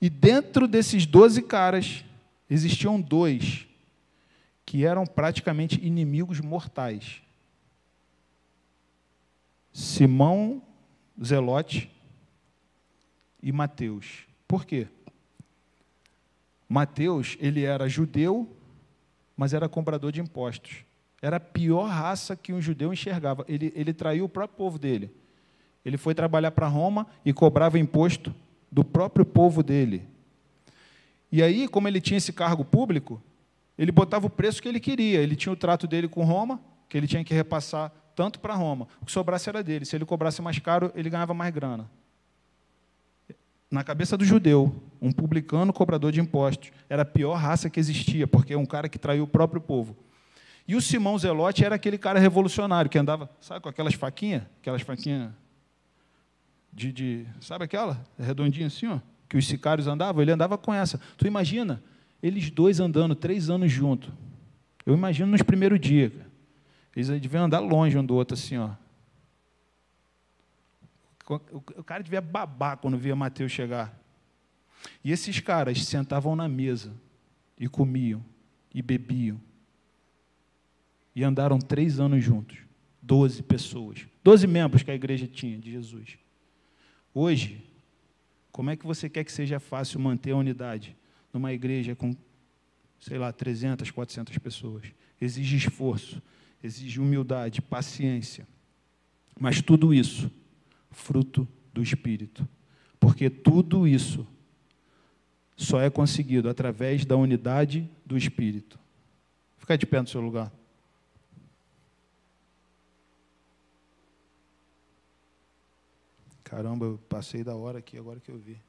E 0.00 0.08
dentro 0.08 0.68
desses 0.68 1.04
doze 1.04 1.42
caras 1.42 2.04
existiam 2.48 3.00
dois 3.00 3.66
que 4.64 4.84
eram 4.84 5.04
praticamente 5.04 5.84
inimigos 5.84 6.38
mortais. 6.38 7.20
Simão 9.72 10.62
Zelote 11.22 11.90
e 13.42 13.50
Mateus. 13.50 14.26
Por 14.46 14.64
quê? 14.64 14.86
Mateus, 16.68 17.36
ele 17.40 17.64
era 17.64 17.88
judeu, 17.88 18.48
mas 19.40 19.54
era 19.54 19.70
cobrador 19.70 20.12
de 20.12 20.20
impostos. 20.20 20.84
Era 21.22 21.38
a 21.38 21.40
pior 21.40 21.88
raça 21.88 22.36
que 22.36 22.52
um 22.52 22.60
judeu 22.60 22.92
enxergava. 22.92 23.42
Ele, 23.48 23.72
ele 23.74 23.94
traiu 23.94 24.26
o 24.26 24.28
próprio 24.28 24.58
povo 24.58 24.78
dele. 24.78 25.10
Ele 25.82 25.96
foi 25.96 26.14
trabalhar 26.14 26.50
para 26.50 26.66
Roma 26.66 27.06
e 27.24 27.32
cobrava 27.32 27.78
imposto 27.78 28.34
do 28.70 28.84
próprio 28.84 29.24
povo 29.24 29.62
dele. 29.62 30.06
E 31.32 31.42
aí, 31.42 31.66
como 31.68 31.88
ele 31.88 32.02
tinha 32.02 32.18
esse 32.18 32.34
cargo 32.34 32.66
público, 32.66 33.18
ele 33.78 33.90
botava 33.90 34.26
o 34.26 34.30
preço 34.30 34.60
que 34.60 34.68
ele 34.68 34.78
queria. 34.78 35.20
Ele 35.20 35.34
tinha 35.34 35.54
o 35.54 35.56
trato 35.56 35.86
dele 35.86 36.06
com 36.06 36.22
Roma, 36.22 36.60
que 36.86 36.98
ele 36.98 37.06
tinha 37.06 37.24
que 37.24 37.32
repassar 37.32 37.90
tanto 38.14 38.40
para 38.40 38.52
Roma. 38.52 38.88
O 39.00 39.06
que 39.06 39.12
sobrasse 39.12 39.48
era 39.48 39.62
dele. 39.62 39.86
Se 39.86 39.96
ele 39.96 40.04
cobrasse 40.04 40.42
mais 40.42 40.58
caro, 40.58 40.92
ele 40.94 41.08
ganhava 41.08 41.32
mais 41.32 41.50
grana. 41.50 41.90
Na 43.70 43.84
cabeça 43.84 44.16
do 44.16 44.24
judeu, 44.24 44.74
um 45.00 45.12
publicano 45.12 45.72
cobrador 45.72 46.10
de 46.10 46.20
impostos 46.20 46.72
era 46.88 47.02
a 47.02 47.04
pior 47.04 47.34
raça 47.34 47.70
que 47.70 47.78
existia, 47.78 48.26
porque 48.26 48.52
é 48.52 48.58
um 48.58 48.66
cara 48.66 48.88
que 48.88 48.98
traiu 48.98 49.24
o 49.24 49.28
próprio 49.28 49.60
povo. 49.60 49.96
E 50.66 50.74
o 50.74 50.80
Simão 50.80 51.16
Zelote 51.16 51.64
era 51.64 51.76
aquele 51.76 51.96
cara 51.96 52.18
revolucionário 52.18 52.90
que 52.90 52.98
andava, 52.98 53.30
sabe, 53.40 53.60
com 53.60 53.68
aquelas 53.68 53.94
faquinhas, 53.94 54.42
aquelas 54.60 54.82
faquinhas 54.82 55.30
de, 56.72 56.92
de 56.92 57.26
sabe 57.40 57.64
aquela 57.64 58.00
redondinha 58.18 58.66
assim, 58.66 58.86
ó, 58.86 59.00
que 59.28 59.36
os 59.36 59.46
sicários 59.46 59.86
andavam. 59.86 60.22
Ele 60.22 60.32
andava 60.32 60.56
com 60.56 60.72
essa. 60.72 61.00
Tu 61.16 61.26
imagina 61.26 61.82
eles 62.22 62.50
dois 62.50 62.80
andando 62.80 63.14
três 63.14 63.50
anos 63.50 63.70
juntos. 63.70 64.10
Eu 64.84 64.94
imagino 64.94 65.30
nos 65.30 65.42
primeiros 65.42 65.80
dias. 65.80 66.12
Eles 66.94 67.08
deviam 67.08 67.44
andar 67.44 67.60
longe 67.60 67.96
um 67.96 68.04
do 68.04 68.14
outro 68.14 68.34
assim, 68.34 68.56
ó. 68.58 68.70
O 71.28 71.84
cara 71.84 72.02
devia 72.02 72.20
babar 72.20 72.76
quando 72.78 72.98
via 72.98 73.14
Mateus 73.14 73.52
chegar. 73.52 73.98
E 75.04 75.12
esses 75.12 75.38
caras 75.40 75.84
sentavam 75.84 76.34
na 76.34 76.48
mesa 76.48 76.92
e 77.58 77.68
comiam 77.68 78.24
e 78.74 78.82
bebiam. 78.82 79.40
E 81.14 81.22
andaram 81.22 81.58
três 81.58 82.00
anos 82.00 82.24
juntos. 82.24 82.58
Doze 83.02 83.42
pessoas. 83.42 84.06
Doze 84.22 84.46
membros 84.46 84.82
que 84.82 84.90
a 84.90 84.94
igreja 84.94 85.26
tinha 85.26 85.58
de 85.58 85.70
Jesus. 85.70 86.18
Hoje, 87.14 87.64
como 88.50 88.70
é 88.70 88.76
que 88.76 88.86
você 88.86 89.08
quer 89.08 89.24
que 89.24 89.32
seja 89.32 89.60
fácil 89.60 90.00
manter 90.00 90.32
a 90.32 90.36
unidade? 90.36 90.96
numa 91.32 91.52
igreja 91.52 91.94
com, 91.94 92.14
sei 92.98 93.18
lá, 93.18 93.32
300, 93.32 93.90
400 93.90 94.36
pessoas. 94.38 94.84
Exige 95.20 95.56
esforço, 95.56 96.22
exige 96.62 97.00
humildade, 97.00 97.62
paciência. 97.62 98.46
Mas 99.38 99.62
tudo 99.62 99.94
isso, 99.94 100.30
fruto 100.90 101.46
do 101.72 101.82
Espírito. 101.82 102.46
Porque 102.98 103.30
tudo 103.30 103.86
isso 103.86 104.26
só 105.56 105.80
é 105.80 105.90
conseguido 105.90 106.48
através 106.48 107.04
da 107.04 107.16
unidade 107.16 107.88
do 108.04 108.16
Espírito. 108.16 108.78
Fica 109.58 109.76
de 109.76 109.86
pé 109.86 110.00
no 110.00 110.08
seu 110.08 110.20
lugar. 110.20 110.52
Caramba, 116.42 116.86
eu 116.86 116.98
passei 117.08 117.44
da 117.44 117.54
hora 117.54 117.78
aqui 117.78 117.96
agora 117.96 118.18
que 118.18 118.30
eu 118.30 118.38
vi. 118.38 118.60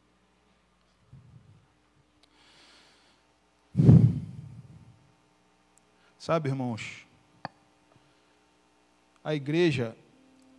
Sabe, 6.20 6.50
irmãos, 6.50 7.08
a 9.24 9.34
igreja, 9.34 9.98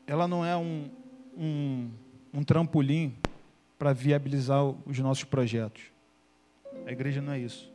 ela 0.09 0.27
não 0.27 0.45
é 0.45 0.57
um, 0.57 0.91
um, 1.37 1.91
um 2.33 2.43
trampolim 2.43 3.15
para 3.79 3.93
viabilizar 3.93 4.65
os 4.65 4.99
nossos 4.99 5.25
projetos. 5.25 5.83
A 6.87 6.93
igreja 6.93 7.21
não 7.21 7.33
é 7.33 7.39
isso. 7.39 7.71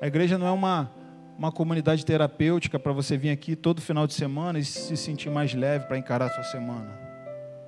A 0.00 0.06
igreja 0.06 0.38
não 0.38 0.46
é 0.46 0.50
uma, 0.50 0.90
uma 1.36 1.50
comunidade 1.50 2.04
terapêutica 2.04 2.78
para 2.78 2.92
você 2.92 3.16
vir 3.16 3.30
aqui 3.30 3.56
todo 3.56 3.80
final 3.80 4.06
de 4.06 4.14
semana 4.14 4.58
e 4.58 4.64
se 4.64 4.96
sentir 4.96 5.30
mais 5.30 5.54
leve 5.54 5.86
para 5.86 5.98
encarar 5.98 6.26
a 6.26 6.30
sua 6.30 6.44
semana. 6.44 6.98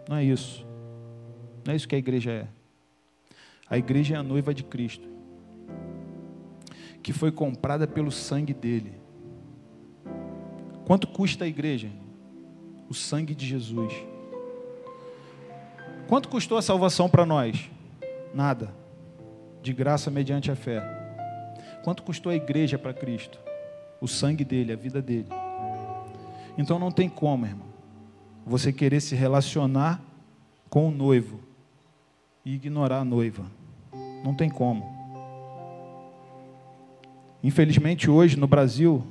Não 0.09 0.17
é 0.17 0.25
isso. 0.25 0.67
Não 1.65 1.73
é 1.73 1.77
isso 1.77 1.89
que 1.89 1.95
a 1.95 1.99
igreja 1.99 2.31
é. 2.31 2.47
A 3.69 3.79
igreja 3.79 4.15
é 4.15 4.19
a 4.19 4.23
noiva 4.23 4.55
de 4.55 4.65
Cristo 4.65 5.11
que 7.03 7.13
foi 7.13 7.33
comprada 7.33 7.87
pelo 7.87 8.11
sangue 8.11 8.53
dele. 8.53 8.93
Quanto 10.85 11.07
custa 11.07 11.45
a 11.45 11.49
igreja? 11.49 11.91
O 12.89 12.95
sangue 12.95 13.35
de 13.35 13.47
Jesus. 13.47 13.93
Quanto 16.11 16.29
custou 16.29 16.59
a 16.59 16.63
salvação 16.63 17.09
para 17.09 17.25
nós? 17.25 17.71
Nada. 18.35 18.75
De 19.63 19.73
graça 19.73 20.11
mediante 20.11 20.51
a 20.51 20.57
fé. 20.57 20.83
Quanto 21.85 22.03
custou 22.03 22.33
a 22.33 22.35
igreja 22.35 22.77
para 22.77 22.93
Cristo? 22.93 23.39
O 24.01 24.09
sangue 24.09 24.45
dele, 24.45 24.73
a 24.73 24.77
vida 24.77 25.01
dele. 25.01 25.29
Então 26.59 26.81
não 26.81 26.91
tem 26.91 27.09
como, 27.09 27.47
irmão, 27.47 27.69
você 28.45 28.73
querer 28.73 29.01
se 29.01 29.15
relacionar 29.15 30.03
com 30.69 30.89
o 30.89 30.91
noivo 30.91 31.39
e 32.45 32.57
ignorar 32.57 32.99
a 32.99 33.05
noiva. 33.05 33.45
Não 34.25 34.35
tem 34.35 34.51
como. 34.51 34.85
Infelizmente, 37.41 38.11
hoje 38.11 38.37
no 38.37 38.49
Brasil, 38.49 39.07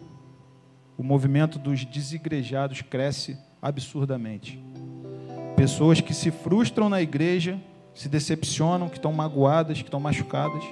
o 0.97 1.03
movimento 1.03 1.57
dos 1.57 1.85
desigrejados 1.85 2.81
cresce 2.81 3.39
absurdamente. 3.61 4.61
Pessoas 5.59 5.99
que 5.99 6.13
se 6.13 6.31
frustram 6.31 6.87
na 6.87 7.01
igreja, 7.01 7.59
se 7.93 8.07
decepcionam, 8.07 8.87
que 8.87 8.95
estão 8.95 9.11
magoadas, 9.11 9.79
que 9.79 9.89
estão 9.89 9.99
machucadas. 9.99 10.63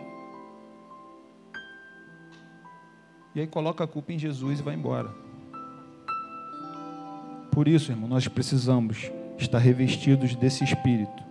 E 3.36 3.42
aí 3.42 3.48
coloca 3.48 3.84
a 3.84 3.88
culpa 3.88 4.14
em 4.14 4.18
Jesus 4.18 4.62
e 4.62 4.64
vai 4.64 4.76
embora. 4.76 5.10
Por 7.52 7.68
isso, 7.68 7.92
irmão, 7.92 8.08
nós 8.08 8.30
precisamos 8.30 9.12
estar 9.38 9.58
revestidos 9.58 10.38
desse 10.38 10.64
espírito. 10.64 11.22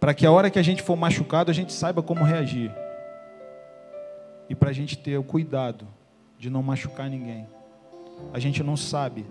Para 0.00 0.12
que 0.14 0.26
a 0.26 0.32
hora 0.32 0.50
que 0.50 0.58
a 0.58 0.62
gente 0.62 0.82
for 0.82 0.96
machucado, 0.96 1.48
a 1.48 1.54
gente 1.54 1.72
saiba 1.72 2.02
como 2.02 2.24
reagir 2.24 2.72
e 4.48 4.54
para 4.56 4.70
a 4.70 4.72
gente 4.72 4.98
ter 4.98 5.16
o 5.16 5.22
cuidado 5.22 5.86
de 6.36 6.50
não 6.50 6.60
machucar 6.60 7.08
ninguém. 7.08 7.46
A 8.32 8.40
gente 8.40 8.64
não 8.64 8.76
sabe 8.76 9.24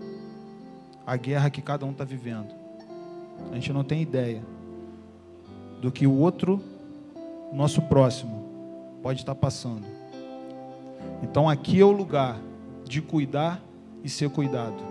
a 1.06 1.16
guerra 1.16 1.50
que 1.50 1.60
cada 1.60 1.84
um 1.84 1.90
está 1.90 2.04
vivendo. 2.04 2.54
A 3.50 3.54
gente 3.54 3.72
não 3.72 3.84
tem 3.84 4.02
ideia 4.02 4.42
do 5.80 5.90
que 5.90 6.06
o 6.06 6.12
outro, 6.12 6.62
nosso 7.52 7.82
próximo, 7.82 8.48
pode 9.02 9.20
estar 9.20 9.34
passando. 9.34 9.84
Então 11.22 11.48
aqui 11.48 11.80
é 11.80 11.84
o 11.84 11.90
lugar 11.90 12.40
de 12.84 13.02
cuidar 13.02 13.60
e 14.04 14.08
ser 14.08 14.30
cuidado. 14.30 14.82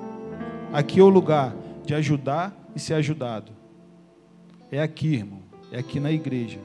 Aqui 0.74 1.00
é 1.00 1.04
o 1.04 1.10
lugar 1.10 1.54
de 1.86 1.94
ajudar 1.94 2.56
e 2.76 2.80
ser 2.80 2.96
ajudado. 2.96 3.52
É 4.72 4.82
aqui, 4.82 5.16
irmão, 5.16 5.40
é 5.72 5.80
aqui 5.80 6.00
na 6.00 6.12
igreja 6.12 6.60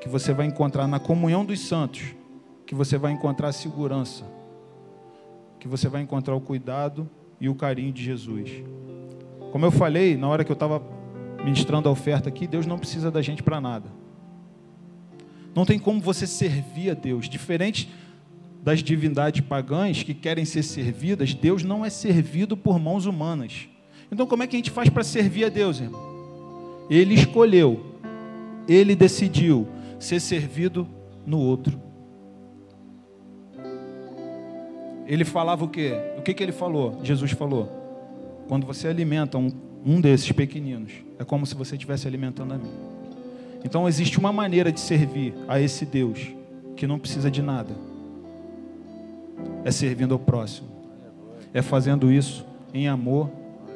que 0.00 0.08
você 0.08 0.32
vai 0.32 0.46
encontrar 0.46 0.86
na 0.86 0.98
comunhão 0.98 1.44
dos 1.44 1.60
santos 1.60 2.14
que 2.66 2.74
você 2.74 2.98
vai 2.98 3.12
encontrar 3.12 3.52
segurança, 3.52 4.24
que 5.60 5.68
você 5.68 5.88
vai 5.88 6.02
encontrar 6.02 6.34
o 6.34 6.40
cuidado 6.40 7.08
e 7.40 7.48
o 7.48 7.54
carinho 7.54 7.92
de 7.92 8.02
Jesus. 8.02 8.50
Como 9.52 9.64
eu 9.64 9.70
falei, 9.70 10.16
na 10.16 10.28
hora 10.28 10.44
que 10.44 10.50
eu 10.50 10.54
estava 10.54 10.82
ministrando 11.44 11.88
a 11.88 11.92
oferta 11.92 12.28
aqui, 12.28 12.46
Deus 12.46 12.66
não 12.66 12.78
precisa 12.78 13.10
da 13.10 13.22
gente 13.22 13.42
para 13.42 13.60
nada. 13.60 13.88
Não 15.54 15.64
tem 15.64 15.78
como 15.78 16.00
você 16.00 16.26
servir 16.26 16.90
a 16.90 16.94
Deus. 16.94 17.28
Diferente 17.28 17.88
das 18.62 18.82
divindades 18.82 19.40
pagãs 19.42 20.02
que 20.02 20.12
querem 20.12 20.44
ser 20.44 20.62
servidas, 20.62 21.32
Deus 21.32 21.62
não 21.62 21.84
é 21.84 21.88
servido 21.88 22.56
por 22.56 22.78
mãos 22.78 23.06
humanas. 23.06 23.68
Então, 24.10 24.26
como 24.26 24.42
é 24.42 24.46
que 24.46 24.56
a 24.56 24.58
gente 24.58 24.70
faz 24.70 24.88
para 24.88 25.04
servir 25.04 25.44
a 25.44 25.48
Deus, 25.48 25.80
irmão? 25.80 26.86
Ele 26.90 27.14
escolheu, 27.14 27.96
ele 28.68 28.94
decidiu 28.94 29.66
ser 29.98 30.20
servido 30.20 30.86
no 31.24 31.38
outro. 31.38 31.85
Ele 35.06 35.24
falava 35.24 35.64
o 35.64 35.68
quê? 35.68 35.92
O 36.18 36.22
que, 36.22 36.34
que 36.34 36.42
ele 36.42 36.52
falou? 36.52 36.98
Jesus 37.02 37.30
falou: 37.32 37.70
quando 38.48 38.66
você 38.66 38.88
alimenta 38.88 39.38
um, 39.38 39.50
um 39.84 40.00
desses 40.00 40.30
pequeninos, 40.32 40.92
é 41.18 41.24
como 41.24 41.46
se 41.46 41.54
você 41.54 41.76
estivesse 41.76 42.06
alimentando 42.06 42.54
a 42.54 42.58
mim. 42.58 42.70
Então 43.64 43.88
existe 43.88 44.18
uma 44.18 44.32
maneira 44.32 44.70
de 44.70 44.80
servir 44.80 45.34
a 45.48 45.60
esse 45.60 45.84
Deus 45.86 46.28
que 46.76 46.86
não 46.86 46.98
precisa 46.98 47.30
de 47.30 47.42
nada. 47.42 47.74
É 49.64 49.70
servindo 49.70 50.12
ao 50.12 50.18
próximo. 50.18 50.68
É 51.52 51.62
fazendo 51.62 52.12
isso 52.12 52.46
em 52.72 52.86
amor, 52.86 53.30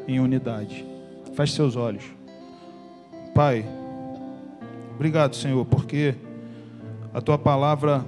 em 0.07 0.21
unidade. 0.21 0.85
Feche 1.35 1.55
seus 1.55 1.77
olhos. 1.77 2.05
Pai, 3.35 3.65
obrigado, 4.95 5.35
Senhor, 5.35 5.65
porque 5.65 6.15
a 7.15 7.21
tua 7.21 7.39
palavra 7.39 8.05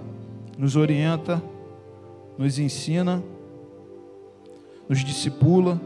nos 0.58 0.76
orienta, 0.76 1.42
nos 2.42 2.58
ensina, 2.58 3.22
nos 4.88 5.04
discipula 5.04 5.80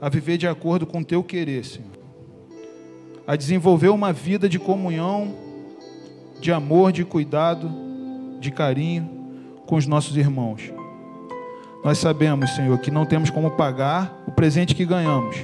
a 0.00 0.08
viver 0.08 0.38
de 0.38 0.48
acordo 0.48 0.86
com 0.86 1.00
o 1.00 1.04
teu 1.04 1.22
querer, 1.22 1.66
Senhor. 1.66 1.90
A 3.26 3.36
desenvolver 3.36 3.90
uma 3.90 4.10
vida 4.10 4.48
de 4.48 4.58
comunhão, 4.58 5.34
de 6.40 6.50
amor, 6.50 6.92
de 6.92 7.04
cuidado, 7.04 7.70
de 8.40 8.50
carinho 8.50 9.10
com 9.66 9.76
os 9.76 9.86
nossos 9.86 10.16
irmãos. 10.16 10.72
Nós 11.84 11.98
sabemos, 11.98 12.54
Senhor, 12.54 12.78
que 12.78 12.90
não 12.90 13.04
temos 13.04 13.28
como 13.28 13.50
pagar 13.50 14.24
o 14.26 14.32
presente 14.32 14.74
que 14.74 14.86
ganhamos, 14.86 15.36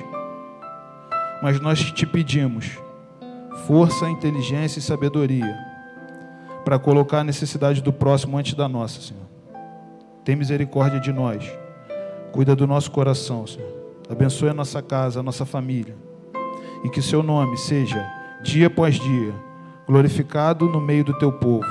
mas 1.43 1.61
nós 1.61 1.93
te 1.93 2.07
pedimos 2.07 2.79
força, 3.67 4.09
inteligência 4.09 4.79
e 4.79 4.83
sabedoria 4.83 5.74
para 6.65 6.79
colocar 6.79 7.21
a 7.21 7.25
necessidade 7.25 7.83
do 7.83 7.93
próximo 7.93 8.39
antes 8.39 8.55
da 8.55 8.69
nossa, 8.69 9.01
Senhor. 9.01 9.25
Tem 10.25 10.35
misericórdia 10.35 10.99
de 10.99 11.13
nós, 11.13 11.51
cuida 12.33 12.57
do 12.57 12.67
nosso 12.67 12.91
coração, 12.91 13.47
Senhor. 13.47 13.73
Abençoe 14.09 14.49
a 14.49 14.55
nossa 14.55 14.83
casa, 14.83 15.21
a 15.21 15.23
nossa 15.23 15.45
família, 15.45 15.97
e 16.83 16.89
que 16.89 17.03
seu 17.03 17.23
nome 17.23 17.57
seja, 17.57 18.07
dia 18.43 18.67
após 18.67 18.97
dia, 18.97 19.35
glorificado 19.87 20.69
no 20.69 20.81
meio 20.81 21.05
do 21.05 21.17
teu 21.19 21.33
povo. 21.33 21.67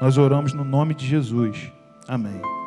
Nós 0.00 0.18
oramos 0.18 0.52
no 0.52 0.64
nome 0.64 0.94
de 0.94 1.06
Jesus. 1.06 1.70
Amém. 2.08 2.63